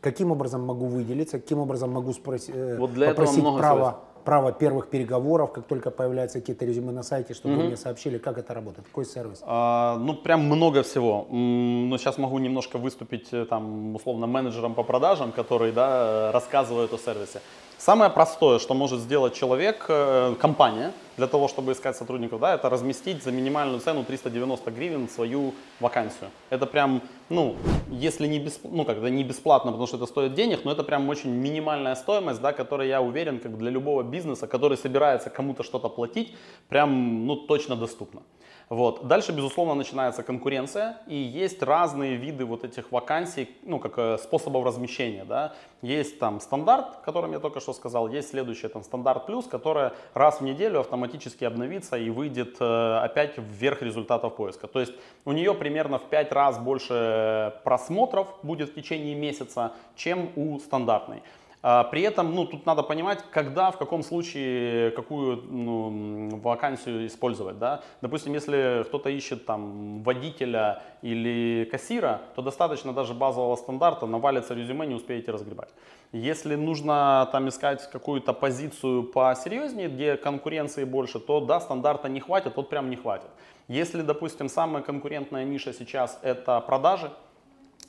Каким 0.02 0.32
образом 0.32 0.66
могу 0.66 0.88
выделиться, 0.88 1.40
каким 1.40 1.60
образом 1.60 1.92
могу 1.92 2.12
спроси- 2.12 2.52
э, 2.54 2.78
Вот 2.78 2.92
для 2.94 3.08
этого 3.12 3.18
попросить 3.26 3.44
много 3.44 3.60
право, 3.60 3.80
советов. 3.84 4.00
Право 4.24 4.52
первых 4.52 4.90
переговоров, 4.90 5.52
как 5.52 5.66
только 5.66 5.92
появляются 5.92 6.40
какие-то 6.40 6.66
резюме 6.66 6.92
на 6.92 7.04
сайте, 7.04 7.34
чтобы 7.34 7.56
вы 7.56 7.64
мне 7.64 7.78
сообщили, 7.78 8.18
как 8.18 8.38
это 8.38 8.54
работает, 8.54 8.88
какой 8.88 9.06
сервис. 9.06 9.42
А, 9.46 9.98
ну, 9.98 10.14
прям 10.14 10.46
много 10.46 10.84
всего. 10.84 11.28
Но 11.30 11.98
сейчас 11.98 12.18
могу 12.18 12.40
немножко 12.40 12.78
выступить 12.78 13.34
э, 13.34 13.46
там, 13.46 13.96
условно, 13.96 14.28
менеджером 14.28 14.76
по 14.76 14.84
продажам, 14.84 15.32
который, 15.32 15.72
да, 15.72 16.30
э, 16.30 16.32
рассказывает 16.32 16.94
о 16.94 16.98
сервисе. 16.98 17.42
Самое 17.84 18.12
простое, 18.12 18.60
что 18.60 18.76
может 18.76 19.00
сделать 19.00 19.34
человек, 19.34 19.86
э, 19.88 20.36
компания, 20.40 20.92
для 21.18 21.26
того, 21.26 21.48
чтобы 21.48 21.72
искать 21.72 21.98
сотрудников, 21.98 22.40
да, 22.40 22.54
это 22.54 22.70
разместить 22.70 23.24
за 23.24 23.32
минимальную 23.32 23.80
цену 23.80 24.04
390 24.04 24.70
гривен 24.70 25.10
свою 25.10 25.56
вакансию. 25.80 26.30
Это 26.52 26.68
прям, 26.68 27.02
ну, 27.30 27.56
если 27.90 28.28
не, 28.28 28.38
бесп... 28.38 28.66
ну, 28.66 28.86
как, 28.86 29.00
не 29.02 29.24
бесплатно, 29.24 29.72
потому 29.72 29.88
что 29.88 29.98
это 29.98 30.06
стоит 30.06 30.36
денег, 30.36 30.64
но 30.64 30.72
это 30.72 30.84
прям 30.84 31.10
очень 31.10 31.32
минимальная 31.32 31.96
стоимость, 31.96 32.40
да, 32.40 32.54
которая, 32.54 32.88
я 32.88 33.02
уверен, 33.02 33.40
как 33.40 33.58
для 33.58 33.72
любого 33.72 34.04
бизнеса, 34.04 34.46
который 34.46 34.78
собирается 34.78 35.32
кому-то 35.32 35.64
что-то 35.64 35.90
платить, 35.90 36.36
прям, 36.70 37.26
ну, 37.26 37.36
точно 37.36 37.76
доступна. 37.76 38.22
Вот. 38.72 39.06
Дальше, 39.06 39.34
безусловно, 39.34 39.74
начинается 39.74 40.24
конкуренция, 40.24 40.96
и 41.06 41.14
есть 41.14 41.62
разные 41.62 42.16
виды 42.16 42.46
вот 42.46 42.64
этих 42.64 42.90
вакансий, 42.90 43.50
ну, 43.64 43.80
как 43.80 43.98
э, 43.98 44.18
способов 44.18 44.66
размещения, 44.66 45.26
да. 45.26 45.52
Есть 45.82 46.20
там 46.20 46.40
стандарт, 46.40 46.96
о 47.02 47.04
котором 47.04 47.34
я 47.34 47.40
только 47.40 47.60
что 47.60 47.74
сказал, 47.74 48.08
есть 48.08 48.30
следующее, 48.30 48.70
там, 48.70 48.84
стандарт 48.84 49.26
плюс, 49.26 49.46
которое 49.46 49.92
раз 50.14 50.40
в 50.40 50.44
неделю 50.46 50.80
автоматически 50.80 51.44
обновится 51.44 51.98
и 51.98 52.10
выйдет 52.10 52.56
э, 52.62 53.00
опять 53.04 53.38
вверх 53.38 53.82
результатов 53.82 54.38
поиска. 54.38 54.68
То 54.68 54.80
есть 54.80 54.94
у 55.26 55.34
нее 55.34 55.54
примерно 55.54 56.00
в 56.00 56.04
5 56.04 56.32
раз 56.32 56.58
больше 56.58 57.54
просмотров 57.66 58.30
будет 58.42 58.70
в 58.70 58.74
течение 58.74 59.16
месяца, 59.16 59.74
чем 59.98 60.30
у 60.38 60.58
стандартной. 60.60 61.24
А, 61.64 61.84
При 61.84 62.02
этом, 62.02 62.34
ну, 62.34 62.46
тут 62.46 62.66
надо 62.66 62.82
понимать, 62.82 63.24
когда, 63.32 63.70
в 63.70 63.78
каком 63.78 64.02
случае, 64.02 64.92
какую 64.92 65.44
ну, 65.44 66.40
вакансию 66.42 67.06
использовать, 67.06 67.60
да. 67.60 67.82
Допустим, 68.02 68.34
если 68.34 68.84
кто-то 68.88 69.10
ищет 69.10 69.46
там 69.46 70.02
водителя 70.04 70.82
или 71.04 71.68
кассира, 71.72 72.22
то 72.36 72.42
достаточно 72.42 72.94
даже 72.94 73.14
базового 73.14 73.56
стандарта, 73.56 74.08
навалится 74.08 74.56
резюме, 74.56 74.88
не 74.88 74.96
успеете 74.96 75.32
разгребать. 75.32 75.70
Если 76.14 76.56
нужно 76.56 77.30
там 77.32 77.48
искать 77.48 77.90
какую-то 77.92 78.34
позицию 78.34 79.04
посерьезнее, 79.04 79.88
где 79.88 80.18
конкуренции 80.18 80.84
больше, 80.84 81.20
то 81.20 81.42
да, 81.42 81.60
стандарта 81.60 82.10
не 82.10 82.20
хватит, 82.20 82.56
вот 82.56 82.70
прям 82.70 82.90
не 82.90 82.96
хватит. 82.96 83.30
Если, 83.68 84.02
допустим, 84.02 84.50
самая 84.50 84.82
конкурентная 84.82 85.46
ниша 85.46 85.74
сейчас 85.74 86.20
это 86.24 86.60
продажи, 86.60 87.12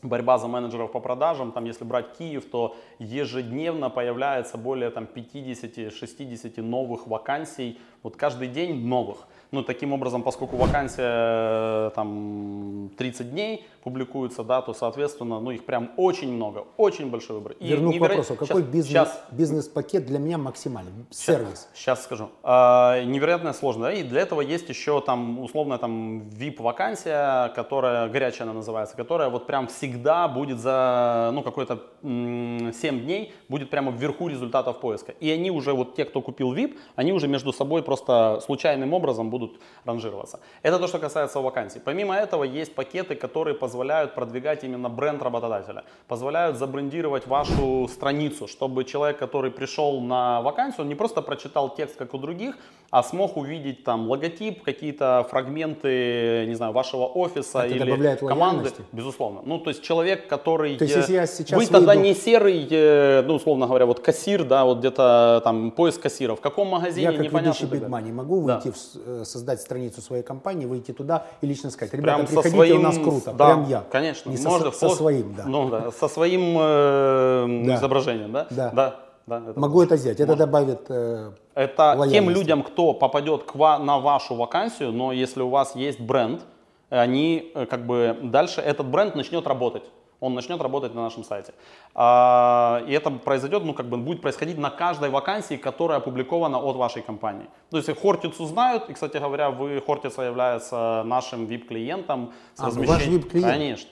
борьба 0.02 0.38
за 0.38 0.48
менеджеров 0.48 0.92
по 0.92 1.00
продажам, 1.00 1.52
там, 1.52 1.64
если 1.64 1.84
брать 1.84 2.16
Киев, 2.18 2.44
то 2.50 2.76
ежедневно 2.98 3.88
появляется 3.88 4.58
более 4.58 4.90
там, 4.90 5.04
50-60 5.04 6.60
новых 6.60 7.06
вакансий, 7.06 7.78
вот 8.02 8.16
каждый 8.16 8.48
день 8.48 8.86
новых. 8.86 9.26
Ну, 9.52 9.62
таким 9.62 9.92
образом, 9.92 10.22
поскольку 10.22 10.56
вакансия 10.56 11.90
там 11.90 12.90
30 12.96 13.30
дней 13.32 13.66
публикуется, 13.84 14.44
да, 14.44 14.62
то, 14.62 14.72
соответственно, 14.72 15.40
ну, 15.40 15.50
их 15.50 15.66
прям 15.66 15.90
очень 15.98 16.32
много, 16.32 16.64
очень 16.78 17.10
большой 17.10 17.36
выбор. 17.36 17.52
И 17.60 17.68
Верну 17.68 17.90
неверо... 17.90 18.14
к 18.14 18.16
вопросу, 18.16 18.34
какой 18.34 18.62
бизнес, 18.62 18.88
сейчас... 18.88 19.24
бизнес-пакет 19.30 20.06
для 20.06 20.18
меня 20.18 20.38
максимальный? 20.38 21.04
Сервис. 21.10 21.68
Сейчас, 21.74 21.98
сейчас 21.98 22.04
скажу. 22.04 22.30
А, 22.42 23.04
невероятно 23.04 23.52
сложно, 23.52 23.82
да, 23.82 23.92
и 23.92 24.02
для 24.02 24.22
этого 24.22 24.40
есть 24.40 24.70
еще 24.70 25.02
там, 25.02 25.38
условно, 25.40 25.76
там, 25.76 26.20
VIP-вакансия, 26.30 27.50
которая, 27.50 28.08
горячая 28.08 28.44
она 28.44 28.54
называется, 28.54 28.96
которая 28.96 29.28
вот 29.28 29.46
прям 29.46 29.66
всегда 29.66 30.28
будет 30.28 30.60
за, 30.60 31.30
ну, 31.34 31.42
какой-то 31.42 31.82
7 32.00 32.72
дней, 32.80 33.34
будет 33.50 33.68
прямо 33.68 33.92
вверху 33.92 34.28
результатов 34.28 34.80
поиска. 34.80 35.12
И 35.20 35.30
они 35.30 35.50
уже, 35.50 35.74
вот 35.74 35.94
те, 35.94 36.06
кто 36.06 36.22
купил 36.22 36.54
VIP, 36.54 36.78
они 36.96 37.12
уже 37.12 37.28
между 37.28 37.52
собой 37.52 37.82
просто 37.82 38.40
случайным 38.46 38.94
образом 38.94 39.28
будут 39.28 39.41
будут 39.42 39.60
ранжироваться. 39.84 40.38
Это 40.62 40.78
то, 40.78 40.86
что 40.86 40.98
касается 40.98 41.40
вакансий. 41.40 41.80
Помимо 41.84 42.14
этого 42.14 42.44
есть 42.44 42.74
пакеты, 42.74 43.14
которые 43.14 43.54
позволяют 43.54 44.14
продвигать 44.14 44.64
именно 44.64 44.88
бренд 44.88 45.22
работодателя, 45.22 45.84
позволяют 46.08 46.56
забрендировать 46.56 47.26
вашу 47.26 47.88
страницу, 47.88 48.46
чтобы 48.46 48.84
человек, 48.84 49.18
который 49.18 49.50
пришел 49.50 50.00
на 50.00 50.40
вакансию, 50.42 50.82
он 50.82 50.88
не 50.88 50.94
просто 50.94 51.22
прочитал 51.22 51.74
текст, 51.74 51.96
как 51.96 52.14
у 52.14 52.18
других, 52.18 52.56
а 52.90 53.02
смог 53.02 53.36
увидеть 53.36 53.84
там 53.84 54.08
логотип, 54.08 54.62
какие-то 54.62 55.26
фрагменты, 55.30 56.44
не 56.46 56.54
знаю, 56.54 56.72
вашего 56.72 57.06
офиса 57.06 57.60
Это 57.60 57.74
или 57.74 58.16
команды. 58.16 58.62
Лояльности? 58.62 58.82
Безусловно. 58.92 59.40
Ну, 59.44 59.58
то 59.58 59.70
есть 59.70 59.82
человек, 59.82 60.28
который... 60.28 60.76
То 60.76 60.84
есть, 60.84 60.96
если 60.96 61.14
я 61.14 61.26
сейчас 61.26 61.50
Вы 61.50 61.64
выйду... 61.64 61.72
тогда 61.72 61.94
не 61.94 62.14
серый, 62.14 62.66
э, 62.70 63.22
ну, 63.26 63.34
условно 63.34 63.66
говоря, 63.66 63.86
вот 63.86 64.00
кассир, 64.00 64.44
да, 64.44 64.64
вот 64.64 64.78
где-то 64.78 65.40
там 65.44 65.70
поиск 65.70 66.02
кассира. 66.02 66.34
В 66.34 66.40
каком 66.40 66.68
магазине, 66.68 67.06
я, 67.06 67.12
как 67.12 67.20
непонятно. 67.20 67.66
Я, 67.72 67.80
как 67.80 68.04
могу 68.12 68.40
выйти, 68.40 68.68
да. 68.68 68.72
в, 68.72 69.22
э, 69.22 69.24
создать 69.32 69.60
страницу 69.60 70.00
своей 70.00 70.22
компании, 70.22 70.66
выйти 70.66 70.92
туда 70.92 71.26
и 71.40 71.46
лично 71.46 71.70
сказать, 71.70 71.92
ребята, 71.94 72.18
прям 72.18 72.26
приходите, 72.26 72.56
своим, 72.56 72.78
у 72.78 72.82
нас 72.82 72.98
круто, 72.98 73.32
да, 73.32 73.46
прям 73.46 73.68
я. 73.68 73.84
Конечно. 73.90 74.30
Не 74.30 74.36
Можно 74.42 74.70
со, 74.70 74.88
со 74.88 74.94
своим, 74.94 75.34
да. 75.34 75.44
Ну, 75.46 75.68
да. 75.70 75.90
Со 75.90 76.08
своим 76.08 76.56
э, 76.58 77.64
да. 77.66 77.74
изображением, 77.76 78.32
да? 78.32 78.46
Да. 78.50 78.70
да. 78.70 78.96
Да, 79.24 79.40
это 79.48 79.58
Могу 79.58 79.74
можно. 79.74 79.94
это 79.94 79.96
сделать. 79.98 80.18
Это 80.18 80.34
добавит 80.34 80.80
э, 80.88 81.30
Это 81.54 82.06
тем 82.10 82.28
людям, 82.28 82.64
кто 82.64 82.92
попадет 82.92 83.44
к 83.44 83.54
ва- 83.54 83.78
на 83.78 83.98
вашу 84.00 84.34
вакансию, 84.34 84.90
но 84.90 85.12
если 85.12 85.42
у 85.42 85.48
вас 85.48 85.76
есть 85.76 86.00
бренд, 86.00 86.42
они 86.90 87.52
э, 87.54 87.66
как 87.66 87.86
бы 87.86 88.18
дальше 88.22 88.60
этот 88.60 88.88
бренд 88.88 89.14
начнет 89.14 89.46
работать 89.46 89.84
он 90.22 90.34
начнет 90.34 90.60
работать 90.60 90.94
на 90.94 91.02
нашем 91.02 91.24
сайте. 91.24 91.52
А, 91.94 92.82
и 92.86 92.92
это 92.92 93.10
произойдет, 93.10 93.64
ну, 93.64 93.74
как 93.74 93.86
бы 93.86 93.96
будет 93.96 94.22
происходить 94.22 94.56
на 94.56 94.70
каждой 94.70 95.10
вакансии, 95.10 95.56
которая 95.56 95.98
опубликована 95.98 96.58
от 96.58 96.76
вашей 96.76 97.02
компании. 97.02 97.46
То 97.70 97.78
есть 97.78 98.00
Хортицу 98.00 98.46
знают, 98.46 98.88
и, 98.88 98.92
кстати 98.92 99.18
говоря, 99.18 99.50
вы, 99.50 99.82
Хортица 99.84 100.22
является 100.22 101.02
нашим 101.04 101.46
VIP-клиентом 101.46 102.32
с 102.54 102.60
а, 102.60 102.66
размещением. 102.66 103.20
Ваш 103.20 103.24
VIP-клиент? 103.24 103.52
Конечно. 103.52 103.90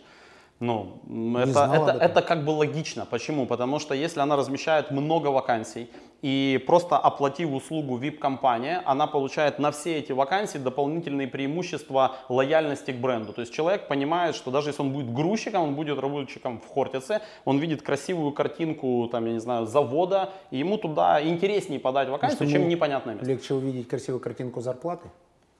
Ну, 0.60 1.00
это, 1.38 1.70
это, 1.74 1.98
это 2.04 2.22
как 2.22 2.44
бы 2.44 2.50
логично. 2.50 3.06
Почему? 3.10 3.46
Потому 3.46 3.80
что 3.80 3.94
если 3.94 4.20
она 4.20 4.36
размещает 4.36 4.90
много 4.90 5.28
вакансий, 5.28 5.88
и 6.22 6.62
просто 6.66 6.96
оплатив 6.96 7.52
услугу 7.52 7.98
VIP-компания, 7.98 8.82
она 8.84 9.06
получает 9.06 9.58
на 9.58 9.70
все 9.70 9.98
эти 9.98 10.12
вакансии 10.12 10.58
дополнительные 10.58 11.28
преимущества 11.28 12.16
лояльности 12.28 12.90
к 12.90 12.96
бренду. 12.96 13.32
То 13.32 13.40
есть 13.40 13.52
человек 13.52 13.88
понимает, 13.88 14.34
что 14.34 14.50
даже 14.50 14.70
если 14.70 14.82
он 14.82 14.92
будет 14.92 15.12
грузчиком, 15.12 15.62
он 15.62 15.74
будет 15.74 15.98
работчиком 15.98 16.60
в 16.60 16.66
Хортице, 16.66 17.20
он 17.44 17.58
видит 17.58 17.82
красивую 17.82 18.32
картинку, 18.32 19.08
там, 19.10 19.26
я 19.26 19.32
не 19.32 19.40
знаю, 19.40 19.66
завода, 19.66 20.32
и 20.50 20.58
ему 20.58 20.76
туда 20.76 21.22
интереснее 21.22 21.80
подать 21.80 22.08
вакансию, 22.08 22.48
чем 22.48 22.68
непонятное 22.68 23.14
место. 23.14 23.28
Легче 23.28 23.54
увидеть 23.54 23.88
красивую 23.88 24.20
картинку 24.20 24.60
зарплаты? 24.60 25.08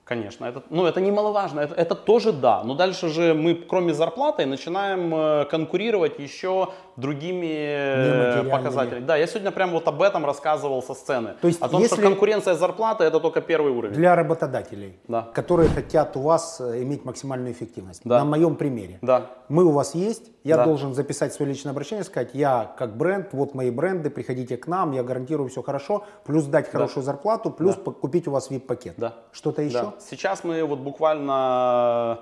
Конечно, 0.03 0.45
это, 0.45 0.63
ну, 0.69 0.85
это 0.85 0.99
немаловажно, 0.99 1.61
это, 1.61 1.75
это 1.75 1.95
тоже 1.95 2.33
да. 2.33 2.63
Но 2.63 2.75
дальше 2.75 3.07
же 3.07 3.33
мы, 3.33 3.55
кроме 3.55 3.93
зарплаты, 3.93 4.45
начинаем 4.45 5.13
э, 5.13 5.45
конкурировать 5.45 6.19
еще 6.19 6.69
другими 6.97 7.47
э, 7.47 8.43
показателями. 8.49 9.05
Да, 9.05 9.15
я 9.15 9.27
сегодня 9.27 9.51
прям 9.51 9.71
вот 9.71 9.87
об 9.87 10.01
этом 10.01 10.25
рассказывал 10.25 10.83
со 10.83 10.93
сцены. 10.93 11.35
То 11.41 11.47
есть, 11.47 11.61
о 11.61 11.69
том, 11.69 11.85
что 11.85 11.95
конкуренция 11.97 12.55
зарплаты 12.55 13.03
это 13.03 13.19
только 13.19 13.41
первый 13.41 13.71
уровень. 13.71 13.95
Для 13.95 14.15
работодателей, 14.15 14.97
да. 15.07 15.27
которые 15.33 15.69
хотят 15.69 16.17
у 16.17 16.21
вас 16.21 16.59
э, 16.59 16.81
иметь 16.81 17.05
максимальную 17.05 17.53
эффективность. 17.53 18.01
Да. 18.03 18.19
На 18.19 18.25
моем 18.25 18.55
примере. 18.55 18.97
Да. 19.01 19.27
Мы 19.49 19.63
у 19.65 19.71
вас 19.71 19.95
есть, 19.95 20.31
я 20.43 20.57
да. 20.57 20.65
должен 20.65 20.93
записать 20.93 21.33
свое 21.33 21.51
личное 21.51 21.71
обращение, 21.71 22.03
сказать, 22.03 22.31
я 22.33 22.73
как 22.77 22.97
бренд, 22.97 23.33
вот 23.33 23.53
мои 23.53 23.69
бренды, 23.69 24.09
приходите 24.09 24.57
к 24.57 24.67
нам, 24.67 24.91
я 24.91 25.03
гарантирую 25.03 25.49
все 25.49 25.61
хорошо, 25.61 26.05
плюс 26.23 26.45
дать 26.45 26.69
хорошую 26.69 27.03
да. 27.03 27.11
зарплату, 27.11 27.51
плюс 27.51 27.75
да. 27.75 27.91
купить 27.91 28.27
у 28.27 28.31
вас 28.31 28.49
VIP-пакет. 28.49 28.95
Да. 28.97 29.15
Что-то 29.31 29.61
еще? 29.61 29.81
Да. 29.81 29.93
Сейчас 29.99 30.43
мы 30.43 30.63
вот 30.63 30.79
буквально 30.79 32.19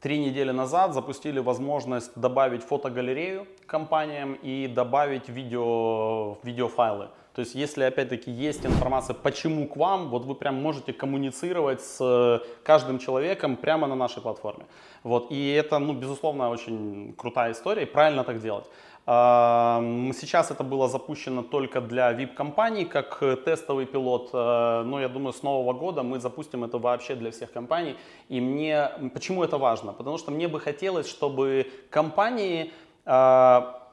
три 0.00 0.18
недели 0.18 0.50
назад 0.50 0.94
запустили 0.94 1.38
возможность 1.38 2.12
добавить 2.14 2.62
фотогалерею 2.62 3.46
компаниям 3.66 4.34
и 4.42 4.66
добавить 4.66 5.28
видео, 5.28 6.38
видеофайлы. 6.42 7.08
То 7.34 7.40
есть, 7.40 7.56
если 7.56 7.82
опять-таки 7.82 8.30
есть 8.30 8.64
информация, 8.64 9.14
почему 9.14 9.66
к 9.66 9.76
вам, 9.76 10.08
вот 10.08 10.24
вы 10.24 10.36
прям 10.36 10.54
можете 10.62 10.92
коммуницировать 10.92 11.80
с 11.80 12.40
каждым 12.62 12.98
человеком 12.98 13.56
прямо 13.56 13.88
на 13.88 13.96
нашей 13.96 14.22
платформе. 14.22 14.66
Вот. 15.02 15.32
И 15.32 15.50
это, 15.50 15.80
ну, 15.80 15.94
безусловно, 15.94 16.50
очень 16.50 17.12
крутая 17.18 17.52
история, 17.52 17.82
и 17.82 17.86
правильно 17.86 18.22
так 18.22 18.40
делать. 18.40 18.66
Сейчас 19.06 20.50
это 20.50 20.64
было 20.64 20.88
запущено 20.88 21.42
только 21.42 21.82
для 21.82 22.12
VIP-компаний, 22.12 22.86
как 22.86 23.18
тестовый 23.44 23.84
пилот, 23.84 24.30
э, 24.32 24.82
но 24.86 24.98
я 24.98 25.08
думаю, 25.08 25.34
с 25.34 25.42
нового 25.42 25.74
года 25.74 26.02
мы 26.02 26.20
запустим 26.20 26.64
это 26.64 26.78
вообще 26.78 27.14
для 27.14 27.30
всех 27.30 27.52
компаний. 27.52 27.96
И 28.30 28.40
мне, 28.40 28.88
почему 29.12 29.44
это 29.44 29.58
важно? 29.58 29.92
Потому 29.92 30.16
что 30.16 30.30
мне 30.30 30.48
бы 30.48 30.58
хотелось, 30.58 31.06
чтобы 31.06 31.66
компании 31.90 32.72
а, 33.04 33.83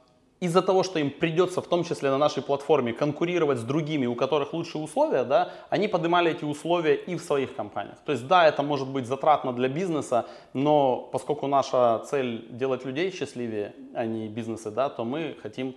из-за 0.41 0.63
того, 0.63 0.83
что 0.83 0.99
им 0.99 1.11
придется 1.11 1.61
в 1.61 1.67
том 1.67 1.83
числе 1.83 2.09
на 2.09 2.17
нашей 2.17 2.41
платформе 2.41 2.93
конкурировать 2.93 3.59
с 3.59 3.63
другими, 3.63 4.07
у 4.07 4.15
которых 4.15 4.53
лучшие 4.53 4.83
условия, 4.83 5.23
да, 5.23 5.51
они 5.69 5.87
поднимали 5.87 6.31
эти 6.31 6.43
условия 6.43 6.95
и 6.95 7.15
в 7.15 7.21
своих 7.21 7.55
компаниях. 7.55 7.97
То 8.05 8.11
есть 8.11 8.27
да, 8.27 8.47
это 8.47 8.63
может 8.63 8.89
быть 8.89 9.05
затратно 9.05 9.53
для 9.53 9.69
бизнеса, 9.69 10.25
но 10.53 11.09
поскольку 11.11 11.47
наша 11.47 11.99
цель 12.09 12.47
делать 12.49 12.85
людей 12.85 13.11
счастливее, 13.11 13.73
а 13.93 14.05
не 14.05 14.27
бизнесы, 14.27 14.71
да, 14.71 14.89
то 14.89 15.05
мы 15.05 15.37
хотим 15.43 15.75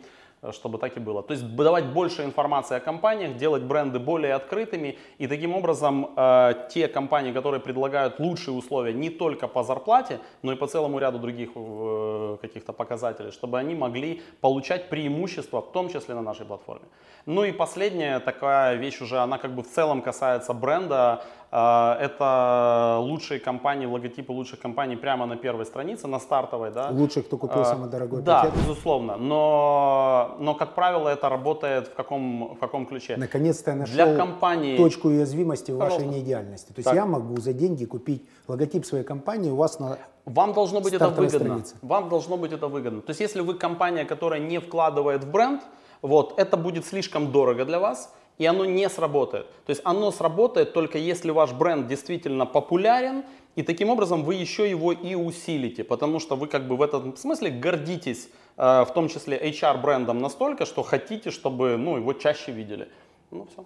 чтобы 0.52 0.78
так 0.78 0.96
и 0.96 1.00
было. 1.00 1.22
То 1.22 1.34
есть 1.34 1.56
давать 1.56 1.86
больше 1.86 2.24
информации 2.24 2.76
о 2.76 2.80
компаниях, 2.80 3.36
делать 3.36 3.62
бренды 3.62 3.98
более 3.98 4.34
открытыми 4.34 4.98
и 5.18 5.26
таким 5.26 5.54
образом 5.54 6.10
э, 6.16 6.54
те 6.70 6.88
компании, 6.88 7.32
которые 7.32 7.60
предлагают 7.60 8.18
лучшие 8.20 8.54
условия 8.54 8.92
не 8.92 9.10
только 9.10 9.48
по 9.48 9.62
зарплате, 9.62 10.20
но 10.42 10.52
и 10.52 10.56
по 10.56 10.66
целому 10.66 10.98
ряду 10.98 11.18
других 11.18 11.50
э, 11.54 12.36
каких-то 12.40 12.72
показателей, 12.72 13.30
чтобы 13.30 13.58
они 13.58 13.74
могли 13.74 14.22
получать 14.40 14.88
преимущества, 14.88 15.60
в 15.60 15.72
том 15.72 15.88
числе 15.88 16.14
на 16.14 16.22
нашей 16.22 16.46
платформе. 16.46 16.86
Ну 17.26 17.44
и 17.44 17.52
последняя 17.52 18.20
такая 18.20 18.76
вещь 18.76 19.00
уже, 19.00 19.18
она 19.18 19.38
как 19.38 19.54
бы 19.54 19.62
в 19.62 19.68
целом 19.68 20.02
касается 20.02 20.52
бренда, 20.52 21.24
это 21.54 22.98
лучшие 23.00 23.38
компании, 23.38 23.86
логотипы 23.86 24.32
лучших 24.32 24.58
компаний 24.58 24.96
прямо 24.96 25.26
на 25.26 25.36
первой 25.36 25.64
странице, 25.64 26.08
на 26.08 26.18
стартовой. 26.18 26.70
Да? 26.70 26.88
Лучший, 26.90 27.22
кто 27.22 27.36
купил 27.36 27.60
а, 27.60 27.64
самый 27.64 27.88
дорогой 27.88 28.22
да, 28.22 28.42
пакет? 28.42 28.54
Да, 28.54 28.60
безусловно. 28.60 29.16
Но, 29.16 30.36
но, 30.40 30.54
как 30.54 30.74
правило, 30.74 31.08
это 31.08 31.28
работает 31.28 31.88
в 31.88 31.94
каком, 31.94 32.54
в 32.54 32.58
каком 32.58 32.86
ключе? 32.86 33.16
Наконец-то 33.16 33.70
я 33.70 33.76
нашел 33.76 33.94
Для 33.94 34.16
компании... 34.16 34.76
точку 34.76 35.08
уязвимости 35.08 35.70
в 35.70 35.76
вашей 35.76 36.06
неидеальности. 36.06 36.68
То 36.68 36.78
есть 36.78 36.86
так. 36.86 36.94
я 36.94 37.06
могу 37.06 37.36
за 37.40 37.52
деньги 37.52 37.84
купить 37.84 38.28
логотип 38.48 38.84
своей 38.84 39.04
компании 39.04 39.50
у 39.50 39.56
вас 39.56 39.78
на 39.78 39.98
вам 40.24 40.54
должно 40.54 40.80
быть 40.80 40.94
это 40.94 41.10
выгодно. 41.10 41.38
Странице. 41.38 41.76
Вам 41.82 42.08
должно 42.08 42.36
быть 42.36 42.52
это 42.52 42.66
выгодно. 42.66 43.02
То 43.02 43.10
есть, 43.10 43.20
если 43.20 43.42
вы 43.42 43.54
компания, 43.54 44.06
которая 44.06 44.40
не 44.40 44.58
вкладывает 44.58 45.24
в 45.24 45.30
бренд, 45.30 45.62
вот, 46.00 46.38
это 46.38 46.56
будет 46.56 46.86
слишком 46.86 47.30
дорого 47.30 47.64
для 47.64 47.78
вас 47.78 48.10
и 48.38 48.46
оно 48.46 48.64
не 48.64 48.88
сработает. 48.88 49.46
То 49.66 49.70
есть 49.70 49.82
оно 49.84 50.10
сработает 50.10 50.72
только 50.72 50.98
если 50.98 51.30
ваш 51.30 51.52
бренд 51.52 51.86
действительно 51.86 52.46
популярен, 52.46 53.24
и 53.56 53.62
таким 53.62 53.90
образом 53.90 54.24
вы 54.24 54.34
еще 54.34 54.68
его 54.68 54.92
и 54.92 55.14
усилите, 55.14 55.84
потому 55.84 56.18
что 56.18 56.34
вы 56.36 56.48
как 56.48 56.66
бы 56.66 56.76
в 56.76 56.82
этом 56.82 57.16
смысле 57.16 57.50
гордитесь, 57.50 58.28
э, 58.56 58.84
в 58.84 58.92
том 58.92 59.08
числе 59.08 59.38
HR 59.38 59.80
брендом 59.80 60.18
настолько, 60.18 60.66
что 60.66 60.82
хотите, 60.82 61.30
чтобы 61.30 61.76
ну, 61.76 61.96
его 61.96 62.12
чаще 62.14 62.50
видели. 62.50 62.88
Ну 63.30 63.46
все. 63.52 63.64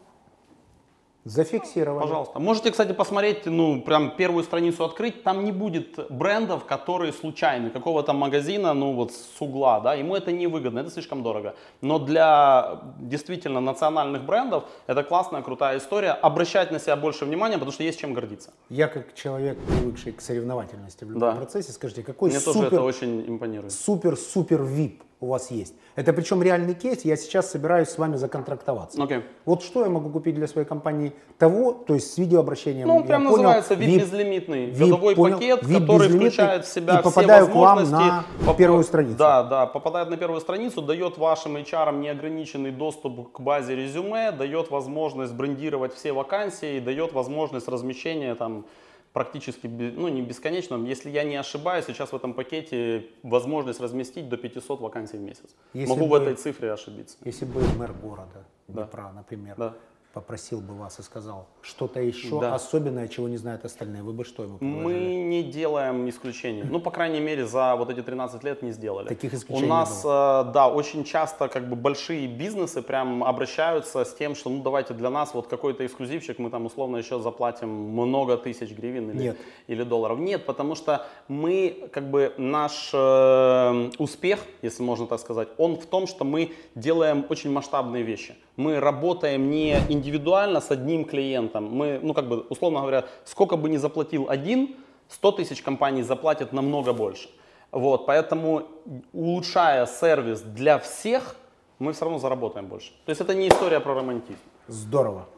Зафиксировали. 1.28 2.00
Пожалуйста. 2.02 2.38
Можете, 2.38 2.70
кстати, 2.70 2.92
посмотреть, 2.92 3.46
ну, 3.46 3.82
прям 3.82 4.16
первую 4.16 4.44
страницу 4.44 4.84
открыть. 4.84 5.22
Там 5.22 5.44
не 5.44 5.52
будет 5.52 5.98
брендов, 6.10 6.64
которые 6.64 7.12
случайны, 7.12 7.70
какого-то 7.70 8.12
магазина, 8.12 8.74
ну, 8.74 8.94
вот 8.94 9.12
с 9.12 9.40
угла, 9.40 9.80
да, 9.80 9.94
ему 9.94 10.16
это 10.16 10.32
невыгодно, 10.32 10.80
это 10.80 10.90
слишком 10.90 11.22
дорого. 11.22 11.54
Но 11.80 11.98
для 11.98 12.80
действительно 12.98 13.60
национальных 13.60 14.24
брендов 14.24 14.64
это 14.86 15.02
классная, 15.02 15.42
крутая 15.42 15.78
история. 15.78 16.12
Обращать 16.12 16.70
на 16.72 16.78
себя 16.80 16.96
больше 16.96 17.24
внимания, 17.24 17.54
потому 17.54 17.72
что 17.72 17.82
есть 17.82 18.00
чем 18.00 18.14
гордиться. 18.14 18.50
Я 18.70 18.88
как 18.88 19.14
человек, 19.14 19.58
привыкший 19.66 20.12
к 20.12 20.20
соревновательности 20.20 21.04
в 21.04 21.10
любом 21.10 21.20
Да. 21.20 21.32
процессе, 21.36 21.72
скажите, 21.72 22.02
какой 22.02 22.30
Мне 22.30 22.40
тоже 22.40 22.58
это 22.60 22.68
супер, 22.70 22.82
очень 22.82 23.28
импонирует. 23.28 23.72
супер-супер 23.72 24.62
VIP 24.62 25.02
у 25.20 25.26
вас 25.26 25.50
есть? 25.50 25.74
Это 25.96 26.12
причем 26.12 26.42
реальный 26.42 26.74
кейс, 26.74 27.04
я 27.04 27.16
сейчас 27.16 27.50
собираюсь 27.50 27.88
с 27.88 27.98
вами 27.98 28.16
законтрактоваться. 28.16 29.02
Окей. 29.02 29.22
Вот 29.44 29.62
что 29.62 29.82
я 29.82 29.90
могу 29.90 30.10
купить 30.10 30.34
для 30.36 30.46
своей 30.46 30.66
компании 30.66 31.12
того, 31.38 31.72
то 31.72 31.94
есть 31.94 32.12
с 32.12 32.18
видеообращением. 32.18 32.86
Ну, 32.86 32.96
он 32.98 33.06
прям 33.06 33.24
понял, 33.24 33.36
называется 33.36 33.74
VIP, 33.74 33.86
VIP, 33.86 33.98
безлимитный. 34.00 34.66
VIP, 34.70 34.78
годовой 34.78 35.16
понял, 35.16 35.36
пакет, 35.38 35.62
VIP 35.64 35.80
который 35.80 36.08
включает 36.08 36.64
в 36.64 36.72
себя 36.72 36.94
и 36.94 36.96
все 36.96 37.02
попадаю 37.02 37.46
к 37.48 37.54
вам 37.54 37.78
возможности. 37.78 38.12
на 38.12 38.24
Поп- 38.46 38.56
первую 38.56 38.84
страницу. 38.84 39.16
Да, 39.18 39.42
да, 39.42 39.66
попадает 39.66 40.08
на 40.10 40.16
первую 40.16 40.40
страницу, 40.40 40.82
дает 40.82 41.18
вашим 41.18 41.56
HR 41.56 41.98
неограниченный 41.98 42.70
доступ 42.70 43.32
к 43.32 43.40
базе 43.40 43.74
резюме, 43.74 44.30
дает 44.30 44.70
возможность 44.70 45.34
брендировать 45.34 45.94
все 45.94 46.12
вакансии, 46.12 46.78
дает 46.78 47.12
возможность 47.12 47.66
размещения 47.68 48.34
там 48.36 48.64
практически, 49.12 49.66
ну 49.66 50.08
не 50.08 50.22
бесконечно, 50.22 50.76
если 50.86 51.10
я 51.10 51.24
не 51.24 51.36
ошибаюсь, 51.36 51.84
сейчас 51.86 52.12
в 52.12 52.16
этом 52.16 52.34
пакете 52.34 53.06
возможность 53.22 53.80
разместить 53.80 54.28
до 54.28 54.36
500 54.36 54.80
вакансий 54.80 55.16
в 55.16 55.20
месяц. 55.20 55.54
Если 55.74 55.88
Могу 55.88 56.06
в 56.06 56.10
бы- 56.10 56.18
этой 56.18 56.34
цифре 56.34 56.72
ошибиться. 56.72 57.16
Если 57.24 57.44
бы 57.44 57.60
мэр 57.76 57.92
города 57.92 58.44
Да. 58.68 58.82
Днепра, 58.82 59.12
например, 59.14 59.56
Да. 59.56 59.74
Попросил 60.12 60.60
бы 60.60 60.74
вас 60.74 60.98
и 60.98 61.02
сказал 61.02 61.46
что-то 61.62 62.00
еще 62.00 62.40
Да. 62.40 62.54
особенное, 62.54 63.08
чего 63.08 63.28
не 63.28 63.36
знают 63.36 63.64
остальные, 63.64 64.02
вы 64.02 64.12
бы 64.12 64.24
что 64.24 64.42
ему 64.42 64.58
предложили? 64.58 64.82
Мы 64.84 65.16
не 65.16 65.42
делаем 65.42 66.08
исключений. 66.08 66.62
Ну, 66.64 66.80
по 66.80 66.90
крайней 66.90 67.20
мере, 67.20 67.46
за 67.46 67.76
вот 67.76 67.90
эти 67.90 68.02
13 68.02 68.42
лет 68.42 68.62
не 68.62 68.72
сделали. 68.72 69.06
Таких 69.08 69.32
У 69.32 69.36
исключений 69.36 69.68
нас, 69.68 70.02
не 70.04 70.08
э, 70.10 70.52
да, 70.52 70.68
очень 70.68 71.04
часто 71.04 71.48
как 71.48 71.68
бы 71.68 71.76
большие 71.76 72.26
бизнесы 72.26 72.82
прям 72.82 73.22
обращаются 73.22 74.04
с 74.04 74.14
тем, 74.14 74.34
что 74.34 74.50
ну 74.50 74.62
давайте 74.62 74.94
для 74.94 75.10
нас 75.10 75.34
вот 75.34 75.46
какой-то 75.46 75.84
эксклюзивчик, 75.84 76.38
мы 76.38 76.50
там 76.50 76.66
условно 76.66 76.96
еще 76.96 77.20
заплатим 77.20 77.68
много 77.68 78.36
тысяч 78.38 78.72
гривен 78.72 79.10
или, 79.10 79.22
Нет. 79.22 79.38
или 79.66 79.82
долларов. 79.84 80.18
Нет, 80.18 80.46
потому 80.46 80.74
что 80.74 81.06
мы, 81.28 81.88
как 81.92 82.10
бы 82.10 82.32
наш 82.38 82.90
э, 82.94 83.90
успех, 83.98 84.40
если 84.62 84.82
можно 84.82 85.06
так 85.06 85.20
сказать, 85.20 85.48
он 85.58 85.76
в 85.76 85.86
том, 85.86 86.06
что 86.06 86.24
мы 86.24 86.52
делаем 86.74 87.26
очень 87.28 87.50
масштабные 87.52 88.02
вещи. 88.02 88.34
Мы 88.58 88.80
работаем 88.80 89.50
не 89.50 89.78
индивидуально 89.88 90.60
с 90.60 90.72
одним 90.72 91.04
клиентом. 91.04 91.70
Мы, 91.70 92.00
ну 92.02 92.12
как 92.12 92.28
бы, 92.28 92.40
условно 92.50 92.80
говоря, 92.80 93.04
сколько 93.24 93.56
бы 93.56 93.68
ни 93.68 93.76
заплатил 93.76 94.28
один, 94.28 94.74
100 95.08 95.32
тысяч 95.32 95.62
компаний 95.62 96.02
заплатят 96.02 96.52
намного 96.52 96.92
больше. 96.92 97.28
Вот, 97.70 98.04
поэтому 98.06 98.64
улучшая 99.12 99.86
сервис 99.86 100.40
для 100.40 100.80
всех, 100.80 101.36
мы 101.78 101.92
все 101.92 102.06
равно 102.06 102.18
заработаем 102.18 102.66
больше. 102.66 102.90
То 103.06 103.10
есть 103.10 103.20
это 103.20 103.32
не 103.32 103.46
история 103.46 103.78
про 103.78 103.94
романтизм. 103.94 104.40
Здорово. 104.66 105.28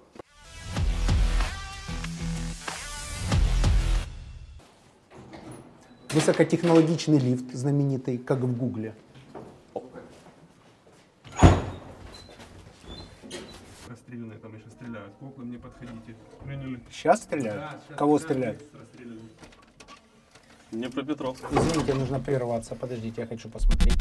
Высокотехнологичный 6.08 7.18
лифт, 7.18 7.52
знаменитый, 7.52 8.16
как 8.16 8.38
в 8.38 8.56
Гугле. 8.56 8.94
Расстрелянные 14.10 14.38
там 14.40 14.56
еще 14.56 14.68
стреляют. 14.70 15.14
К 15.20 15.22
окнам 15.22 15.50
не 15.52 15.56
подходите. 15.56 16.16
Приняли. 16.44 16.80
Сейчас 16.90 17.22
стреляют? 17.22 17.60
Да, 17.60 17.78
сейчас 17.86 17.96
Кого 17.96 18.18
стреляют, 18.18 18.60
стреляют? 18.60 18.80
расстреляли. 18.90 19.20
Днепропетровск. 20.72 21.44
Извините, 21.52 21.94
нужно 21.94 22.18
прерваться. 22.18 22.74
Подождите, 22.74 23.20
я 23.20 23.28
хочу 23.28 23.48
посмотреть. 23.48 23.94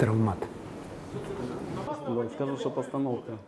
Травмат. 0.00 0.38
скажу, 2.34 2.56
что 2.56 2.70
постановка. 2.70 3.38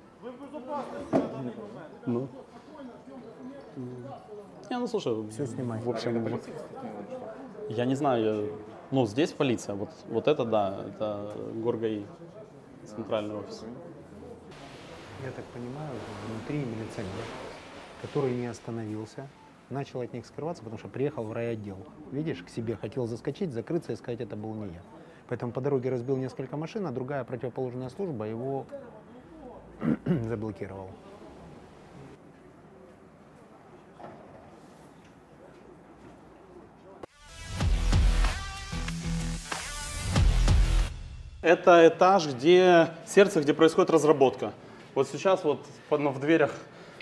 Ну. 2.06 2.28
Не, 4.70 4.78
ну 4.78 4.86
слушай, 4.86 5.28
Все 5.30 5.46
снимай. 5.46 5.80
в 5.80 5.90
общем, 5.90 6.22
вот, 6.24 6.48
я 7.68 7.84
не 7.84 7.96
знаю, 7.96 8.24
я- 8.24 8.52
ну 8.92 9.06
здесь 9.06 9.32
полиция, 9.32 9.74
вот, 9.74 9.90
вот 10.08 10.28
это 10.28 10.44
да, 10.44 10.84
это 10.86 11.36
Горгаи, 11.54 12.06
центральный 12.84 13.36
офис. 13.36 13.64
Я 15.24 15.30
так 15.30 15.44
понимаю, 15.46 15.90
внутри 16.28 16.58
милиционер, 16.58 17.24
который 18.02 18.34
не 18.34 18.46
остановился, 18.46 19.28
начал 19.70 20.00
от 20.00 20.12
них 20.12 20.26
скрываться, 20.26 20.62
потому 20.62 20.78
что 20.78 20.88
приехал 20.88 21.24
в 21.24 21.32
райотдел. 21.32 21.78
Видишь, 22.12 22.42
к 22.42 22.48
себе 22.48 22.76
хотел 22.76 23.06
заскочить, 23.06 23.52
закрыться 23.52 23.92
и 23.92 23.96
сказать, 23.96 24.20
это 24.20 24.36
был 24.36 24.54
не 24.54 24.66
я. 24.66 24.82
Поэтому 25.28 25.52
по 25.52 25.60
дороге 25.60 25.90
разбил 25.90 26.16
несколько 26.16 26.56
машин, 26.56 26.86
а 26.86 26.92
другая 26.92 27.24
противоположная 27.24 27.88
служба 27.88 28.26
его 28.26 28.66
заблокировала. 30.06 30.90
Это 41.44 41.86
этаж, 41.86 42.26
где 42.26 42.88
сердце, 43.04 43.42
где 43.42 43.52
происходит 43.52 43.90
разработка. 43.90 44.54
Вот 44.94 45.08
сейчас 45.08 45.44
вот 45.44 45.60
ну, 45.90 46.08
в 46.08 46.18
дверях, 46.18 46.50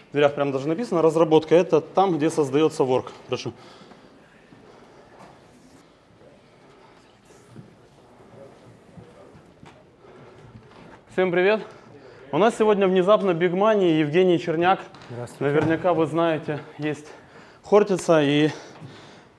в 0.08 0.12
дверях 0.14 0.34
прям 0.34 0.50
даже 0.50 0.66
написано 0.66 1.00
разработка. 1.00 1.54
Это 1.54 1.80
там, 1.80 2.16
где 2.16 2.28
создается 2.28 2.82
ворк. 2.82 3.12
Прошу. 3.28 3.52
Всем 11.12 11.30
привет. 11.30 11.64
У 12.32 12.38
нас 12.38 12.58
сегодня 12.58 12.88
внезапно 12.88 13.34
Бигмани 13.34 13.92
и 13.92 13.98
Евгений 14.00 14.40
Черняк. 14.40 14.80
Наверняка 15.38 15.94
вы 15.94 16.06
знаете, 16.06 16.58
есть 16.78 17.06
Хортица 17.62 18.20
и 18.20 18.50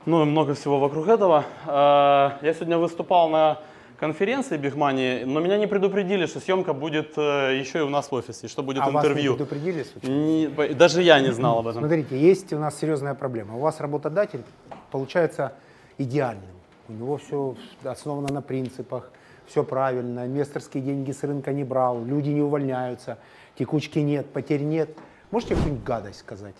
ну, 0.05 0.23
много 0.23 0.53
всего 0.53 0.79
вокруг 0.79 1.09
этого. 1.09 1.43
А, 1.65 2.39
Я 2.41 2.53
сегодня 2.53 2.77
выступал 2.77 3.27
на 3.27 3.59
конференции 3.99 4.57
Бигмани, 4.57 5.23
но 5.25 5.39
меня 5.39 5.57
не 5.57 5.67
предупредили, 5.67 6.25
что 6.25 6.39
съемка 6.39 6.73
будет 6.73 7.17
э, 7.17 7.57
еще 7.59 7.79
и 7.79 7.81
у 7.81 7.89
нас 7.89 8.11
в 8.11 8.13
офисе, 8.13 8.47
что 8.47 8.63
будет 8.63 8.83
а 8.83 8.89
вас 8.89 9.03
не 9.03 9.09
интервью. 9.09 9.35
предупредили 9.35 9.83
случайно? 9.83 10.15
Не- 10.15 10.73
даже 10.73 11.01
я 11.01 11.19
не 11.19 11.31
знал 11.31 11.59
об 11.59 11.67
этом. 11.67 11.81
Смотрите, 11.81 12.19
есть 12.19 12.53
у 12.53 12.59
нас 12.59 12.79
серьезная 12.79 13.13
проблема. 13.13 13.55
У 13.55 13.59
вас 13.59 13.79
работодатель 13.79 14.41
получается 14.91 15.53
идеальным. 15.97 16.43
У 16.89 16.93
него 16.93 17.17
все 17.17 17.55
основано 17.83 18.33
на 18.33 18.41
принципах, 18.41 19.11
все 19.47 19.63
правильно, 19.63 20.25
инвесторские 20.25 20.83
деньги 20.83 21.11
с 21.11 21.23
рынка 21.23 21.53
не 21.53 21.63
брал, 21.63 22.03
люди 22.03 22.29
не 22.29 22.41
увольняются, 22.41 23.17
текучки 23.55 23.99
нет, 23.99 24.25
потерь 24.27 24.63
нет. 24.63 24.89
Можете 25.31 25.55
какую-нибудь 25.55 25.83
гадость 25.83 26.19
сказать? 26.19 26.55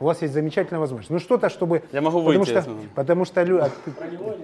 У 0.00 0.04
вас 0.06 0.22
есть 0.22 0.32
замечательная 0.32 0.80
возможность. 0.80 1.10
Ну 1.10 1.18
что-то, 1.18 1.50
чтобы... 1.50 1.82
Я 1.92 2.00
могу 2.00 2.20
потому 2.22 2.38
выйти, 2.38 2.50
Что, 2.50 2.64
потому 2.94 3.24
что... 3.26 3.42
лю- 3.42 3.60
от- 3.62 3.72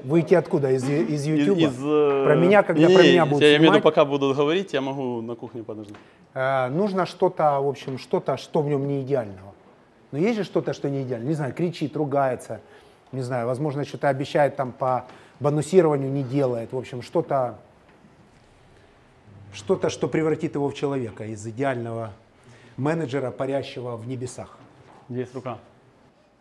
Выйти 0.04 0.34
откуда? 0.34 0.70
Из, 0.70 0.84
из 0.84 1.26
Из- 1.26 1.26
YouTube? 1.26 1.58
из, 1.58 1.78
э, 1.82 2.24
Про 2.26 2.34
меня, 2.36 2.62
когда 2.62 2.86
не, 2.86 2.94
про 2.94 3.02
меня 3.02 3.24
будут 3.24 3.40
Я 3.40 3.48
имею 3.56 3.60
в 3.60 3.62
виду, 3.62 3.72
снимать, 3.72 3.82
пока 3.82 4.04
будут 4.04 4.36
говорить, 4.36 4.74
я 4.74 4.82
могу 4.82 5.22
на 5.22 5.34
кухне 5.34 5.62
подождать. 5.62 5.96
э, 6.34 6.68
нужно 6.68 7.06
что-то, 7.06 7.58
в 7.62 7.68
общем, 7.68 7.98
что-то, 7.98 8.36
что 8.36 8.60
в 8.60 8.68
нем 8.68 8.86
не 8.86 9.00
идеального. 9.00 9.54
Но 10.12 10.18
есть 10.18 10.36
же 10.36 10.44
что-то, 10.44 10.74
что 10.74 10.90
не 10.90 11.02
идеально. 11.02 11.26
Не 11.26 11.34
знаю, 11.34 11.54
кричит, 11.54 11.96
ругается, 11.96 12.60
не 13.12 13.22
знаю, 13.22 13.46
возможно, 13.46 13.84
что-то 13.84 14.10
обещает 14.10 14.56
там 14.56 14.72
по 14.72 15.06
бонусированию, 15.40 16.10
не 16.12 16.22
делает. 16.22 16.72
В 16.74 16.76
общем, 16.78 17.00
что-то, 17.00 17.58
что-то, 19.54 19.88
что 19.88 20.06
превратит 20.06 20.54
его 20.54 20.68
в 20.68 20.74
человека 20.74 21.24
из 21.24 21.46
идеального 21.46 22.12
менеджера, 22.76 23.30
парящего 23.30 23.96
в 23.96 24.06
небесах. 24.06 24.58
Есть 25.08 25.34
рука. 25.34 25.58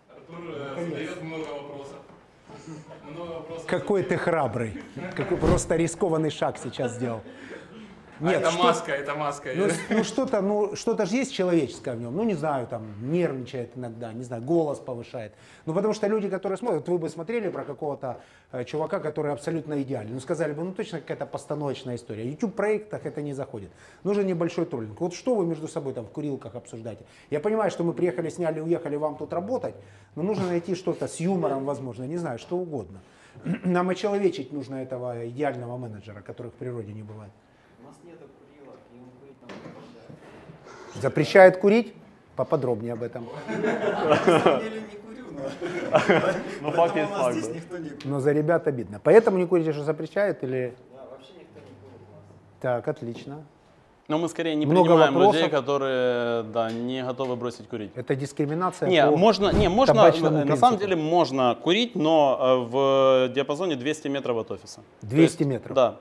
Артур 0.09 0.37
э, 0.49 0.85
задает 0.85 1.21
много 1.21 1.47
вопросов. 1.47 1.97
Много 3.03 3.31
вопросов. 3.31 3.67
Какой 3.67 4.03
ты 4.03 4.17
храбрый. 4.17 4.81
Какой 5.15 5.37
просто 5.37 5.75
рискованный 5.75 6.31
шаг 6.31 6.57
сейчас 6.57 6.93
сделал. 6.95 7.21
А 8.21 8.31
это 8.31 8.51
что- 8.51 8.63
маска, 8.63 8.91
это 8.91 9.15
маска. 9.15 9.49
Ну, 9.55 9.67
ну, 9.89 10.03
что-то, 10.03 10.41
ну 10.41 10.75
что-то 10.75 11.05
же 11.05 11.15
есть 11.17 11.33
человеческое 11.33 11.95
в 11.95 11.99
нем. 12.01 12.15
Ну 12.15 12.23
не 12.23 12.33
знаю, 12.35 12.67
там 12.67 12.83
нервничает 13.01 13.71
иногда, 13.75 14.13
не 14.13 14.23
знаю, 14.23 14.41
голос 14.41 14.79
повышает. 14.79 15.33
Ну 15.65 15.73
потому 15.73 15.93
что 15.93 16.07
люди, 16.07 16.29
которые 16.29 16.57
смотрят, 16.57 16.87
вы 16.87 16.97
бы 16.97 17.09
смотрели 17.09 17.49
про 17.49 17.63
какого-то 17.63 18.21
э, 18.51 18.63
чувака, 18.63 18.99
который 18.99 19.33
абсолютно 19.33 19.81
идеальный. 19.81 20.13
Ну 20.13 20.19
сказали 20.19 20.53
бы, 20.53 20.63
ну 20.63 20.71
точно 20.71 20.99
какая-то 20.99 21.25
постановочная 21.25 21.95
история. 21.95 22.23
В 22.23 22.27
YouTube 22.27 22.55
проектах 22.55 23.05
это 23.05 23.21
не 23.21 23.33
заходит. 23.33 23.69
Нужен 24.03 24.25
небольшой 24.25 24.65
троллинг. 24.65 24.99
Вот 25.01 25.13
что 25.13 25.35
вы 25.35 25.45
между 25.45 25.67
собой 25.67 25.93
там 25.93 26.05
в 26.05 26.09
курилках 26.11 26.55
обсуждаете? 26.55 27.05
Я 27.29 27.39
понимаю, 27.39 27.69
что 27.71 27.83
мы 27.83 27.93
приехали, 27.93 28.29
сняли, 28.29 28.61
уехали 28.61 28.95
вам 28.95 29.17
тут 29.17 29.33
работать, 29.33 29.75
но 30.15 30.23
нужно 30.23 30.47
найти 30.47 30.75
что-то 30.75 31.07
с 31.07 31.19
юмором, 31.19 31.65
возможно, 31.65 32.03
не 32.03 32.17
знаю, 32.17 32.39
что 32.39 32.57
угодно. 32.57 33.01
Нам 33.65 33.89
очеловечить 33.89 34.53
нужно 34.53 34.75
этого 34.75 35.27
идеального 35.27 35.75
менеджера, 35.77 36.21
которых 36.21 36.53
в 36.53 36.55
природе 36.55 36.93
не 36.93 37.03
бывает. 37.03 37.31
У 37.81 37.87
нас 37.87 37.97
нет 38.03 38.17
курилок, 38.17 38.79
и 38.93 38.97
вы 38.97 39.33
там 39.41 39.49
Запрещает 41.01 41.57
курить? 41.57 41.93
Поподробнее 42.35 42.93
об 42.93 43.03
этом. 43.03 43.27
На 43.47 44.15
самом 44.39 44.59
деле 44.61 44.81
не 44.81 44.95
курю, 44.97 45.25
но 45.31 46.19
Ну, 46.61 46.71
факт 46.71 46.95
есть 46.95 47.11
факт. 47.11 47.37
Но 48.05 48.19
за 48.19 48.31
ребят 48.33 48.67
обидно. 48.67 48.99
Поэтому 49.03 49.37
не 49.37 49.45
курите, 49.45 49.71
что 49.73 49.83
запрещают 49.83 50.43
или... 50.43 50.73
Да, 50.93 51.05
вообще 51.11 51.31
никто 51.39 51.59
не 51.59 51.65
курит 51.81 52.01
у 52.09 52.11
нас. 52.11 52.23
Так, 52.61 52.87
отлично. 52.87 53.43
Но 54.07 54.19
мы 54.19 54.29
скорее 54.29 54.53
не 54.55 54.65
Много 54.67 54.89
принимаем 54.89 55.13
вопросов. 55.15 55.35
людей, 55.35 55.49
которые 55.49 56.43
да, 56.43 56.69
не 56.71 57.03
готовы 57.03 57.35
бросить 57.37 57.67
курить. 57.67 57.91
Это 57.95 58.15
дискриминация 58.15 58.87
Не, 58.87 59.03
по 59.05 59.17
можно, 59.17 59.51
не, 59.51 59.67
можно, 59.67 59.93
на 59.95 60.11
самом 60.11 60.43
принципу. 60.43 60.77
деле 60.77 60.95
можно 60.95 61.55
курить, 61.55 61.95
но 61.95 62.37
э, 62.39 62.69
в 63.29 63.33
диапазоне 63.33 63.75
200 63.75 64.07
метров 64.09 64.37
от 64.37 64.51
офиса. 64.51 64.81
То 65.01 65.07
200 65.07 65.21
есть, 65.41 65.49
метров. 65.51 65.75
Да. 65.75 65.95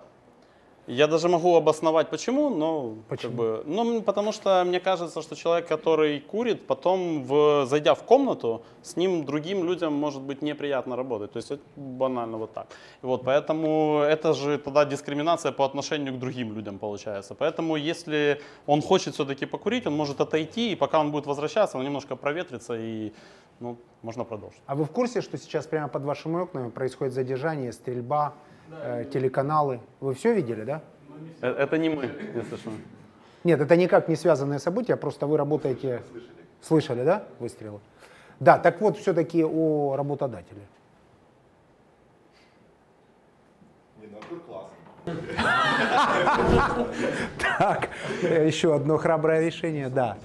Я 0.86 1.06
даже 1.06 1.28
могу 1.28 1.56
обосновать, 1.56 2.10
почему, 2.10 2.50
но 2.50 2.96
Почему? 3.08 3.30
Как 3.30 3.36
бы, 3.36 3.62
ну, 3.64 4.02
потому 4.02 4.32
что 4.32 4.62
мне 4.66 4.80
кажется, 4.80 5.22
что 5.22 5.34
человек, 5.34 5.66
который 5.66 6.20
курит, 6.20 6.66
потом, 6.66 7.24
в, 7.24 7.66
зайдя 7.66 7.94
в 7.94 8.02
комнату, 8.02 8.62
с 8.82 8.96
ним 8.96 9.24
другим 9.24 9.64
людям 9.64 9.94
может 9.94 10.20
быть 10.20 10.42
неприятно 10.42 10.96
работать. 10.96 11.32
То 11.32 11.38
есть 11.38 11.50
это 11.50 11.62
банально 11.76 12.36
вот 12.36 12.52
так. 12.52 12.66
И 13.02 13.06
вот, 13.06 13.24
поэтому 13.24 14.00
это 14.00 14.34
же 14.34 14.58
тогда 14.58 14.84
дискриминация 14.84 15.52
по 15.52 15.64
отношению 15.64 16.14
к 16.14 16.18
другим 16.18 16.52
людям 16.52 16.78
получается. 16.78 17.34
Поэтому 17.34 17.76
если 17.76 18.40
он 18.66 18.82
хочет 18.82 19.14
все-таки 19.14 19.46
покурить, 19.46 19.86
он 19.86 19.96
может 19.96 20.20
отойти, 20.20 20.72
и 20.72 20.76
пока 20.76 21.00
он 21.00 21.10
будет 21.10 21.26
возвращаться, 21.26 21.78
он 21.78 21.84
немножко 21.84 22.16
проветрится, 22.16 22.74
и 22.78 23.12
ну, 23.60 23.78
можно 24.02 24.24
продолжить. 24.24 24.60
А 24.66 24.74
вы 24.74 24.84
в 24.84 24.90
курсе, 24.90 25.22
что 25.22 25.38
сейчас 25.38 25.66
прямо 25.66 25.88
под 25.88 26.02
вашими 26.02 26.40
окнами 26.40 26.70
происходит 26.70 27.14
задержание, 27.14 27.72
стрельба, 27.72 28.34
э, 28.70 29.04
телеканалы? 29.12 29.80
Вы 30.00 30.14
все 30.14 30.34
видели, 30.34 30.64
да? 30.64 30.82
Э, 31.40 31.48
Это 31.50 31.78
не 31.78 31.88
мы, 31.88 32.10
если 32.34 32.56
что. 32.56 32.70
Нет, 33.44 33.60
это 33.60 33.76
никак 33.76 34.08
не 34.08 34.16
связанные 34.16 34.58
события, 34.58 34.96
просто 34.96 35.26
вы 35.26 35.36
работаете... 35.36 36.02
Слышали, 36.62 37.04
да, 37.04 37.24
выстрелы? 37.40 37.80
Да, 38.40 38.58
так 38.58 38.80
вот, 38.80 38.96
все-таки 38.96 39.44
о 39.44 39.96
работодателе. 39.96 40.62
Не, 44.00 44.08
ну 44.30 44.40
классно. 44.40 44.74
Так, 47.58 47.90
еще 48.22 48.74
одно 48.74 48.96
храброе 48.96 49.44
решение, 49.44 49.90
да. 49.90 50.16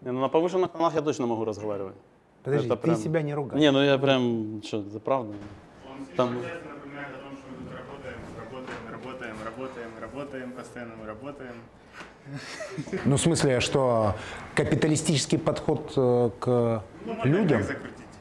Не, 0.00 0.10
ну, 0.10 0.20
на 0.20 0.28
повышенных 0.28 0.72
тонах 0.72 0.94
я 0.94 1.02
точно 1.02 1.26
могу 1.26 1.44
разговаривать. 1.44 1.96
Подожди, 2.46 2.66
Это 2.68 2.76
ты 2.76 2.82
прям- 2.82 2.96
себя 2.96 3.22
не 3.22 3.34
ругай. 3.34 3.58
Не, 3.58 3.72
ну 3.72 3.82
я 3.82 3.98
прям, 3.98 4.62
что, 4.62 4.78
это 4.80 5.00
правда? 5.00 5.34
Там- 6.16 6.28
Там... 6.28 6.34
напоминает 6.36 7.08
о 7.08 7.18
том, 7.18 7.36
что 7.36 7.46
мы 7.50 7.56
тут 7.58 7.74
работаем, 7.76 8.18
работаем, 8.38 8.76
работаем, 8.88 9.36
работаем, 9.44 9.90
работаем, 10.00 10.52
постоянно 10.52 10.94
мы 10.94 11.06
работаем. 11.06 11.54
Ну, 13.04 13.16
в 13.16 13.20
смысле, 13.20 13.58
что 13.58 14.14
капиталистический 14.54 15.38
подход 15.38 15.92
э, 15.96 16.30
к 16.38 16.84
Ну, 17.04 17.18
людям, 17.24 17.62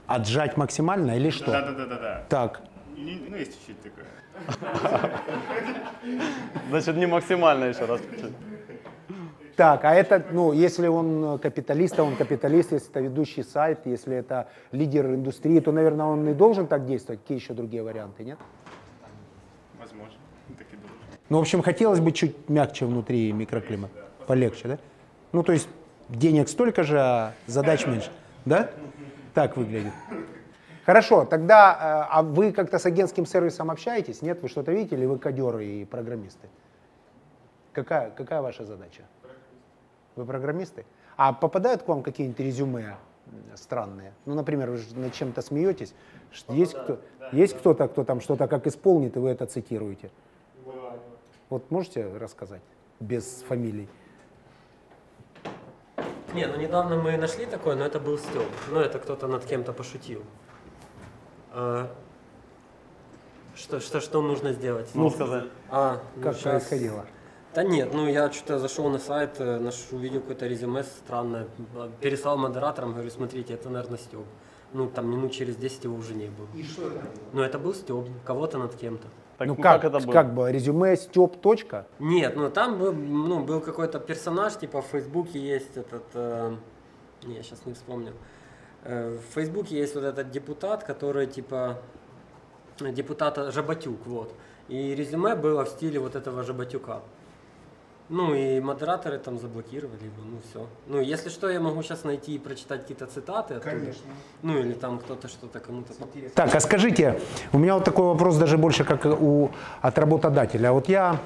отжать 0.08 0.58
максимально 0.58 1.18
или 1.18 1.30
что? 1.30 1.52
Да, 1.52 1.62
да, 1.62 1.72
да, 1.74 1.86
да, 1.86 2.00
да. 2.00 2.26
Так, 2.28 2.62
Ну, 2.98 3.36
есть 3.36 3.60
чуть-чуть 3.68 3.84
такое. 3.84 4.06
Значит, 6.70 6.96
не 6.98 7.06
максимально 7.06 7.66
еще 7.66 7.86
раз. 7.86 8.02
Так, 9.56 9.86
а 9.86 9.93
это, 9.93 10.24
ну, 10.32 10.51
если 10.51 10.88
он 10.88 11.36
э, 11.36 11.38
капиталист, 11.38 11.97
а 11.99 12.03
он 12.03 12.16
капиталист, 12.16 12.74
если 12.74 12.89
это 12.89 12.99
ведущий 12.99 13.43
сайт, 13.43 13.80
если 13.86 14.16
это 14.18 14.47
лидер 14.72 15.06
индустрии, 15.06 15.60
то, 15.60 15.72
наверное, 15.72 16.06
он 16.06 16.28
и 16.28 16.34
должен 16.34 16.68
так 16.68 16.86
действовать. 16.86 17.22
Какие 17.22 17.38
еще 17.38 17.53
другие 17.53 17.82
варианты, 17.82 18.24
нет? 18.24 18.38
Возможно. 19.80 20.18
Так 20.58 20.68
и 20.72 20.76
должен. 20.76 20.97
Ну, 21.30 21.38
в 21.38 21.41
общем, 21.41 21.62
хотелось 21.62 21.99
бы 21.99 22.12
чуть 22.12 22.49
мягче 22.49 22.86
внутри 22.86 23.32
микроклимат, 23.32 23.91
полегче, 24.28 24.68
да? 24.68 24.78
Ну, 25.32 25.41
то 25.43 25.53
есть 25.53 25.70
денег 26.10 26.49
столько 26.49 26.84
же, 26.84 26.99
а 26.99 27.34
задач 27.47 27.88
меньше, 27.88 28.12
да? 28.45 28.70
Так 29.34 29.58
выглядит. 29.58 29.93
Хорошо, 30.86 31.26
тогда, 31.26 32.06
э, 32.10 32.14
а 32.14 32.22
вы 32.22 32.51
как-то 32.51 32.78
с 32.78 32.86
агентским 32.86 33.26
сервисом 33.26 33.72
общаетесь? 33.72 34.22
Нет, 34.22 34.41
вы 34.41 34.49
что-то 34.49 34.72
видите, 34.72 34.95
или 34.95 35.06
вы 35.06 35.18
кодеры 35.18 35.66
и 35.66 35.86
программисты? 35.86 36.47
Какая, 37.74 38.12
какая 38.12 38.41
ваша 38.41 38.66
задача? 38.66 39.01
Вы 40.16 40.26
программисты? 40.26 40.86
А 41.18 41.34
попадают 41.34 41.84
к 41.84 41.88
вам 41.88 42.01
какие-нибудь 42.03 42.39
резюме 42.39 42.95
странные? 43.55 44.13
Ну, 44.26 44.34
например, 44.36 44.70
вы 44.72 44.78
же 44.78 44.95
над 44.95 45.13
чем-то 45.13 45.41
смеетесь. 45.41 45.93
Ш- 46.32 46.53
Есть, 46.53 46.74
кто, 46.74 46.99
есть 47.32 47.57
кто-то, 47.57 47.88
кто 47.88 48.03
там 48.03 48.22
что-то 48.22 48.47
как 48.47 48.66
исполнит, 48.68 49.16
и 49.18 49.20
вы 49.20 49.30
это 49.30 49.45
цитируете? 49.45 50.09
Вот 51.49 51.70
можете 51.70 52.07
рассказать 52.18 52.61
без 52.99 53.43
фамилий? 53.47 53.88
Не, 56.34 56.47
ну 56.47 56.57
недавно 56.57 56.97
мы 57.01 57.16
нашли 57.18 57.45
такое, 57.45 57.76
но 57.76 57.86
это 57.86 57.99
был 57.99 58.18
Степ. 58.18 58.43
Ну, 58.72 58.80
это 58.80 58.99
кто-то 58.99 59.28
над 59.28 59.45
кем-то 59.45 59.72
пошутил. 59.72 60.22
А, 61.51 61.89
что, 63.55 63.80
что, 63.80 64.01
что 64.01 64.22
нужно 64.22 64.51
сделать? 64.51 64.89
Ну, 64.93 65.09
сказать. 65.09 65.45
А, 65.70 66.01
ну, 66.18 66.22
Как 66.24 66.34
щас. 66.34 66.43
происходило? 66.43 67.05
Да 67.56 67.64
нет, 67.64 67.93
ну 67.93 68.06
я 68.10 68.30
что-то 68.34 68.60
зашел 68.60 68.89
на 68.89 68.99
сайт, 68.99 69.39
э, 69.39 69.60
наш, 69.60 69.76
увидел 69.91 70.20
какое-то 70.20 70.45
резюме 70.45 70.84
странное, 70.84 71.47
а, 71.74 71.89
переслал 72.01 72.38
модераторам, 72.38 72.91
говорю, 72.91 73.10
смотрите, 73.10 73.53
это, 73.53 73.70
наверное, 73.70 73.97
Степ. 73.97 74.26
Ну, 74.74 74.89
там 74.89 75.10
минут 75.10 75.32
через 75.32 75.56
10 75.56 75.86
его 75.86 75.95
уже 75.95 76.16
не 76.16 76.26
было. 76.26 76.47
И 76.53 76.64
что 76.64 76.88
это? 76.88 77.06
Ну, 77.32 77.41
это 77.41 77.58
был 77.58 77.74
Степ, 77.74 78.10
кого-то 78.26 78.58
над 78.58 78.76
кем-то. 78.76 79.08
Так, 79.38 79.47
ну, 79.47 79.56
ну, 79.56 79.64
как, 79.64 79.82
как 79.82 79.93
это 79.93 80.06
было? 80.06 80.12
как 80.12 80.34
бы 80.34 80.51
резюме 80.51 80.97
Степ. 80.97 81.39
Точка. 81.39 81.88
Нет, 81.99 82.36
ну 82.36 82.49
там 82.49 82.78
был, 82.78 82.91
ну, 82.91 83.45
был 83.45 83.62
какой-то 83.62 83.99
персонаж, 83.99 84.58
типа 84.58 84.82
в 84.82 84.88
Фейсбуке 84.88 85.39
есть 85.39 85.78
этот, 85.78 86.03
э, 86.14 86.58
не, 87.24 87.36
я 87.36 87.43
сейчас 87.43 87.66
не 87.66 87.74
вспомню. 87.74 88.12
Э, 88.84 89.18
в 89.18 89.34
Фейсбуке 89.34 89.78
есть 89.78 89.95
вот 89.95 90.03
этот 90.03 90.30
депутат, 90.30 90.84
который 90.84 91.26
типа 91.26 91.78
э, 92.82 92.91
депутата 92.91 93.49
Жаботюк, 93.51 94.06
вот. 94.08 94.34
И 94.68 94.93
резюме 94.93 95.36
было 95.36 95.64
в 95.64 95.70
стиле 95.70 95.99
вот 95.99 96.16
этого 96.18 96.43
Жаботюка. 96.43 97.01
Ну 98.08 98.36
и 98.36 98.60
модераторы 98.60 99.18
там 99.18 99.39
заблокировали 99.39 100.03
его, 100.03 100.24
ну 100.24 100.38
все. 100.49 100.68
Ну 100.88 101.01
если 101.01 101.30
что, 101.30 101.49
я 101.49 101.60
могу 101.60 101.82
сейчас 101.82 102.03
найти 102.03 102.36
и 102.36 102.39
прочитать 102.39 102.82
какие-то 102.82 103.08
цитаты 103.08 103.56
оттуда. 103.56 103.93
Ну 104.43 104.60
или 104.60 104.74
там 104.74 104.99
кто-то 104.99 105.28
что-то 105.28 105.60
кому-то... 105.60 105.93
Так, 106.36 106.53
а 106.53 106.60
скажите, 106.60 107.20
у 107.51 107.58
меня 107.58 107.76
вот 107.76 107.84
такой 107.84 108.06
вопрос 108.06 108.38
даже 108.38 108.58
больше 108.60 108.84
как 108.84 109.06
у, 109.06 109.49
от 109.82 109.97
работодателя. 109.97 110.72
Вот 110.72 110.88
я 110.88 111.20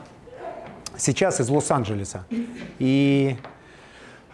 сейчас 0.95 1.41
из 1.41 1.49
Лос-Анджелеса 1.49 2.25
и 2.79 3.35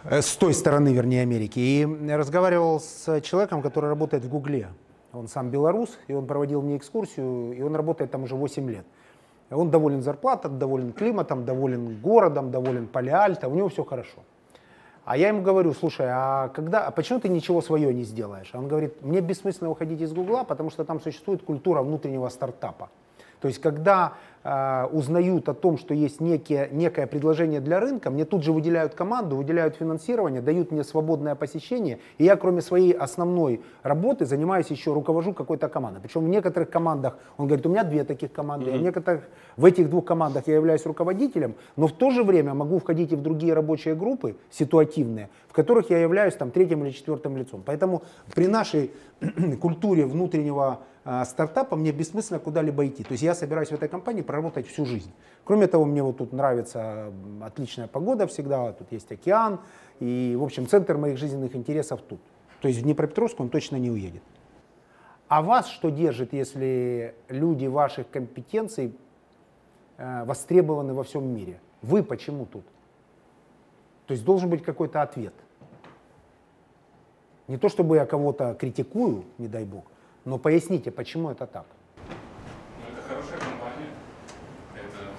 э, 0.04 0.22
с 0.22 0.36
той 0.36 0.54
стороны, 0.54 0.92
вернее, 0.92 1.22
Америки, 1.22 1.58
и 1.58 2.12
разговаривал 2.12 2.78
с 2.80 3.20
человеком, 3.22 3.60
который 3.60 3.88
работает 3.88 4.24
в 4.24 4.28
Гугле. 4.28 4.68
Он 5.12 5.26
сам 5.26 5.50
белорус, 5.50 5.98
и 6.08 6.12
он 6.12 6.26
проводил 6.26 6.62
мне 6.62 6.76
экскурсию, 6.76 7.52
и 7.52 7.62
он 7.62 7.74
работает 7.74 8.10
там 8.10 8.24
уже 8.24 8.36
8 8.36 8.70
лет. 8.70 8.86
Он 9.50 9.70
доволен 9.70 10.02
зарплатой, 10.02 10.50
доволен 10.50 10.92
климатом, 10.92 11.44
доволен 11.44 12.00
городом, 12.00 12.50
доволен 12.50 12.88
Палеальто, 12.88 13.48
у 13.48 13.54
него 13.54 13.68
все 13.68 13.84
хорошо. 13.84 14.18
А 15.04 15.16
я 15.16 15.28
ему 15.28 15.42
говорю, 15.42 15.72
слушай, 15.72 16.06
а 16.08 16.48
когда, 16.48 16.84
а 16.86 16.90
почему 16.90 17.20
ты 17.20 17.28
ничего 17.28 17.60
свое 17.60 17.94
не 17.94 18.02
сделаешь? 18.02 18.50
Он 18.54 18.66
говорит, 18.66 19.02
мне 19.02 19.20
бессмысленно 19.20 19.70
уходить 19.70 20.00
из 20.00 20.12
Гугла, 20.12 20.42
потому 20.42 20.70
что 20.70 20.84
там 20.84 21.00
существует 21.00 21.44
культура 21.44 21.80
внутреннего 21.82 22.28
стартапа. 22.28 22.90
То 23.40 23.48
есть, 23.48 23.60
когда 23.60 24.14
э, 24.44 24.86
узнают 24.92 25.48
о 25.48 25.54
том, 25.54 25.76
что 25.78 25.94
есть 25.94 26.20
некие, 26.20 26.68
некое 26.72 27.06
предложение 27.06 27.60
для 27.60 27.80
рынка, 27.80 28.10
мне 28.10 28.24
тут 28.24 28.42
же 28.42 28.52
выделяют 28.52 28.94
команду, 28.94 29.36
выделяют 29.36 29.76
финансирование, 29.76 30.40
дают 30.40 30.70
мне 30.70 30.84
свободное 30.84 31.34
посещение, 31.34 31.98
и 32.18 32.24
я, 32.24 32.36
кроме 32.36 32.62
своей 32.62 32.92
основной 32.92 33.60
работы, 33.82 34.24
занимаюсь 34.24 34.68
еще, 34.68 34.92
руковожу 34.92 35.34
какой-то 35.34 35.68
командой. 35.68 36.00
Причем 36.00 36.24
в 36.24 36.28
некоторых 36.28 36.70
командах, 36.70 37.18
он 37.36 37.46
говорит, 37.46 37.66
у 37.66 37.68
меня 37.68 37.84
две 37.84 38.04
таких 38.04 38.32
команды, 38.32 38.70
а 38.72 38.76
в 38.76 38.80
некоторых, 38.82 39.24
в 39.56 39.64
этих 39.64 39.90
двух 39.90 40.04
командах 40.04 40.46
я 40.46 40.54
являюсь 40.54 40.86
руководителем, 40.86 41.54
но 41.76 41.86
в 41.86 41.92
то 41.92 42.10
же 42.10 42.22
время 42.22 42.54
могу 42.54 42.78
входить 42.78 43.12
и 43.12 43.16
в 43.16 43.22
другие 43.22 43.52
рабочие 43.52 43.94
группы, 43.94 44.36
ситуативные, 44.50 45.28
в 45.48 45.52
которых 45.52 45.90
я 45.90 45.98
являюсь 45.98 46.34
там 46.34 46.50
третьим 46.50 46.84
или 46.84 46.92
четвертым 46.92 47.36
лицом. 47.36 47.62
Поэтому 47.64 48.02
при 48.34 48.46
нашей 48.46 48.90
культуре 49.60 50.06
внутреннего 50.06 50.80
а, 51.08 51.24
стартапа 51.24 51.76
мне 51.76 51.92
бессмысленно 51.92 52.40
куда-либо 52.40 52.84
идти. 52.84 53.04
То 53.04 53.12
есть 53.12 53.22
я 53.22 53.36
собираюсь 53.36 53.68
в 53.68 53.72
этой 53.72 53.88
компании 53.88 54.22
проработать 54.22 54.66
всю 54.66 54.84
жизнь. 54.84 55.12
Кроме 55.44 55.68
того, 55.68 55.84
мне 55.84 56.02
вот 56.02 56.18
тут 56.18 56.32
нравится 56.32 57.12
отличная 57.40 57.86
погода 57.86 58.26
всегда, 58.26 58.72
тут 58.72 58.90
есть 58.90 59.12
океан, 59.12 59.60
и, 60.00 60.36
в 60.36 60.42
общем, 60.42 60.66
центр 60.66 60.96
моих 60.96 61.16
жизненных 61.16 61.54
интересов 61.54 62.00
тут. 62.02 62.18
То 62.60 62.66
есть 62.66 62.80
в 62.80 62.82
Днепропетровск 62.82 63.38
он 63.38 63.50
точно 63.50 63.76
не 63.76 63.88
уедет. 63.88 64.22
А 65.28 65.42
вас 65.42 65.68
что 65.68 65.90
держит, 65.90 66.32
если 66.32 67.14
люди 67.28 67.66
ваших 67.66 68.10
компетенций 68.10 68.92
э, 69.98 70.24
востребованы 70.24 70.92
во 70.92 71.04
всем 71.04 71.32
мире? 71.32 71.60
Вы 71.82 72.02
почему 72.02 72.46
тут? 72.46 72.64
То 74.06 74.12
есть 74.12 74.24
должен 74.24 74.50
быть 74.50 74.64
какой-то 74.64 75.02
ответ. 75.02 75.34
Не 77.46 77.58
то 77.58 77.68
чтобы 77.68 77.94
я 77.94 78.06
кого-то 78.06 78.54
критикую, 78.58 79.24
не 79.38 79.46
дай 79.46 79.64
бог, 79.64 79.84
но 80.26 80.38
поясните, 80.38 80.90
почему 80.90 81.30
это 81.30 81.46
так. 81.46 81.64
Ну, 81.96 82.98
это 82.98 83.08
хорошая 83.08 83.38
компания. 83.38 83.90
Это 84.74 85.16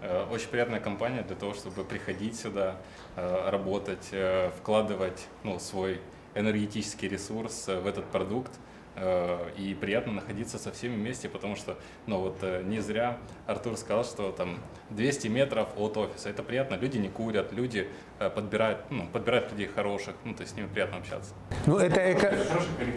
Э, 0.00 0.26
Очень 0.30 0.48
приятная 0.48 0.80
компания 0.80 1.22
для 1.22 1.36
того, 1.36 1.54
чтобы 1.54 1.84
приходить 1.84 2.38
сюда, 2.38 2.76
э, 3.16 3.50
работать, 3.50 4.08
э, 4.12 4.50
вкладывать 4.58 5.28
ну, 5.44 5.58
свой 5.58 6.00
энергетический 6.34 7.06
ресурс 7.08 7.68
э, 7.68 7.78
в 7.78 7.86
этот 7.86 8.06
продукт. 8.06 8.50
Э, 8.96 9.50
И 9.58 9.74
приятно 9.74 10.12
находиться 10.12 10.58
со 10.58 10.70
всеми 10.70 10.94
вместе, 10.94 11.28
потому 11.28 11.56
что, 11.56 11.76
ну 12.06 12.20
вот 12.20 12.36
э, 12.42 12.62
не 12.64 12.80
зря 12.80 13.16
Артур 13.46 13.76
сказал, 13.76 14.04
что 14.04 14.30
там 14.30 14.58
200 14.90 15.28
метров 15.28 15.68
от 15.76 15.96
офиса. 15.96 16.28
Это 16.30 16.42
приятно. 16.44 16.76
Люди 16.76 16.98
не 16.98 17.08
курят, 17.08 17.52
люди 17.52 17.88
э, 18.20 18.30
подбирают, 18.30 18.78
ну, 18.90 19.06
подбирают 19.12 19.50
людей 19.52 19.66
хороших, 19.66 20.14
ну 20.24 20.34
то 20.34 20.42
есть 20.42 20.54
с 20.54 20.56
ними 20.56 20.68
приятно 20.72 20.98
общаться. 20.98 21.34
Ну, 21.66 21.76
это 21.78 22.00
эко- 22.00 22.34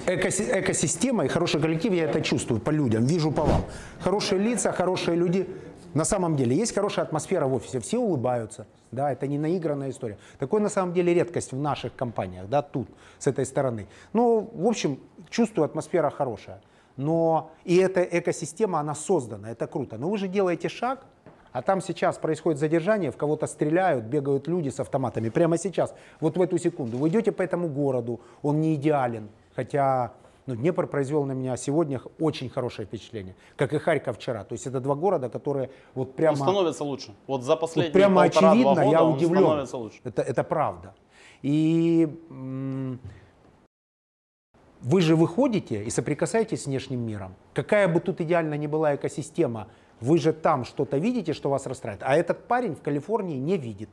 экоси- 0.05 0.59
экосистема 0.61 1.25
и 1.25 1.27
хороший 1.27 1.59
коллектив, 1.61 1.93
я 1.93 2.03
это 2.05 2.21
чувствую 2.21 2.59
по 2.61 2.69
людям, 2.71 3.05
вижу 3.05 3.31
по 3.31 3.43
вам. 3.43 3.65
Хорошие 4.01 4.39
лица, 4.39 4.71
хорошие 4.71 5.17
люди. 5.17 5.47
На 5.97 6.05
самом 6.05 6.35
деле 6.35 6.55
есть 6.55 6.75
хорошая 6.75 7.05
атмосфера 7.05 7.47
в 7.47 7.55
офисе, 7.55 7.79
все 7.79 7.97
улыбаются. 7.97 8.67
Да, 8.91 9.11
это 9.11 9.25
не 9.25 9.39
наигранная 9.39 9.89
история. 9.89 10.19
Такое 10.37 10.61
на 10.61 10.69
самом 10.69 10.93
деле 10.93 11.11
редкость 11.11 11.53
в 11.53 11.57
наших 11.57 11.95
компаниях, 11.95 12.47
да, 12.47 12.61
тут, 12.61 12.87
с 13.17 13.25
этой 13.25 13.47
стороны. 13.47 13.87
Ну, 14.13 14.47
в 14.53 14.67
общем, 14.67 14.99
чувствую, 15.31 15.65
атмосфера 15.65 16.11
хорошая. 16.11 16.61
Но 16.97 17.49
и 17.65 17.77
эта 17.77 18.03
экосистема, 18.03 18.79
она 18.79 18.93
создана, 18.93 19.49
это 19.49 19.65
круто. 19.65 19.97
Но 19.97 20.07
вы 20.11 20.19
же 20.19 20.27
делаете 20.27 20.69
шаг, 20.69 21.03
а 21.51 21.63
там 21.63 21.81
сейчас 21.81 22.19
происходит 22.19 22.59
задержание, 22.59 23.09
в 23.09 23.17
кого-то 23.17 23.47
стреляют, 23.47 24.05
бегают 24.05 24.47
люди 24.47 24.69
с 24.69 24.79
автоматами. 24.79 25.29
Прямо 25.29 25.57
сейчас, 25.57 25.95
вот 26.19 26.37
в 26.37 26.41
эту 26.43 26.59
секунду. 26.59 26.99
Вы 26.99 27.09
идете 27.09 27.31
по 27.31 27.41
этому 27.41 27.69
городу, 27.69 28.19
он 28.43 28.61
не 28.61 28.75
идеален. 28.75 29.29
Хотя 29.55 30.13
ну, 30.47 30.55
Днепр 30.55 30.87
произвел 30.87 31.25
на 31.25 31.33
меня 31.33 31.57
сегодня 31.57 32.01
очень 32.19 32.49
хорошее 32.49 32.87
впечатление, 32.87 33.35
как 33.57 33.73
и 33.73 33.77
Харьков 33.77 34.15
вчера. 34.15 34.43
То 34.43 34.53
есть 34.53 34.65
это 34.65 34.79
два 34.79 34.95
города, 34.95 35.29
которые 35.29 35.69
вот 35.93 36.07
Он 36.09 36.13
прямо... 36.13 36.37
становится 36.37 36.83
лучше. 36.83 37.13
Вот 37.27 37.43
за 37.43 37.51
Вот 37.51 37.59
последние 37.59 37.93
прямо 37.93 38.23
полтора-два 38.23 38.51
очевидно, 38.51 38.83
года 38.83 38.97
я 38.97 39.03
удивлен. 39.03 39.43
становится 39.43 39.77
лучше. 39.77 39.99
Это, 40.05 40.21
это 40.21 40.43
правда. 40.43 40.95
И 41.41 42.07
вы 44.81 45.01
же 45.01 45.15
выходите 45.15 45.83
и 45.83 45.89
соприкасаетесь 45.89 46.63
с 46.63 46.65
внешним 46.65 47.01
миром. 47.01 47.35
Какая 47.53 47.87
бы 47.87 47.99
тут 47.99 48.21
идеально 48.21 48.55
ни 48.55 48.67
была 48.67 48.95
экосистема, 48.95 49.67
вы 49.99 50.17
же 50.17 50.31
там 50.31 50.63
что-то 50.63 50.97
видите, 50.97 51.33
что 51.33 51.49
вас 51.49 51.65
расстраивает. 51.67 52.03
А 52.05 52.15
этот 52.15 52.47
парень 52.47 52.75
в 52.75 52.81
Калифорнии 52.81 53.37
не 53.37 53.57
видит. 53.57 53.89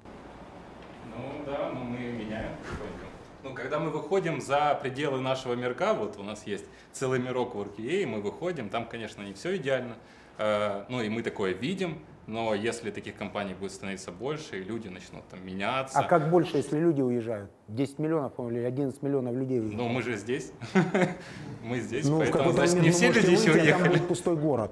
Ну 1.16 1.44
да, 1.46 1.70
но 1.72 1.80
мы 1.80 1.98
меняем 1.98 2.52
потихоньку. 2.58 3.06
Ну, 3.42 3.54
когда 3.74 3.86
мы 3.86 3.90
выходим 3.90 4.40
за 4.40 4.78
пределы 4.80 5.20
нашего 5.20 5.54
мирка, 5.54 5.94
вот 5.94 6.16
у 6.16 6.22
нас 6.22 6.46
есть 6.46 6.64
целый 6.92 7.18
мирок 7.18 7.56
в 7.56 7.60
RQA, 7.60 8.06
мы 8.06 8.20
выходим, 8.20 8.68
там, 8.68 8.86
конечно, 8.86 9.22
не 9.22 9.32
все 9.32 9.56
идеально, 9.56 9.94
э, 10.38 10.84
ну 10.88 11.02
и 11.02 11.08
мы 11.08 11.22
такое 11.22 11.54
видим, 11.54 11.98
но 12.28 12.54
если 12.54 12.92
таких 12.92 13.16
компаний 13.16 13.54
будет 13.54 13.72
становиться 13.72 14.12
больше, 14.12 14.60
и 14.60 14.62
люди 14.62 14.86
начнут 14.86 15.26
там 15.28 15.44
меняться, 15.44 15.98
А 15.98 16.04
как 16.04 16.30
больше, 16.30 16.56
если 16.58 16.78
люди 16.78 17.00
уезжают? 17.02 17.50
10 17.66 17.98
миллионов, 17.98 18.34
по-моему, 18.34 18.58
или 18.58 18.64
11 18.64 19.02
миллионов 19.02 19.34
людей 19.34 19.58
уезжают. 19.58 19.82
ну 19.82 19.88
мы 19.88 20.02
же 20.02 20.16
здесь, 20.16 20.52
мы 21.64 21.80
здесь, 21.80 22.08
Ну, 22.08 22.20
поэтому, 22.20 22.52
значит, 22.52 22.80
не 22.80 22.90
все 22.92 23.10
люди 23.10 23.32
еще 23.32 23.50
а 23.50 23.54
там 23.54 23.62
уехали. 23.62 23.88
будет 23.88 24.06
пустой 24.06 24.36
город. 24.36 24.70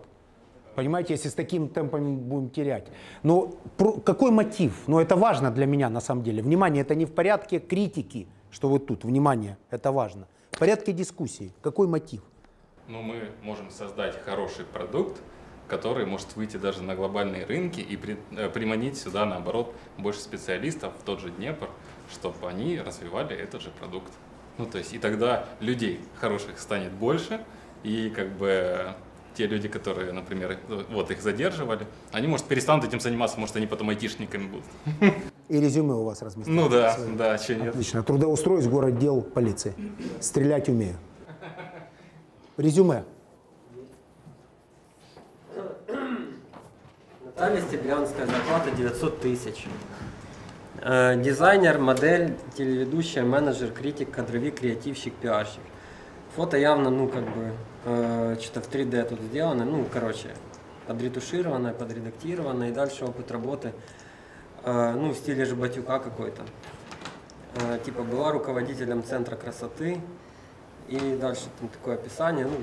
Понимаете, 0.76 1.14
если 1.14 1.28
с 1.28 1.34
таким 1.34 1.68
темпами 1.68 2.14
будем 2.16 2.50
терять. 2.50 2.86
Но 3.24 3.48
про- 3.76 4.00
какой 4.00 4.30
мотив? 4.30 4.72
Ну, 4.86 5.00
это 5.00 5.16
важно 5.16 5.50
для 5.50 5.66
меня 5.66 5.90
на 5.90 6.00
самом 6.00 6.22
деле. 6.22 6.40
Внимание, 6.40 6.82
это 6.82 6.94
не 6.94 7.04
в 7.04 7.12
порядке 7.12 7.58
критики, 7.58 8.26
что 8.52 8.68
вы 8.68 8.78
тут. 8.78 9.04
Внимание, 9.04 9.56
это 9.70 9.90
важно. 9.90 10.28
В 10.52 10.58
порядке 10.58 10.92
дискуссии. 10.92 11.52
Какой 11.62 11.88
мотив? 11.88 12.22
Ну, 12.86 13.02
мы 13.02 13.30
можем 13.42 13.70
создать 13.70 14.22
хороший 14.24 14.64
продукт, 14.66 15.20
который 15.66 16.04
может 16.04 16.36
выйти 16.36 16.58
даже 16.58 16.82
на 16.82 16.94
глобальные 16.94 17.46
рынки 17.46 17.80
и 17.80 17.96
при- 17.96 18.18
э, 18.32 18.50
приманить 18.50 18.98
сюда, 18.98 19.24
наоборот, 19.24 19.74
больше 19.96 20.20
специалистов 20.20 20.92
в 21.00 21.02
тот 21.02 21.20
же 21.20 21.30
Днепр, 21.30 21.68
чтобы 22.10 22.46
они 22.48 22.78
развивали 22.78 23.34
этот 23.34 23.62
же 23.62 23.70
продукт. 23.70 24.12
Ну, 24.58 24.66
то 24.66 24.76
есть, 24.78 24.92
и 24.92 24.98
тогда 24.98 25.46
людей 25.60 26.00
хороших 26.20 26.58
станет 26.58 26.92
больше, 26.92 27.42
и 27.84 28.10
как 28.10 28.28
бы 28.36 28.92
те 29.34 29.46
люди, 29.46 29.68
которые, 29.68 30.12
например, 30.12 30.58
вот 30.90 31.10
их 31.10 31.20
задерживали, 31.22 31.86
они, 32.12 32.26
может, 32.26 32.46
перестанут 32.46 32.84
этим 32.84 33.00
заниматься, 33.00 33.38
может, 33.40 33.56
они 33.56 33.66
потом 33.66 33.90
айтишниками 33.90 34.46
будут. 34.46 34.66
И 35.48 35.60
резюме 35.60 35.94
у 35.94 36.04
вас 36.04 36.22
разместили. 36.22 36.54
Ну 36.54 36.68
да, 36.68 36.92
Свои. 36.92 37.14
да, 37.16 37.38
что 37.38 37.54
нет. 37.54 37.68
Отлично. 37.70 38.02
Трудоустроюсь 38.02 38.64
в 38.66 38.70
город 38.70 38.98
дел 38.98 39.20
полиции. 39.20 39.74
Стрелять 40.20 40.68
умею. 40.68 40.96
Резюме. 42.56 43.04
Наталья 47.24 47.60
Стеблянская, 47.62 48.26
зарплата 48.26 48.70
900 48.70 49.20
тысяч. 49.20 49.66
Э, 50.80 51.20
Дизайнер, 51.20 51.78
модель, 51.78 52.36
телеведущая, 52.56 53.24
менеджер, 53.24 53.70
критик, 53.72 54.10
кадровик, 54.10 54.60
креативщик, 54.60 55.14
пиарщик. 55.14 55.62
Фото 56.36 56.56
явно, 56.56 56.90
ну, 56.90 57.08
как 57.08 57.24
бы, 57.24 57.52
э, 57.84 58.36
что-то 58.40 58.60
в 58.60 58.72
3D 58.72 59.04
тут 59.08 59.20
сделано, 59.20 59.64
ну, 59.64 59.86
короче, 59.92 60.28
подретушированное, 60.86 61.72
подредактированное, 61.72 62.70
и 62.70 62.72
дальше 62.72 63.04
опыт 63.04 63.30
работы, 63.30 63.72
э, 64.64 64.92
ну, 64.92 65.10
в 65.10 65.16
стиле 65.16 65.44
же 65.44 65.56
Батюка 65.56 65.98
какой-то. 65.98 66.42
Э, 67.56 67.78
типа, 67.84 68.02
была 68.02 68.32
руководителем 68.32 69.04
Центра 69.04 69.36
красоты, 69.36 70.00
и 70.88 71.18
дальше 71.20 71.44
там 71.60 71.68
такое 71.68 71.94
описание, 71.94 72.46
ну, 72.46 72.56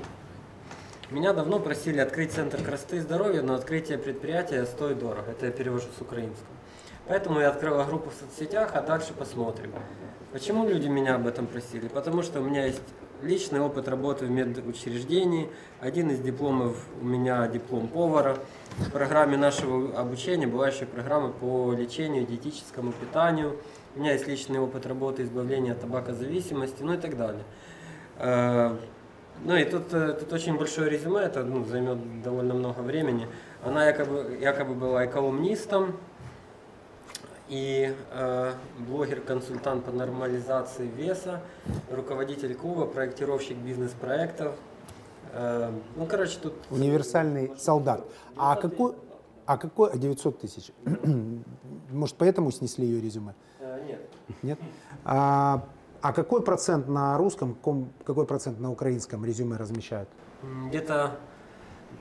меня 1.12 1.34
давно 1.34 1.60
просили 1.60 2.00
открыть 2.00 2.34
центр 2.34 2.62
красоты 2.62 2.98
и 2.98 3.00
здоровья, 3.00 3.42
но 3.42 3.56
открытие 3.56 3.98
предприятия 3.98 4.64
стоит 4.66 5.00
дорого. 5.00 5.32
Это 5.32 5.48
я 5.48 5.52
перевожу 5.52 5.88
с 5.98 6.02
украинского. 6.02 6.59
Поэтому 7.10 7.40
я 7.40 7.50
открыла 7.50 7.86
группу 7.86 8.12
в 8.12 8.14
соцсетях, 8.14 8.70
а 8.76 8.82
дальше 8.82 9.14
посмотрим. 9.14 9.72
Почему 10.32 10.70
люди 10.70 10.88
меня 10.88 11.16
об 11.16 11.26
этом 11.26 11.48
просили? 11.48 11.88
Потому 11.88 12.22
что 12.22 12.40
у 12.40 12.44
меня 12.44 12.68
есть 12.68 12.84
личный 13.24 13.60
опыт 13.60 13.88
работы 13.88 14.28
в 14.28 14.30
медучреждении. 14.30 15.50
Один 15.82 16.12
из 16.12 16.20
дипломов 16.20 16.78
у 17.02 17.06
меня 17.06 17.48
диплом 17.48 17.88
повара. 17.88 18.38
В 18.78 18.92
программе 18.92 19.38
нашего 19.38 20.00
обучения 20.00 20.46
была 20.46 20.68
еще 20.68 20.86
программа 20.86 21.30
по 21.30 21.74
лечению, 21.74 22.28
диетическому 22.28 22.92
питанию. 22.92 23.58
У 23.96 24.02
меня 24.02 24.14
есть 24.14 24.28
личный 24.28 24.60
опыт 24.60 24.86
работы 24.86 25.24
избавления 25.24 25.72
от 25.72 25.82
табакозависимости, 25.82 26.84
ну 26.84 26.94
и 26.94 26.98
так 26.98 27.18
далее. 27.18 27.44
Э, 28.20 28.78
ну 29.44 29.56
и 29.56 29.66
тут, 29.66 29.92
э, 29.94 30.14
тут 30.14 30.32
очень 30.32 30.60
большое 30.60 30.92
резюме, 30.92 31.22
это 31.22 31.44
ну, 31.44 31.66
займет 31.66 32.22
довольно 32.22 32.54
много 32.54 32.82
времени. 32.82 33.28
Она 33.64 33.88
якобы, 33.88 34.38
якобы 34.40 34.76
была 34.76 35.06
и 35.06 35.08
колумнистом, 35.08 35.96
и 37.50 37.96
э, 38.12 38.54
блогер-консультант 38.88 39.84
по 39.84 39.92
нормализации 39.92 40.88
веса, 40.88 41.42
руководитель 41.92 42.54
клуба, 42.54 42.86
проектировщик 42.86 43.58
бизнес-проектов. 43.58 44.56
Э, 45.34 45.72
ну, 45.96 46.06
короче, 46.06 46.40
тут... 46.40 46.54
Универсальный 46.70 47.52
солдат. 47.58 48.06
А 48.38 48.56
какой, 48.56 48.94
а 49.46 49.58
какой 49.58 49.98
900 49.98 50.40
тысяч? 50.40 50.72
Может, 51.92 52.16
поэтому 52.18 52.52
снесли 52.52 52.86
ее 52.86 53.02
резюме? 53.02 53.34
Э, 53.60 53.84
нет. 53.86 54.00
Нет? 54.44 54.60
А, 55.04 55.66
а 56.02 56.14
какой 56.14 56.44
процент 56.44 56.88
на 56.88 57.18
русском, 57.18 57.56
ком- 57.56 57.92
какой 58.06 58.28
процент 58.28 58.60
на 58.60 58.72
украинском 58.72 59.26
резюме 59.26 59.58
размещают? 59.58 60.08
Где-то 60.68 61.18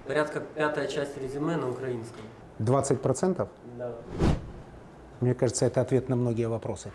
порядка 0.07 0.40
пятая 0.40 0.86
часть 0.88 1.16
резюме 1.16 1.57
на 1.57 1.70
украинском. 1.70 2.20
20 2.59 3.01
процентов? 3.01 3.49
Да. 3.78 3.94
Мне 5.20 5.34
кажется, 5.34 5.66
это 5.66 5.80
ответ 5.80 6.08
на 6.08 6.16
многие 6.16 6.48
вопросы. 6.48 6.92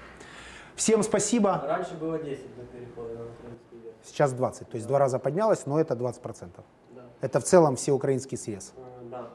Всем 0.75 1.03
спасибо. 1.03 1.61
Раньше 1.67 1.93
было 1.95 2.17
10 2.17 2.55
до 2.55 2.63
перехода 2.63 3.13
на 3.13 3.25
украинский 3.25 3.77
язык. 3.77 3.93
Сейчас 4.03 4.33
20. 4.33 4.69
То 4.69 4.75
есть 4.75 4.87
два 4.87 4.99
раза 4.99 5.19
поднялось, 5.19 5.65
но 5.65 5.79
это 5.79 5.95
20 5.95 6.21
процентов. 6.21 6.65
Да. 6.95 7.01
Это 7.21 7.39
в 7.39 7.43
целом 7.43 7.75
всеукраинский 7.75 8.37
срез. 8.37 8.73
Э, 8.75 8.81
да. 9.09 9.29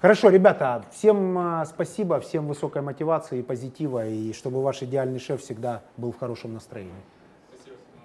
Хорошо, 0.00 0.28
ребята, 0.28 0.84
всем 0.92 1.38
а, 1.38 1.64
спасибо, 1.64 2.20
всем 2.20 2.48
высокой 2.48 2.82
мотивации 2.82 3.38
и 3.38 3.42
позитива, 3.42 4.06
и 4.06 4.34
чтобы 4.34 4.62
ваш 4.62 4.82
идеальный 4.82 5.18
шеф 5.18 5.40
всегда 5.40 5.82
был 5.96 6.12
в 6.12 6.18
хорошем 6.18 6.52
настроении. 6.52 6.92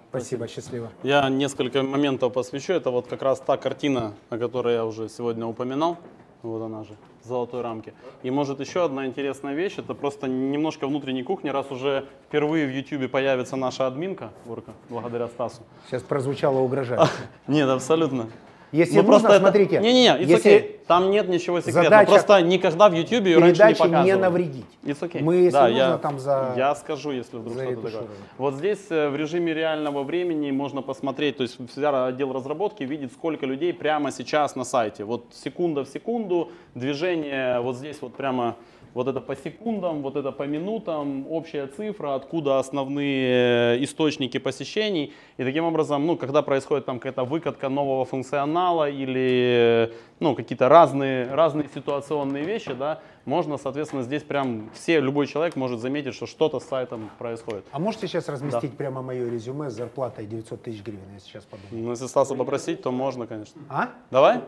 Спасибо, 0.08 0.46
счастливо. 0.46 0.90
Я 1.02 1.28
несколько 1.30 1.82
моментов 1.82 2.32
посвящу. 2.34 2.74
Это 2.74 2.90
вот 2.90 3.06
как 3.06 3.22
раз 3.22 3.40
та 3.40 3.56
картина, 3.56 4.12
о 4.28 4.36
которой 4.36 4.74
я 4.74 4.84
уже 4.84 5.08
сегодня 5.08 5.46
упоминал. 5.46 5.96
Вот 6.42 6.60
она 6.62 6.82
же, 6.82 6.96
в 7.22 7.26
золотой 7.26 7.62
рамке. 7.62 7.94
И 8.24 8.30
может 8.30 8.58
еще 8.58 8.84
одна 8.84 9.06
интересная 9.06 9.54
вещь, 9.54 9.74
это 9.78 9.94
просто 9.94 10.26
немножко 10.26 10.88
внутренней 10.88 11.22
кухни, 11.22 11.50
раз 11.50 11.70
уже 11.70 12.06
впервые 12.26 12.66
в 12.66 12.70
YouTube 12.70 13.10
появится 13.10 13.56
наша 13.56 13.86
админка, 13.86 14.30
Урка, 14.46 14.72
благодаря 14.88 15.28
Стасу. 15.28 15.62
Сейчас 15.86 16.02
прозвучало 16.02 16.58
угрожающе. 16.58 17.10
Нет, 17.46 17.68
абсолютно. 17.68 18.28
Если 18.72 18.96
Ну, 18.96 19.02
нужно, 19.02 19.12
просто 19.12 19.28
это- 19.28 19.40
смотрите, 19.40 19.80
Не-не-не, 19.80 20.08
it's 20.24 20.26
если 20.26 20.52
okay. 20.52 20.78
Там 20.86 21.10
нет 21.10 21.28
ничего 21.28 21.60
секретного. 21.60 21.84
задача 21.84 22.10
Просто 22.10 22.42
никогда 22.42 22.88
в 22.88 22.94
YouTube 22.94 23.26
ее 23.26 23.38
раньше 23.38 23.62
не 23.62 23.74
показывали. 23.74 24.04
не 24.06 24.16
навредить. 24.16 24.64
It's 24.82 25.00
okay. 25.00 25.22
Мы, 25.22 25.36
если 25.36 25.50
да, 25.52 25.62
нужно, 25.68 25.76
я, 25.78 25.98
там 25.98 26.18
за- 26.18 26.54
я 26.56 26.74
скажу, 26.74 27.10
если 27.12 27.36
вдруг 27.36 27.54
что-то 27.54 27.82
такое. 27.82 28.04
Вот 28.38 28.54
здесь 28.54 28.80
э, 28.90 29.08
в 29.10 29.16
режиме 29.16 29.52
реального 29.54 30.02
времени 30.04 30.50
можно 30.50 30.80
посмотреть, 30.82 31.36
то 31.36 31.42
есть 31.42 31.56
всегда 31.70 32.06
отдел 32.06 32.32
разработки 32.32 32.82
видит, 32.82 33.12
сколько 33.12 33.44
людей 33.46 33.72
прямо 33.74 34.10
сейчас 34.10 34.56
на 34.56 34.64
сайте. 34.64 35.04
Вот 35.04 35.26
секунда 35.34 35.84
в 35.84 35.88
секунду, 35.88 36.50
движение 36.74 37.60
вот 37.60 37.76
здесь 37.76 37.98
вот 38.00 38.14
прямо 38.14 38.56
вот 38.94 39.08
это 39.08 39.20
по 39.20 39.36
секундам, 39.36 40.02
вот 40.02 40.16
это 40.16 40.32
по 40.32 40.44
минутам, 40.44 41.26
общая 41.30 41.66
цифра, 41.66 42.14
откуда 42.14 42.58
основные 42.58 43.76
э, 43.76 43.84
источники 43.84 44.38
посещений. 44.38 45.12
И 45.38 45.44
таким 45.44 45.64
образом, 45.64 46.06
ну, 46.06 46.16
когда 46.16 46.42
происходит 46.42 46.84
там 46.86 46.98
какая-то 46.98 47.24
выкатка 47.24 47.68
нового 47.68 48.04
функционала 48.04 48.90
или 48.90 49.88
э, 49.90 49.92
ну, 50.20 50.34
какие-то 50.34 50.68
разные, 50.68 51.32
разные 51.32 51.68
ситуационные 51.74 52.44
вещи, 52.44 52.72
да, 52.72 53.00
можно, 53.24 53.56
соответственно, 53.56 54.02
здесь 54.02 54.22
прям 54.22 54.70
все, 54.74 55.00
любой 55.00 55.26
человек 55.26 55.54
может 55.56 55.80
заметить, 55.80 56.14
что 56.14 56.26
что-то 56.26 56.58
с 56.60 56.64
сайтом 56.64 57.10
происходит. 57.18 57.64
А 57.70 57.78
можете 57.78 58.08
сейчас 58.08 58.28
разместить 58.28 58.76
прямо 58.76 59.02
мое 59.02 59.30
резюме 59.30 59.70
с 59.70 59.74
зарплатой 59.74 60.26
900 60.26 60.62
тысяч 60.62 60.82
гривен, 60.82 61.00
я 61.14 61.20
сейчас 61.20 61.44
подумаю. 61.44 61.84
Ну, 61.84 61.90
если 61.90 62.06
Стаса 62.06 62.34
попросить, 62.34 62.82
то 62.82 62.90
можно, 62.90 63.26
конечно. 63.26 63.60
А? 63.68 63.90
Давай? 64.10 64.40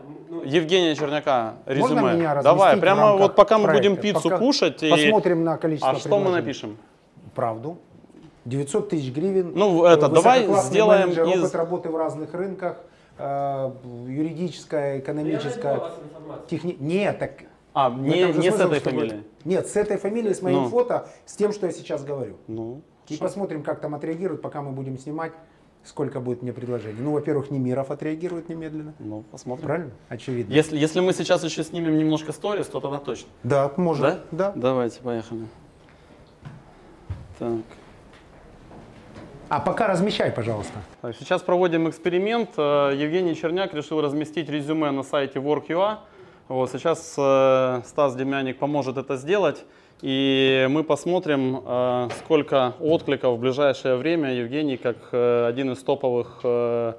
Евгения 0.43 0.95
Черняка, 0.95 1.55
резюме. 1.65 2.01
Можно 2.01 2.15
меня 2.15 2.33
разместить 2.33 2.43
Давай, 2.43 2.77
прямо 2.77 3.15
вот 3.17 3.35
пока 3.35 3.57
мы 3.57 3.71
будем 3.71 3.95
проекта? 3.95 4.01
пиццу 4.01 4.29
Пока 4.29 4.37
кушать. 4.39 4.83
и- 4.83 4.89
Посмотрим 4.89 5.43
на 5.43 5.57
количество 5.57 5.91
А 5.91 5.95
что 5.95 6.19
мы 6.19 6.31
напишем? 6.31 6.77
Правду. 7.33 7.77
900 8.45 8.89
тысяч 8.89 9.11
гривен. 9.13 9.53
Ну, 9.55 9.85
это, 9.85 10.07
давай 10.07 10.45
сделаем 10.63 11.09
менеджер, 11.09 11.27
из- 11.27 11.39
опыт 11.43 11.55
работы 11.55 11.89
в 11.89 11.95
разных 11.95 12.33
рынках, 12.33 12.77
э, 13.17 13.71
юридическая, 14.07 14.99
экономическая, 14.99 15.81
техни... 16.47 16.77
Нет, 16.79 17.17
так... 17.19 17.31
А, 17.75 17.89
не, 17.89 18.23
не 18.23 18.31
с 18.31 18.35
смысл, 18.55 18.55
этой 18.69 18.79
чтобы- 18.79 18.79
фамилией. 18.99 19.23
Нет, 19.43 19.67
с 19.67 19.75
этой 19.75 19.97
фамилией, 19.97 20.33
с 20.33 20.41
моим 20.41 20.63
Ну. 20.63 20.69
фото, 20.69 21.09
с 21.25 21.35
тем, 21.35 21.51
что 21.51 21.67
я 21.67 21.73
сейчас 21.73 22.03
говорю. 22.05 22.37
Ну, 22.47 22.81
И 23.09 23.17
посмотрим, 23.17 23.61
как 23.63 23.81
там 23.81 23.93
отреагируют, 23.93 24.41
пока 24.41 24.61
мы 24.61 24.71
будем 24.71 24.97
снимать, 24.97 25.33
сколько 25.83 26.19
будет 26.21 26.41
мне 26.41 26.53
предложений. 26.53 26.99
Ну, 27.01 27.11
во-первых, 27.11 27.51
Немиров 27.51 27.91
отреагирует 27.91 28.47
немедленно. 28.49 28.93
ну, 28.97 29.23
посмотрим. 29.29 29.65
Правильно? 29.67 29.91
Очевидно. 30.09 30.53
Если, 30.53 30.77
если 30.77 31.01
мы 31.01 31.11
сейчас 31.13 31.43
еще 31.43 31.63
снимем 31.65 31.97
немножко 31.97 32.31
сторис, 32.31 32.65
то 32.67 32.79
тогда 32.79 32.97
точно. 32.97 33.27
Да, 33.43 33.71
может. 33.77 34.01
Да? 34.03 34.21
Да. 34.31 34.53
Давайте, 34.55 35.01
поехали. 35.01 35.45
Так. 37.37 37.59
А 39.49 39.59
пока 39.59 39.87
размещай, 39.87 40.31
пожалуйста. 40.31 40.73
Так, 41.01 41.15
Сейчас 41.17 41.43
проводим 41.43 41.87
эксперимент. 41.89 42.51
Э, 42.57 42.91
Евгений 42.95 43.35
Черняк 43.35 43.73
решил 43.75 44.01
разместить 44.01 44.49
резюме 44.49 44.89
на 44.91 45.03
сайте 45.03 45.37
Work.ua. 45.39 45.99
Вот, 46.47 46.69
сейчас 46.71 47.15
э, 47.17 47.81
Стас 47.85 48.15
Демяник 48.15 48.59
поможет 48.59 48.97
это 48.97 49.15
сделать. 49.17 49.65
И 50.01 50.67
мы 50.69 50.83
посмотрим, 50.83 51.61
э, 51.65 52.09
сколько 52.19 52.75
откликов 52.79 53.37
в 53.37 53.39
ближайшее 53.39 53.95
время 53.95 54.31
Евгений, 54.33 54.77
как 54.77 54.97
э, 55.11 55.47
один 55.47 55.71
из 55.71 55.79
топовых 55.79 56.41
э, 56.43 56.93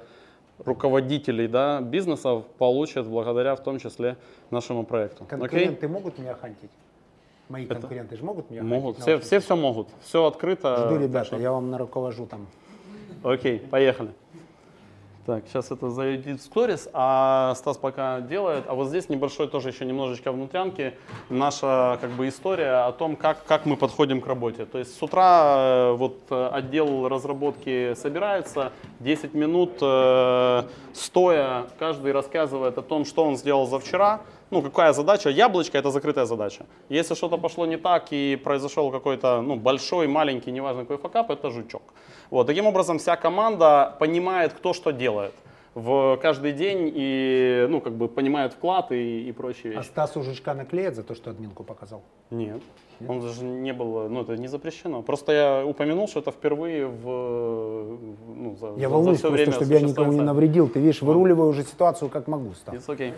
руководителей 0.65 1.47
да, 1.47 1.79
бизнесов, 1.79 2.43
получит 2.57 3.07
благодаря 3.07 3.55
в 3.55 3.63
том 3.63 3.79
числе 3.79 4.17
нашему 4.51 4.83
проекту. 4.83 5.23
Окей? 5.23 5.39
Конкуренты 5.39 5.87
могут 5.87 6.17
меня 6.17 6.33
хантить? 6.33 6.71
Мои 7.47 7.63
Это- 7.63 7.75
конкуренты 7.75 8.17
же 8.17 8.25
могут 8.25 8.49
меня 8.51 8.63
Могут. 8.63 8.99
Все, 8.99 9.17
все 9.19 9.39
все 9.39 9.55
могут. 9.55 9.87
Все 10.01 10.25
открыто. 10.25 10.89
Жду, 10.89 10.99
ребята, 10.99 11.25
что- 11.25 11.37
я 11.37 11.53
вам 11.53 11.71
наруковожу 11.71 12.25
там. 12.25 12.47
Окей, 13.23 13.59
поехали. 13.59 14.09
Так, 15.27 15.43
сейчас 15.49 15.71
это 15.71 15.89
зайдет 15.89 16.39
в 16.39 16.43
сторис, 16.45 16.87
а 16.93 17.53
Стас 17.55 17.75
пока 17.75 18.21
делает. 18.21 18.63
А 18.65 18.75
вот 18.75 18.87
здесь 18.87 19.09
небольшой 19.09 19.49
тоже 19.49 19.67
еще 19.67 19.83
немножечко 19.83 20.31
внутрянки. 20.31 20.93
Наша 21.29 21.97
как 21.99 22.11
бы 22.11 22.29
история 22.29 22.85
о 22.85 22.93
том, 22.93 23.17
как, 23.17 23.43
как 23.43 23.65
мы 23.65 23.75
подходим 23.75 24.21
к 24.21 24.27
работе. 24.27 24.65
То 24.65 24.77
есть 24.77 24.97
с 24.97 25.03
утра 25.03 25.55
э, 25.57 25.91
вот 25.97 26.17
э, 26.29 26.49
отдел 26.53 27.09
разработки 27.09 27.93
собирается, 27.95 28.71
10 29.01 29.33
минут 29.33 29.71
э, 29.81 30.63
стоя, 30.93 31.65
каждый 31.77 32.13
рассказывает 32.13 32.77
о 32.77 32.81
том, 32.81 33.03
что 33.03 33.25
он 33.25 33.35
сделал 33.35 33.67
за 33.67 33.79
вчера, 33.79 34.21
ну, 34.51 34.61
какая 34.61 34.93
задача? 34.93 35.29
Яблочко– 35.29 35.77
это 35.79 35.91
закрытая 35.91 36.25
задача. 36.25 36.65
Если 36.89 37.15
что-то 37.15 37.37
пошло 37.37 37.65
не 37.65 37.77
так 37.77 38.07
и 38.11 38.35
произошел 38.35 38.91
какой-то 38.91 39.41
ну, 39.41 39.55
большой, 39.55 40.07
маленький, 40.07 40.51
неважно 40.51 40.81
какой 40.81 40.97
факап, 40.97 41.31
это 41.31 41.49
жучок. 41.49 41.81
Вот, 42.29 42.47
таким 42.47 42.65
образом, 42.65 42.97
вся 42.97 43.15
команда 43.15 43.95
понимает, 43.99 44.53
кто 44.53 44.73
что 44.73 44.91
делает 44.91 45.33
в 45.77 46.17
каждый 46.17 46.53
день 46.53 46.91
и 46.95 47.67
ну, 47.69 47.81
как 47.81 47.93
бы 47.93 48.07
понимает 48.07 48.53
вклад 48.53 48.91
и, 48.91 49.29
и 49.29 49.31
прочие 49.31 49.73
А 49.73 49.77
вещи. 49.77 49.87
Стасу 49.87 50.23
жучка 50.23 50.55
наклеят 50.55 50.95
за 50.95 51.03
то, 51.03 51.13
что 51.13 51.29
админку 51.29 51.63
показал? 51.63 52.01
Нет. 52.31 52.61
Он 53.07 53.19
даже 53.19 53.43
не 53.43 53.73
был, 53.73 54.09
ну 54.09 54.21
это 54.21 54.35
не 54.37 54.47
запрещено. 54.47 55.03
Просто 55.03 55.31
я 55.31 55.65
упомянул, 55.65 56.07
что 56.07 56.19
это 56.21 56.31
впервые 56.31 56.87
в, 56.87 57.99
ну, 58.27 58.55
за, 58.59 58.73
Я 58.75 58.89
за 58.89 58.95
волнуюсь 58.95 59.19
все 59.19 59.27
просто, 59.27 59.43
время 59.43 59.51
чтобы 59.53 59.73
я 59.73 59.81
никому 59.81 60.11
не 60.13 60.21
навредил. 60.21 60.67
Ты 60.67 60.79
видишь, 60.79 61.03
выруливаю 61.03 61.49
уже 61.49 61.61
ситуацию 61.61 62.09
как 62.09 62.27
могу, 62.27 62.53
Стас. 62.53 62.73
It's 62.73 62.87
okay. 62.87 63.13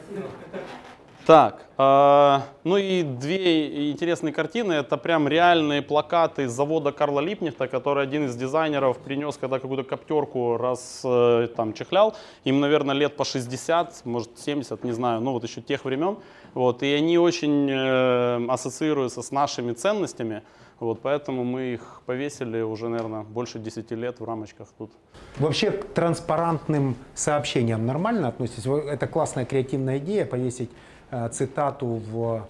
Так, 1.29 1.67
а, 1.77 2.41
ну 2.63 2.77
и 2.77 3.03
две 3.03 3.91
интересные 3.91 4.33
картины. 4.33 4.73
Это 4.73 4.97
прям 4.97 5.27
реальные 5.27 5.83
плакаты 5.83 6.45
из 6.45 6.51
завода 6.51 6.91
Карла 6.91 7.19
Липнихта, 7.19 7.67
который 7.67 8.01
один 8.01 8.25
из 8.25 8.35
дизайнеров 8.35 8.97
принес, 8.97 9.37
когда 9.37 9.59
какую-то 9.59 9.83
коптерку 9.83 10.57
раз 10.57 11.01
э, 11.03 11.49
там 11.55 11.73
чехлял. 11.73 12.15
Им, 12.45 12.59
наверное, 12.59 12.95
лет 12.95 13.15
по 13.15 13.25
60, 13.25 14.05
может 14.05 14.39
70, 14.39 14.83
не 14.83 14.91
знаю, 14.91 15.21
ну 15.21 15.33
вот 15.33 15.43
еще 15.43 15.61
тех 15.61 15.85
времен. 15.85 16.17
Вот, 16.55 16.81
и 16.81 16.91
они 16.93 17.19
очень 17.19 17.69
э, 17.69 18.47
ассоциируются 18.51 19.21
с 19.21 19.29
нашими 19.29 19.73
ценностями. 19.73 20.41
Вот, 20.79 21.01
поэтому 21.03 21.43
мы 21.43 21.73
их 21.73 22.01
повесили 22.07 22.61
уже, 22.61 22.87
наверное, 22.87 23.21
больше 23.21 23.59
10 23.59 23.91
лет 23.91 24.19
в 24.19 24.23
рамочках 24.23 24.69
тут. 24.79 24.91
Вообще 25.37 25.69
к 25.69 25.93
транспарантным 25.93 26.95
сообщениям 27.13 27.85
нормально 27.85 28.29
относитесь? 28.29 28.65
Это 28.65 29.05
классная 29.05 29.45
креативная 29.45 29.99
идея 29.99 30.25
повесить 30.25 30.71
э, 30.71 30.88
цитату 31.31 31.85
в 32.11 32.45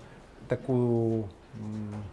такую 0.47 1.25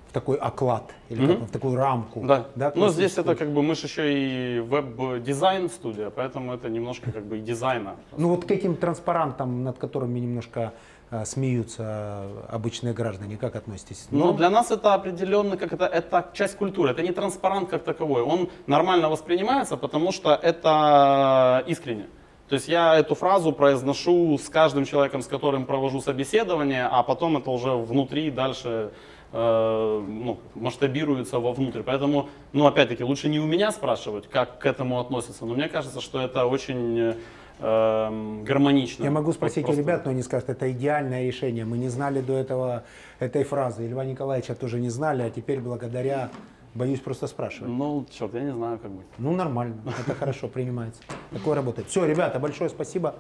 в 0.09 0.13
такой 0.13 0.37
оклад 0.39 0.93
или 1.11 1.27
как, 1.27 1.37
Мгм. 1.37 1.47
в 1.47 1.51
такую 1.51 1.77
рамку. 1.77 2.21
Да. 2.25 2.47
ну 2.75 2.89
здесь 2.89 3.13
классическую. 3.15 3.25
это 3.27 3.35
как 3.37 3.51
бы 3.53 3.63
мы 3.63 3.75
же 3.75 3.87
еще 3.87 4.13
и 4.13 4.61
веб-дизайн 4.61 5.69
студия, 5.69 6.11
поэтому 6.11 6.53
это 6.55 6.69
немножко 6.69 7.13
как 7.13 7.25
бы 7.25 7.39
и 7.39 7.41
дизайна. 7.41 7.97
Ну 8.17 8.29
вот 8.29 8.45
к 8.45 8.51
этим 8.51 8.75
транспарантам, 8.77 9.63
над 9.63 9.79
которыми 9.79 10.19
немножко 10.19 10.73
э, 11.11 11.25
смеются 11.27 12.23
обычные 12.49 12.95
граждане, 12.95 13.37
как 13.37 13.57
относитесь? 13.57 14.09
Но 14.11 14.33
для 14.33 14.51
нас 14.51 14.71
это 14.71 14.95
определенно 14.95 15.57
как 15.57 15.73
это, 15.73 15.85
это 15.85 16.27
часть 16.33 16.57
культуры, 16.57 16.91
это 16.91 17.03
не 17.03 17.13
транспарант 17.13 17.69
как 17.69 17.85
таковой. 17.85 18.23
Он 18.23 18.49
нормально 18.67 19.09
воспринимается, 19.11 19.77
потому 19.77 20.13
что 20.13 20.31
это 20.35 21.63
искренне. 21.69 22.07
То 22.49 22.55
есть 22.55 22.69
я 22.69 22.97
эту 22.97 23.15
фразу 23.15 23.53
произношу 23.53 24.39
с 24.39 24.49
каждым 24.49 24.85
человеком, 24.85 25.23
с 25.23 25.27
которым 25.27 25.67
провожу 25.67 26.01
собеседование, 26.01 26.87
а 26.87 27.03
потом 27.03 27.37
это 27.37 27.51
уже 27.51 27.73
внутри 27.73 28.31
дальше 28.31 28.91
э, 29.33 30.05
ну, 30.07 30.39
масштабируется 30.55 31.41
вовнутрь. 31.41 31.83
Поэтому, 31.85 32.29
ну, 32.53 32.67
опять-таки, 32.67 33.03
лучше 33.03 33.29
не 33.29 33.41
у 33.41 33.47
меня 33.47 33.73
спрашивать, 33.73 34.29
как 34.29 34.59
к 34.61 34.67
этому 34.67 35.01
относятся, 35.01 35.45
но 35.45 35.55
мне 35.55 35.69
кажется, 35.69 36.01
что 36.01 36.21
это 36.21 36.47
очень 36.47 37.17
э, 37.59 38.43
гармонично. 38.45 39.03
Я 39.03 39.11
могу 39.11 39.33
спросить 39.33 39.65
Просто- 39.65 39.83
у 39.83 39.85
ребят, 39.85 40.05
но 40.05 40.13
они 40.13 40.23
скажут, 40.23 40.49
это 40.49 40.71
идеальное 40.71 41.27
решение. 41.27 41.65
Мы 41.65 41.79
не 41.79 41.89
знали 41.89 42.21
до 42.21 42.35
этого 42.35 42.85
этой 43.19 43.43
фразы. 43.43 43.87
И 43.87 43.89
Льва 43.89 44.05
Николаевича 44.05 44.55
тоже 44.55 44.79
не 44.79 44.91
знали, 44.91 45.23
а 45.23 45.31
теперь 45.31 45.59
благодаря, 45.61 46.31
боюсь 46.77 47.01
просто 47.01 47.27
спрашивать. 47.27 47.73
Ну, 47.73 48.07
черт, 48.11 48.35
я 48.35 48.43
не 48.43 48.53
знаю, 48.53 48.79
как 48.79 48.91
быть. 48.91 49.07
Ну, 49.19 49.33
нормально, 49.33 49.83
это 50.07 50.15
хорошо 50.15 50.49
принимается. 50.49 51.03
Такое 51.33 51.55
работает. 51.55 51.89
Все, 51.89 52.05
ребята, 52.05 52.39
большое 52.39 52.71
спасибо. 52.71 53.17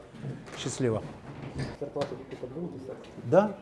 Счастливо. 0.58 1.02
Зарплату 1.80 2.16
какую-то 2.30 2.60
будете? 2.60 2.92
Да? 3.24 3.56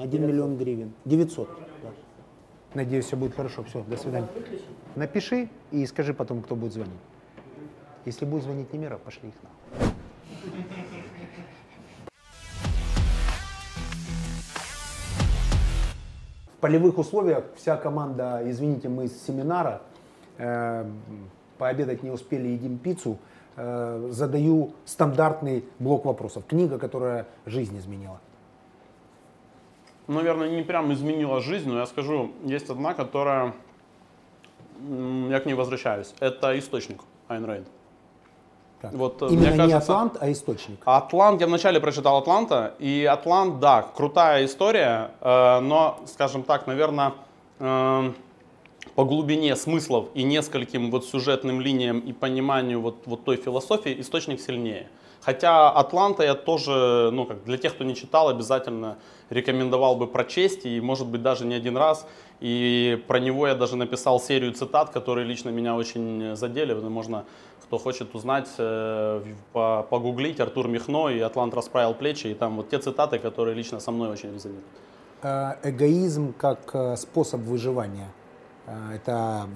1 0.00 0.26
миллион 0.26 0.56
гривен. 0.56 0.92
900. 1.04 1.48
Надеюсь, 2.74 3.06
все 3.06 3.16
будет 3.16 3.34
хорошо. 3.34 3.64
Все, 3.64 3.82
до 3.82 3.96
свидания. 3.96 4.28
Напиши 4.96 5.48
и 5.70 5.86
скажи 5.86 6.14
потом, 6.14 6.42
кто 6.42 6.56
будет 6.56 6.72
звонить. 6.72 6.92
Если 8.04 8.24
будет 8.24 8.42
звонить 8.44 8.72
Немиров, 8.72 9.00
пошли 9.00 9.28
их 9.28 9.34
на. 9.42 11.01
Полевых 16.62 16.96
условиях 16.96 17.44
вся 17.56 17.76
команда, 17.76 18.40
извините, 18.44 18.88
мы 18.88 19.08
с 19.08 19.26
семинара, 19.26 19.82
э, 20.38 20.86
пообедать 21.58 22.04
не 22.04 22.10
успели, 22.10 22.48
едим 22.48 22.78
пиццу, 22.78 23.18
э, 23.56 24.08
задаю 24.10 24.72
стандартный 24.84 25.64
блок 25.80 26.04
вопросов. 26.04 26.44
Книга, 26.46 26.78
которая 26.78 27.26
жизнь 27.46 27.76
изменила. 27.76 28.20
наверное, 30.06 30.48
не 30.50 30.62
прям 30.62 30.92
изменила 30.92 31.40
жизнь, 31.40 31.68
но 31.68 31.78
я 31.78 31.86
скажу, 31.86 32.30
есть 32.44 32.70
одна, 32.70 32.94
которая, 32.94 33.54
я 35.28 35.40
к 35.40 35.46
ней 35.46 35.54
возвращаюсь. 35.54 36.14
Это 36.20 36.56
источник 36.58 37.00
Айн 37.28 37.44
Рэйд. 37.44 37.66
Так. 38.82 38.92
Вот, 38.92 39.22
э, 39.22 39.26
Именно 39.26 39.40
мне 39.40 39.50
не 39.50 39.56
кажется- 39.56 39.92
Атлант, 39.92 40.16
а 40.20 40.30
источник. 40.32 40.80
Атлант, 40.84 41.40
я 41.40 41.46
вначале 41.46 41.80
прочитал 41.80 42.18
Атланта, 42.18 42.74
и 42.80 43.04
Атлант, 43.04 43.60
да, 43.60 43.82
крутая 43.96 44.44
история, 44.44 45.12
э, 45.20 45.60
но, 45.60 46.00
скажем 46.06 46.42
так, 46.42 46.66
наверное, 46.66 47.12
по 47.58 49.04
глубине 49.04 49.54
смыслов 49.54 50.06
и 50.14 50.24
нескольким 50.24 50.90
вот 50.90 51.06
сюжетным 51.06 51.60
линиям 51.60 52.00
и 52.00 52.12
пониманию 52.12 52.80
вот, 52.80 52.96
вот 53.06 53.24
той 53.24 53.36
философии 53.36 54.00
источник 54.00 54.40
сильнее. 54.40 54.88
Хотя 55.20 55.70
Атланта 55.70 56.24
я 56.24 56.34
тоже, 56.34 57.10
ну 57.12 57.24
как 57.24 57.44
для 57.44 57.56
тех, 57.56 57.74
кто 57.74 57.84
не 57.84 57.94
читал, 57.94 58.28
обязательно 58.28 58.96
рекомендовал 59.30 59.94
бы 59.94 60.08
прочесть, 60.08 60.66
и 60.66 60.80
может 60.80 61.06
быть 61.06 61.22
даже 61.22 61.46
не 61.46 61.54
один 61.54 61.76
раз. 61.76 62.06
И 62.40 63.00
про 63.06 63.20
него 63.20 63.46
я 63.46 63.54
даже 63.54 63.76
написал 63.76 64.18
серию 64.18 64.52
цитат, 64.52 64.90
которые 64.90 65.24
лично 65.24 65.50
меня 65.50 65.76
очень 65.76 66.34
задели. 66.34 66.74
Можно, 66.74 67.24
кто 67.72 67.78
хочет 67.78 68.14
узнать, 68.14 68.50
э, 68.58 69.22
погуглить 69.52 70.40
Артур 70.40 70.68
Михно 70.68 71.08
и 71.08 71.20
Атлант 71.20 71.54
расправил 71.54 71.94
плечи, 71.94 72.26
и 72.26 72.34
там 72.34 72.56
вот 72.56 72.68
те 72.68 72.78
цитаты, 72.78 73.18
которые 73.18 73.54
лично 73.54 73.80
со 73.80 73.90
мной 73.90 74.10
очень 74.10 74.34
резонируют. 74.34 74.66
Э, 75.22 75.54
Эгоизм 75.62 76.34
как 76.34 76.74
э, 76.74 76.96
способ 76.96 77.40
выживания. 77.40 78.12
Это 78.94 79.48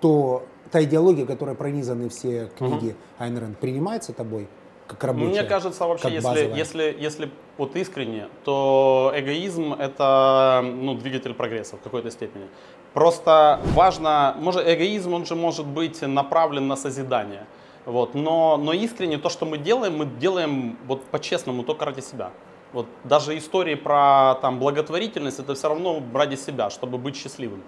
то, 0.00 0.42
та 0.72 0.82
идеология, 0.82 1.26
которая 1.26 1.54
пронизаны 1.54 2.08
все 2.08 2.50
книги 2.58 2.96
Айн 3.18 3.38
Рэнд, 3.38 3.58
принимается 3.58 4.12
тобой 4.12 4.48
как 4.88 5.04
рабочая? 5.04 5.28
Мне 5.28 5.42
кажется, 5.44 5.86
вообще, 5.86 6.02
как 6.02 6.12
если, 6.12 6.28
базовая? 6.28 6.56
если, 6.56 6.96
если 6.98 7.30
вот 7.56 7.76
искренне, 7.76 8.26
то 8.44 9.12
эгоизм 9.14 9.74
это 9.74 10.60
ну, 10.64 10.94
двигатель 10.94 11.34
прогресса 11.34 11.76
в 11.76 11.80
какой-то 11.80 12.10
степени. 12.10 12.48
Просто 12.94 13.60
важно, 13.74 14.34
может, 14.40 14.66
эгоизм, 14.66 15.14
он 15.14 15.24
же 15.24 15.36
может 15.36 15.66
быть 15.66 16.02
направлен 16.02 16.66
на 16.66 16.74
созидание. 16.74 17.46
Вот. 17.86 18.14
Но, 18.14 18.56
но 18.56 18.72
искренне 18.72 19.18
то, 19.18 19.28
что 19.28 19.46
мы 19.46 19.58
делаем, 19.58 19.96
мы 19.98 20.06
делаем 20.06 20.76
вот 20.86 21.04
по-честному 21.04 21.62
только 21.62 21.84
ради 21.84 22.00
себя. 22.00 22.30
Вот 22.72 22.86
даже 23.04 23.36
истории 23.36 23.74
про 23.74 24.36
там, 24.42 24.58
благотворительность, 24.58 25.40
это 25.40 25.54
все 25.54 25.68
равно 25.68 26.02
ради 26.14 26.36
себя, 26.36 26.70
чтобы 26.70 26.98
быть 26.98 27.16
счастливым. 27.16 27.62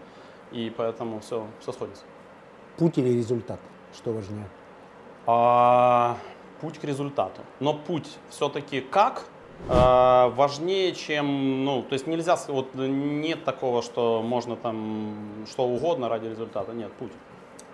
И 0.52 0.72
поэтому 0.76 1.20
все, 1.20 1.46
все 1.60 1.72
сходится. 1.72 2.04
Путь 2.76 2.98
или 2.98 3.08
результат? 3.08 3.58
Что 3.94 4.12
важнее? 4.12 4.48
А, 5.26 6.16
путь 6.60 6.78
к 6.78 6.84
результату. 6.84 7.40
Но 7.60 7.74
путь 7.74 8.08
все-таки 8.30 8.80
как 8.80 9.24
а, 9.68 10.28
важнее, 10.30 10.92
чем, 10.94 11.64
ну, 11.64 11.82
то 11.82 11.94
есть 11.94 12.06
нельзя, 12.06 12.36
вот 12.48 12.74
нет 12.74 13.44
такого, 13.44 13.82
что 13.82 14.22
можно 14.22 14.56
там 14.56 15.44
что 15.50 15.64
угодно 15.64 16.08
ради 16.08 16.26
результата. 16.26 16.72
Нет, 16.72 16.92
путь. 16.94 17.12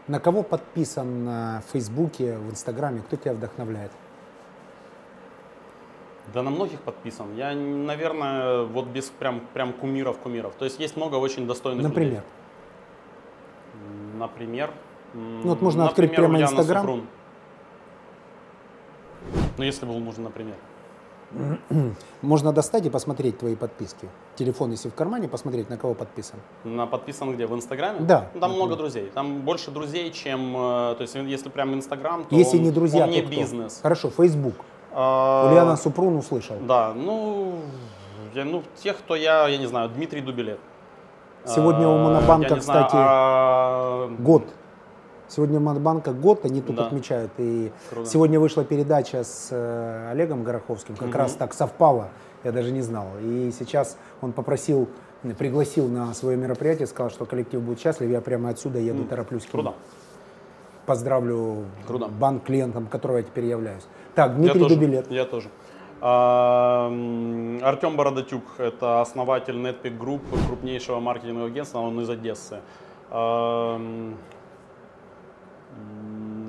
На 0.08 0.20
кого 0.20 0.42
подписан 0.42 1.24
на 1.24 1.62
Фейсбуке, 1.72 2.36
в 2.38 2.50
Инстаграме? 2.50 3.02
Кто 3.02 3.16
тебя 3.16 3.34
вдохновляет? 3.34 3.92
Да 6.32 6.42
на 6.42 6.50
многих 6.50 6.80
подписан. 6.80 7.34
Я, 7.36 7.54
наверное, 7.54 8.62
вот 8.64 8.86
без 8.86 9.06
прям, 9.10 9.40
прям 9.52 9.72
кумиров 9.72 10.18
кумиров. 10.18 10.54
То 10.58 10.64
есть 10.64 10.80
есть 10.80 10.96
много 10.96 11.16
очень 11.16 11.46
достойных 11.46 11.82
Например? 11.82 12.22
людей. 13.70 14.18
Например? 14.18 14.70
м, 15.14 15.42
Ну, 15.42 15.48
вот 15.50 15.62
можно 15.62 15.86
открыть 15.86 16.10
например, 16.10 16.30
прямо 16.30 16.38
Ульяна 16.46 16.60
Инстаграм. 16.60 17.06
Ну, 19.58 19.64
если 19.64 19.86
был 19.86 19.98
нужен, 19.98 20.24
например. 20.24 20.54
Можно 22.22 22.52
достать 22.52 22.86
и 22.86 22.90
посмотреть 22.90 23.38
твои 23.38 23.54
подписки. 23.54 24.08
Телефон, 24.36 24.70
если 24.70 24.88
в 24.88 24.94
кармане, 24.94 25.28
посмотреть, 25.28 25.68
на 25.70 25.76
кого 25.76 25.94
подписан. 25.94 26.38
На 26.64 26.86
подписан 26.86 27.34
где? 27.34 27.46
В 27.46 27.54
Инстаграме? 27.54 28.00
Да. 28.00 28.28
Там 28.40 28.52
много 28.52 28.76
друзей. 28.76 29.10
Там 29.14 29.40
больше 29.42 29.70
друзей, 29.70 30.10
чем... 30.10 30.56
э, 30.56 30.94
То 30.96 31.02
есть, 31.02 31.14
если 31.14 31.48
прям 31.50 31.74
Инстаграм, 31.74 32.24
то 32.24 32.34
Если 32.34 32.56
он, 32.56 32.62
не 32.64 32.70
друзья, 32.70 33.04
он 33.04 33.10
не 33.10 33.20
то 33.20 33.28
кто? 33.28 33.36
бизнес. 33.36 33.80
Хорошо, 33.82 34.10
Фейсбук. 34.10 34.54
А, 34.92 35.50
Ульяна 35.50 35.76
Супрун 35.76 36.16
услышал. 36.16 36.56
Да, 36.60 36.92
ну, 36.94 37.58
я, 38.34 38.44
ну, 38.44 38.62
тех, 38.82 38.96
кто 38.98 39.14
я, 39.14 39.46
я 39.48 39.58
не 39.58 39.66
знаю, 39.66 39.90
Дмитрий 39.90 40.22
Дубилет. 40.22 40.58
Сегодня 41.44 41.86
у 41.88 41.92
А, 41.94 42.04
Монобанка, 42.04 42.48
я 42.48 42.54
не 42.56 42.60
знаю, 42.62 42.86
кстати, 42.86 42.96
а, 42.98 44.08
Год. 44.18 44.44
Сегодня 45.28 45.58
у 45.58 45.62
Монобанка 45.62 46.12
год, 46.12 46.44
они 46.44 46.60
тут 46.62 46.76
Да. 46.76 46.86
отмечают. 46.86 47.30
И 47.38 47.70
Круто. 47.90 48.08
сегодня 48.08 48.40
вышла 48.40 48.64
передача 48.64 49.24
с 49.24 49.48
э, 49.50 50.10
Олегом 50.10 50.42
Гороховским, 50.42 50.96
как 50.96 51.14
раз 51.14 51.34
так 51.34 51.52
совпало, 51.54 52.08
я 52.44 52.52
даже 52.52 52.72
не 52.72 52.80
знал. 52.80 53.06
И 53.22 53.50
сейчас 53.56 53.98
он 54.22 54.32
попросил, 54.32 54.88
пригласил 55.38 55.86
на 55.88 56.14
свое 56.14 56.36
мероприятие, 56.36 56.86
сказал, 56.86 57.10
что 57.10 57.26
коллектив 57.26 57.60
будет 57.60 57.78
счастлив, 57.78 58.08
я 58.10 58.20
прямо 58.22 58.48
отсюда 58.48 58.78
еду, 58.78 59.04
тороплюсь 59.04 59.44
к 59.44 59.52
нему. 59.52 59.62
Круто. 59.64 59.76
Поздравлю 60.86 61.66
Круто. 61.86 62.08
банк 62.08 62.44
клиентом, 62.44 62.86
которого 62.86 63.18
я 63.18 63.22
теперь 63.22 63.44
являюсь. 63.44 63.86
Так, 64.14 64.30
Я 64.30 64.36
Дмитрий 64.36 64.60
тоже, 64.60 64.74
Дубилет. 64.76 65.10
Я 65.10 65.26
тоже. 65.26 65.50
А, 66.00 66.86
Артем 67.62 67.96
Бородатюк, 67.96 68.42
это 68.56 69.02
основатель 69.02 69.56
Netpeak 69.56 69.98
Group, 69.98 70.20
крупнейшего 70.46 71.00
маркетингового 71.00 71.48
агентства, 71.48 71.80
он 71.80 72.00
из 72.00 72.08
Одессы. 72.08 72.60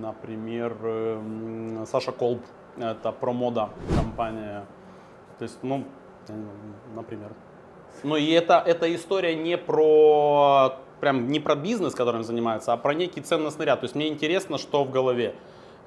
Например, 0.09 0.75
м, 0.81 1.85
Саша 1.85 2.11
Колб, 2.11 2.41
это 2.77 3.11
промода 3.11 3.69
компания. 3.95 4.65
То 5.37 5.43
есть, 5.43 5.59
ну, 5.61 5.83
например. 6.95 7.31
Ну 8.03 8.15
и 8.15 8.31
это, 8.31 8.63
эта 8.65 8.93
история 8.95 9.35
не 9.35 9.55
про 9.57 10.73
прям 10.99 11.27
не 11.27 11.39
про 11.39 11.55
бизнес, 11.55 11.93
которым 11.93 12.23
занимается, 12.23 12.73
а 12.73 12.77
про 12.77 12.93
некий 12.95 13.21
ценностный 13.21 13.65
ряд. 13.67 13.81
То 13.81 13.85
есть 13.85 13.95
мне 13.95 14.07
интересно, 14.07 14.57
что 14.57 14.83
в 14.83 14.89
голове. 14.89 15.35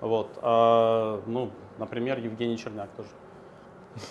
Вот. 0.01 0.29
А, 0.41 1.20
ну, 1.27 1.51
например, 1.79 2.18
Евгений 2.18 2.57
Черняк 2.57 2.91
тоже. 2.97 3.09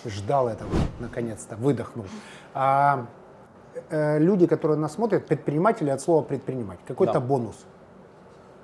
Ждал 0.04 0.48
этого, 0.48 0.70
наконец-то, 1.00 1.56
выдохнул. 1.56 2.04
А, 2.54 3.06
э, 3.88 4.18
люди, 4.18 4.46
которые 4.46 4.78
нас 4.78 4.92
смотрят, 4.92 5.26
предприниматели 5.26 5.90
от 5.90 6.00
слова 6.00 6.22
предпринимать. 6.22 6.78
Какой-то 6.86 7.14
Да. 7.14 7.20
бонус. 7.20 7.66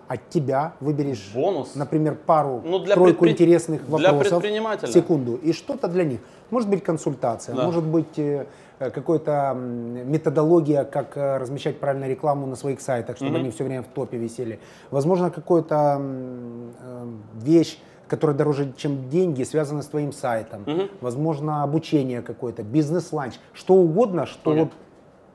От 0.08 0.28
тебя 0.30 0.72
выберешь, 0.80 1.30
Бонус? 1.34 1.74
например, 1.74 2.14
пару, 2.26 2.62
Ну, 2.64 2.78
для 2.78 2.94
тройку 2.94 3.24
предпри- 3.26 3.32
интересных 3.32 3.84
для 3.86 4.10
вопросов. 4.12 4.40
предпринимателя. 4.40 4.90
Секунду. 4.90 5.34
И 5.36 5.52
что-то 5.52 5.86
для 5.88 6.04
них. 6.04 6.20
Может 6.50 6.70
быть 6.70 6.82
консультация, 6.82 7.54
Да. 7.54 7.64
может 7.66 7.84
быть 7.84 8.18
э, 8.18 8.46
э, 8.78 8.90
какая-то 8.90 9.54
методология, 9.54 10.84
как 10.84 11.16
э, 11.18 11.36
размещать 11.36 11.78
правильно 11.78 12.06
рекламу 12.08 12.46
на 12.46 12.56
своих 12.56 12.80
сайтах, 12.80 13.16
чтобы 13.16 13.32
Мгм. 13.32 13.40
они 13.40 13.50
все 13.50 13.64
время 13.64 13.82
в 13.82 13.88
топе 13.88 14.16
висели. 14.16 14.58
Возможно, 14.90 15.30
какая-то 15.30 16.00
вещь, 17.34 17.78
которая 18.08 18.36
дороже, 18.36 18.72
чем 18.76 19.10
деньги, 19.10 19.42
связана 19.42 19.82
с 19.82 19.86
твоим 19.88 20.12
сайтом. 20.12 20.62
Мгм. 20.66 20.88
Возможно, 21.02 21.62
обучение 21.62 22.22
какое-то, 22.22 22.62
бизнес-ланч, 22.62 23.34
что 23.52 23.74
угодно, 23.74 24.24
что 24.24 24.52
Окей. 24.52 24.62
вот 24.64 24.72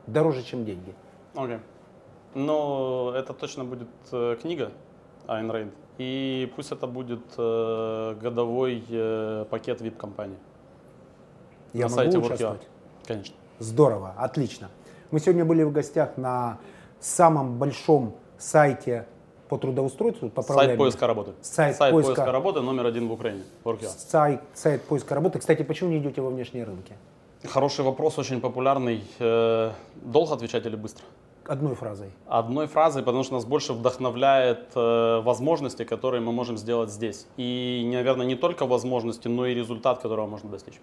дороже, 0.07 0.41
чем 0.43 0.65
деньги. 0.65 0.95
Окей. 1.36 1.57
Но 2.36 3.13
это 3.15 3.34
точно 3.34 3.63
будет 3.63 3.88
э, 4.11 4.38
книга 4.41 4.71
Айн 5.27 5.51
Рэйд. 5.51 5.73
И 5.99 6.51
пусть 6.55 6.71
это 6.71 6.88
будет 6.88 7.21
э, 7.38 8.15
годовой 8.19 8.84
э, 8.89 9.45
пакет 9.49 9.81
VIP-компании. 9.81 10.38
Я 11.73 11.86
на 11.86 11.89
могу 11.89 11.95
сайте 11.95 12.17
участвовать? 12.17 12.61
WorkUA. 12.61 13.07
Конечно. 13.07 13.36
Здорово, 13.59 14.13
отлично. 14.17 14.69
Мы 15.11 15.19
сегодня 15.19 15.45
были 15.45 15.63
в 15.63 15.71
гостях 15.71 16.17
на 16.17 16.57
самом 16.99 17.59
большом 17.59 18.15
сайте 18.39 19.05
по 19.49 19.57
трудоустройству, 19.57 20.31
Сайт 20.41 20.77
поиска 20.77 21.05
работы. 21.05 21.34
Сайт 21.41 21.77
поиска... 21.77 22.13
поиска- 22.13 22.31
работы 22.31 22.61
номер 22.61 22.88
один 22.88 23.07
в 23.07 23.11
Украине. 23.11 23.43
WorkUA. 23.63 23.89
Сайт, 23.95 24.41
сайт 24.55 24.81
поиска 24.84 25.13
работы. 25.13 25.38
Кстати, 25.38 25.61
почему 25.61 25.91
не 25.91 25.99
идете 25.99 26.21
во 26.21 26.29
внешние 26.31 26.63
рынки? 26.63 26.93
Хороший 27.43 27.86
вопрос, 27.86 28.17
очень 28.17 28.41
популярный. 28.41 29.03
Долго 29.19 30.34
отвечать 30.34 30.65
или 30.65 30.75
быстро? 30.75 31.05
Одной 31.45 31.75
фразой. 31.75 32.11
Одной 32.25 32.67
фразой, 32.67 33.03
потому 33.03 33.23
что 33.23 33.33
нас 33.33 33.45
больше 33.45 33.73
вдохновляет 33.73 34.71
э, 34.75 35.21
возможности, 35.21 35.83
которые 35.83 36.21
мы 36.21 36.31
можем 36.31 36.57
сделать 36.57 36.89
здесь. 36.89 37.27
И, 37.35 37.89
наверное, 37.93 38.25
не 38.25 38.35
только 38.35 38.65
возможности, 38.65 39.27
но 39.27 39.45
и 39.45 39.53
результат, 39.53 40.01
которого 40.01 40.25
можно 40.25 40.49
достичь. 40.49 40.79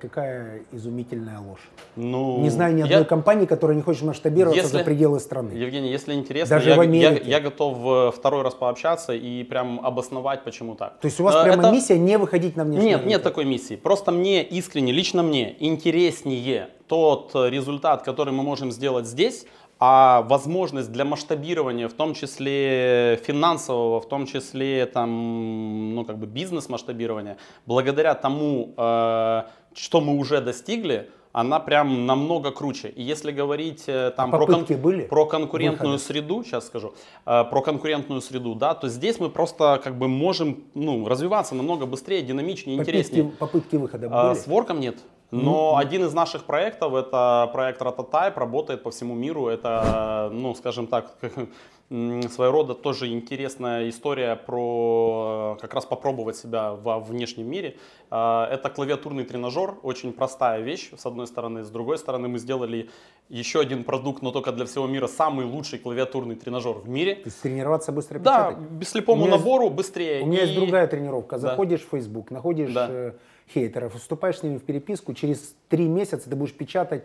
Какая 0.00 0.62
изумительная 0.72 1.38
ложь. 1.40 1.60
Ну, 1.96 2.40
Не 2.40 2.50
знаю 2.50 2.74
ни 2.74 2.82
одной 2.82 2.98
я- 3.00 3.04
компании, 3.04 3.46
которая 3.46 3.76
не 3.76 3.82
хочет 3.82 4.02
масштабироваться 4.02 4.62
Если- 4.62 4.78
за 4.78 4.84
пределы 4.84 5.20
страны. 5.20 5.52
Евгений, 5.52 5.90
если 5.90 6.14
интересно, 6.14 6.56
Даже 6.56 6.70
я, 6.70 6.76
в 6.76 6.78
я- 6.82 6.82
Америке. 7.08 7.22
я 7.30 7.40
готов 7.40 7.76
э, 7.84 8.16
второй 8.16 8.42
раз 8.42 8.54
пообщаться 8.54 9.12
и 9.12 9.42
прям 9.44 9.80
обосновать, 9.84 10.44
почему 10.44 10.74
так. 10.74 10.98
То 11.00 11.06
есть 11.06 11.20
у 11.20 11.24
вас 11.24 11.34
Э, 11.36 11.42
прямо 11.44 11.62
это- 11.62 11.72
миссия 11.72 11.98
не 11.98 12.18
выходить 12.18 12.56
на 12.56 12.64
внешние 12.64 12.90
Нет, 12.90 12.98
рынки? 13.00 13.08
нет 13.10 13.22
такой 13.22 13.44
миссии. 13.44 13.76
Просто 13.76 14.10
мне 14.12 14.42
искренне, 14.42 14.92
лично 14.92 15.22
мне 15.22 15.54
интереснее 15.58 16.68
тот 16.86 17.30
э, 17.34 17.50
результат, 17.50 18.02
который 18.02 18.32
мы 18.32 18.42
можем 18.42 18.72
сделать 18.72 19.06
здесь, 19.06 19.46
а 19.80 20.22
возможность 20.22 20.90
для 20.90 21.04
масштабирования, 21.04 21.88
в 21.88 21.92
том 21.92 22.14
числе 22.14 23.20
финансового, 23.24 24.00
в 24.00 24.08
том 24.08 24.26
числе 24.26 24.86
там, 24.86 25.94
ну, 25.94 26.04
как 26.04 26.18
бы 26.18 26.26
бизнес 26.26 26.68
масштабирования, 26.68 27.36
благодаря 27.66 28.14
тому, 28.14 28.74
э, 28.76 29.42
что 29.74 30.00
мы 30.00 30.16
уже 30.18 30.40
достигли, 30.40 31.10
она 31.30 31.60
прям 31.60 32.06
намного 32.06 32.50
круче. 32.50 32.88
И 32.88 33.02
если 33.02 33.30
говорить 33.30 33.84
э, 33.86 34.10
там 34.16 34.34
А 34.34 34.38
про, 34.38 34.46
кон- 34.46 34.64
были? 34.82 35.02
про 35.02 35.26
конкурентную 35.26 35.92
Выхода? 35.92 36.04
среду, 36.12 36.42
сейчас 36.42 36.66
скажу, 36.66 36.94
э, 37.26 37.44
про 37.44 37.60
конкурентную 37.62 38.20
среду, 38.20 38.54
да, 38.56 38.74
то 38.74 38.88
здесь 38.88 39.20
мы 39.20 39.28
просто 39.28 39.80
как 39.84 39.96
бы 39.96 40.08
можем 40.08 40.64
ну, 40.74 41.06
развиваться 41.06 41.54
намного 41.54 41.86
быстрее, 41.86 42.22
динамичнее, 42.22 42.78
Попытки, 42.78 42.90
интереснее. 42.90 43.24
попытки 43.38 43.76
выхода 43.76 44.08
А, 44.10 44.30
были? 44.30 44.40
С 44.40 44.46
ворком 44.48 44.80
нет. 44.80 44.96
Но 45.30 45.76
один 45.76 46.04
из 46.04 46.14
наших 46.14 46.44
проектов, 46.44 46.94
это 46.94 47.50
проект 47.52 47.82
Rototype, 47.82 48.38
работает 48.38 48.82
по 48.82 48.90
всему 48.90 49.14
миру. 49.14 49.48
Это, 49.48 50.30
ну, 50.32 50.54
скажем 50.54 50.86
так, 50.86 51.16
своего 51.90 52.50
рода 52.52 52.74
тоже 52.74 53.08
интересная 53.08 53.88
история 53.88 54.36
про 54.36 55.56
э, 55.58 55.60
как 55.60 55.74
раз 55.74 55.84
попробовать 55.86 56.36
себя 56.36 56.72
во 56.72 56.98
внешнем 56.98 57.50
мире. 57.50 57.76
А, 58.10 58.46
Это 58.50 58.70
клавиатурный 58.70 59.24
тренажер, 59.24 59.74
очень 59.82 60.12
простая 60.12 60.60
вещь, 60.62 60.90
с 60.96 61.04
одной 61.06 61.26
стороны. 61.26 61.62
С 61.64 61.70
другой 61.70 61.98
стороны, 61.98 62.28
мы 62.28 62.38
сделали 62.38 62.88
еще 63.28 63.60
один 63.60 63.84
продукт, 63.84 64.22
но 64.22 64.30
только 64.32 64.52
для 64.52 64.64
всего 64.64 64.86
мира, 64.86 65.06
самый 65.08 65.44
лучший 65.46 65.78
клавиатурный 65.78 66.36
тренажер 66.36 66.72
в 66.78 66.88
мире. 66.88 67.14
То 67.16 67.26
есть 67.26 67.42
тренироваться 67.42 67.92
быстро 67.92 68.18
Да, 68.18 68.50
печатать? 68.52 68.70
без 68.70 68.88
слепому 68.90 69.22
У 69.22 69.24
меня 69.26 69.34
есть- 69.36 69.44
набору 69.44 69.70
быстрее. 69.70 70.22
У 70.22 70.26
меня 70.26 70.40
есть 70.42 70.52
И- 70.54 70.56
другая 70.56 70.86
тренировка. 70.86 71.36
Да. 71.36 71.48
Заходишь 71.50 71.82
в 71.82 71.88
Facebook, 71.90 72.30
находишь 72.30 72.72
Да. 72.72 73.12
Хейтеров, 73.52 73.94
вступаешь 73.94 74.38
с 74.38 74.42
ними 74.42 74.58
в 74.58 74.62
переписку, 74.62 75.14
через 75.14 75.54
три 75.68 75.88
месяца 75.88 76.28
ты 76.28 76.36
будешь 76.36 76.54
печатать, 76.54 77.04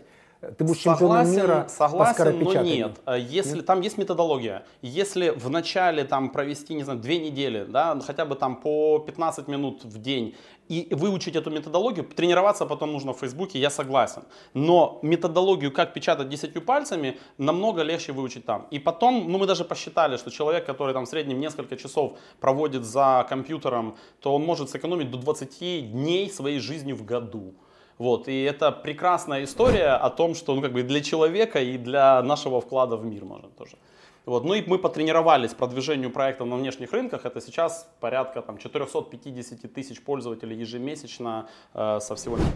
ты 0.58 0.64
будешь 0.64 0.80
чемпионом 0.80 1.32
мира 1.32 1.64
по 1.64 1.70
согласен, 1.70 1.98
но 1.98 2.14
скоропечатанию. 2.14 2.76
нет. 2.76 3.02
А 3.06 3.18
Если 3.18 3.62
там 3.62 3.82
есть 3.82 3.98
методология, 3.98 4.66
если 4.82 5.30
в 5.30 5.50
начале 5.50 6.04
там 6.04 6.30
провести, 6.30 6.74
не 6.74 6.84
знаю, 6.84 7.00
две 7.00 7.20
недели, 7.20 7.64
да, 7.64 7.98
хотя 8.06 8.26
бы 8.26 8.36
там 8.36 8.58
по 8.58 9.00
15 9.00 9.48
минут 9.48 9.84
в 9.86 10.02
день 10.02 10.36
и 10.70 10.88
выучить 10.96 11.36
эту 11.36 11.50
методологию, 11.52 12.06
тренироваться 12.06 12.66
потом 12.66 12.94
нужно 12.94 13.14
в 13.14 13.20
Фейсбуке, 13.20 13.60
я 13.60 13.70
согласен. 13.70 14.24
Но 14.54 15.00
методологию, 15.02 15.72
как 15.72 15.94
печатать 15.94 16.30
десятью 16.30 16.62
пальцами, 16.62 17.18
намного 17.38 17.84
легче 17.84 18.12
выучить 18.14 18.46
там. 18.46 18.68
И 18.72 18.80
потом, 18.80 19.32
ну 19.32 19.38
мы 19.38 19.46
даже 19.46 19.66
посчитали, 19.66 20.18
что 20.18 20.32
человек, 20.32 20.66
который 20.66 20.94
там 20.94 21.06
в 21.06 21.10
среднем 21.10 21.40
несколько 21.40 21.76
часов 21.76 22.18
проводит 22.40 22.86
за 22.86 23.26
компьютером, 23.30 23.96
то 24.20 24.34
он 24.34 24.44
может 24.44 24.70
сэкономить 24.70 25.12
до 25.12 25.18
20 25.18 25.92
дней 25.92 26.30
своей 26.30 26.60
жизни 26.60 26.94
в 26.94 27.06
году. 27.06 27.54
Вот, 27.98 28.28
и 28.28 28.44
это 28.44 28.72
прекрасная 28.72 29.44
история 29.44 29.90
о 29.90 30.10
том, 30.10 30.34
что 30.36 30.56
ну, 30.56 30.62
как 30.62 30.74
бы 30.74 30.84
для 30.84 31.02
человека 31.02 31.62
и 31.62 31.78
для 31.78 32.22
нашего 32.24 32.60
вклада 32.60 32.98
в 32.98 33.06
мир 33.06 33.24
можно 33.26 33.50
тоже. 33.50 33.78
Вот. 34.26 34.46
Ну 34.46 34.54
и 34.54 34.64
мы 34.66 34.80
потренировались 34.80 35.54
продвижению 35.54 36.10
проектов 36.10 36.48
на 36.48 36.56
внешних 36.56 36.92
рынках. 36.94 37.26
Это 37.26 37.42
сейчас 37.42 37.90
порядка 38.00 38.42
там, 38.42 38.58
450 38.58 39.74
тысяч 39.74 40.02
пользователей 40.02 40.58
ежемесячно 40.58 41.50
э, 41.74 42.00
со 42.00 42.16
всего 42.16 42.38
мира. 42.38 42.50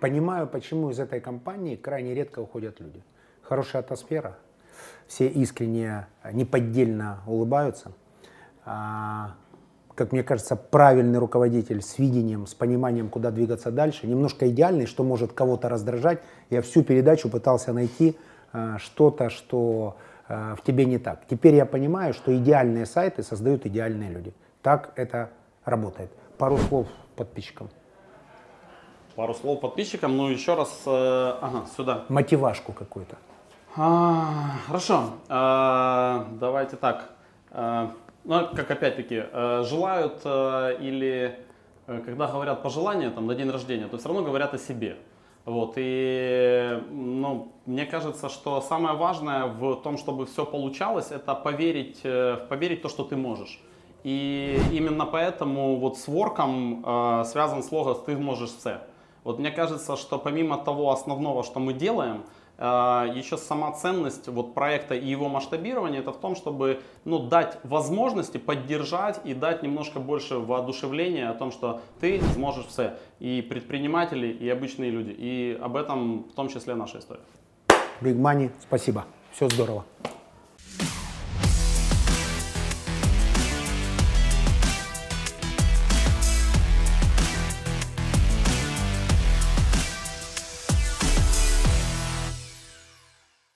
Понимаю, 0.00 0.46
почему 0.46 0.90
из 0.90 0.98
этой 0.98 1.20
компании 1.20 1.76
крайне 1.76 2.12
редко 2.14 2.40
уходят 2.40 2.80
люди. 2.80 3.02
Хорошая 3.42 3.82
атмосфера, 3.82 4.36
все 5.06 5.28
искренне, 5.28 6.08
неподдельно 6.32 7.22
улыбаются. 7.26 7.92
А, 8.64 9.36
как 9.94 10.12
мне 10.12 10.22
кажется, 10.22 10.56
правильный 10.56 11.18
руководитель 11.18 11.80
с 11.80 11.98
видением, 11.98 12.46
с 12.46 12.54
пониманием, 12.54 13.08
куда 13.08 13.30
двигаться 13.30 13.70
дальше, 13.70 14.06
немножко 14.06 14.50
идеальный, 14.50 14.86
что 14.86 15.04
может 15.04 15.32
кого-то 15.32 15.68
раздражать. 15.68 16.20
Я 16.50 16.60
всю 16.60 16.82
передачу 16.82 17.30
пытался 17.30 17.72
найти 17.72 18.18
а, 18.52 18.78
что-то, 18.78 19.30
что 19.30 19.96
в 20.28 20.58
тебе 20.64 20.84
не 20.84 20.98
так. 20.98 21.26
Теперь 21.28 21.54
я 21.54 21.66
понимаю, 21.66 22.12
что 22.12 22.36
идеальные 22.36 22.86
сайты 22.86 23.22
создают 23.22 23.64
идеальные 23.66 24.10
люди. 24.10 24.34
Так 24.62 24.92
это 24.96 25.30
работает. 25.64 26.10
Пару 26.38 26.58
слов 26.58 26.88
подписчикам. 27.16 27.68
Пару 29.14 29.32
слов 29.34 29.60
подписчикам. 29.60 30.16
Ну 30.16 30.28
еще 30.28 30.54
раз, 30.54 30.82
э, 30.84 30.90
ага, 31.40 31.64
сюда. 31.76 32.04
Мотивашку 32.08 32.72
какую-то. 32.72 33.16
А, 33.76 34.56
хорошо, 34.66 35.10
А, 35.28 36.26
давайте 36.40 36.76
так. 36.76 37.10
А, 37.50 37.92
ну, 38.24 38.48
как 38.54 38.70
опять-таки, 38.70 39.22
э, 39.30 39.62
желают 39.64 40.20
э, 40.24 40.76
или 40.80 41.38
э, 41.86 42.02
когда 42.04 42.26
говорят 42.26 42.62
пожелания 42.62 43.10
там, 43.10 43.26
на 43.26 43.34
день 43.34 43.50
рождения, 43.50 43.86
то 43.86 43.98
все 43.98 44.08
равно 44.08 44.22
говорят 44.22 44.52
о 44.52 44.58
себе. 44.58 44.96
Вот, 45.46 45.74
и 45.76 46.82
ну, 46.90 47.52
мне 47.66 47.86
кажется, 47.86 48.28
что 48.28 48.60
самое 48.60 48.96
важное 48.96 49.46
в 49.46 49.76
том, 49.76 49.96
чтобы 49.96 50.26
все 50.26 50.44
получалось, 50.44 51.12
это 51.12 51.36
поверить, 51.36 52.00
э, 52.02 52.36
поверить 52.48 52.80
в 52.80 52.82
то, 52.82 52.88
что 52.88 53.04
ты 53.04 53.16
можешь. 53.16 53.60
И 54.02 54.58
именно 54.72 55.06
поэтому 55.06 55.76
вот 55.76 55.98
с 55.98 56.08
ворком 56.08 56.84
э, 56.84 57.24
связан 57.26 57.62
слоган 57.62 57.96
«ты 58.04 58.16
можешь 58.16 58.50
все». 58.50 58.80
Вот 59.22 59.38
мне 59.38 59.52
кажется, 59.52 59.96
что 59.96 60.18
помимо 60.18 60.58
того 60.58 60.90
основного, 60.90 61.44
что 61.44 61.60
мы 61.60 61.74
делаем, 61.74 62.24
еще 62.58 63.36
сама 63.36 63.72
ценность 63.72 64.28
вот 64.28 64.54
проекта 64.54 64.94
и 64.94 65.06
его 65.06 65.28
масштабирования 65.28 66.00
это 66.00 66.12
в 66.12 66.18
том, 66.18 66.36
чтобы 66.36 66.80
ну, 67.04 67.18
дать 67.18 67.58
возможности 67.64 68.38
поддержать 68.38 69.20
и 69.24 69.34
дать 69.34 69.62
немножко 69.62 70.00
больше 70.00 70.38
воодушевления 70.38 71.30
о 71.30 71.34
том, 71.34 71.52
что 71.52 71.82
ты 72.00 72.20
сможешь 72.34 72.66
все. 72.66 72.96
И 73.18 73.42
предприниматели, 73.42 74.28
и 74.28 74.48
обычные 74.48 74.90
люди. 74.90 75.14
И 75.16 75.58
об 75.60 75.76
этом 75.76 76.24
в 76.24 76.32
том 76.32 76.48
числе 76.48 76.74
наша 76.74 76.98
история. 76.98 77.20
Big 78.00 78.16
Money, 78.16 78.50
спасибо. 78.60 79.04
Все 79.32 79.48
здорово. 79.48 79.84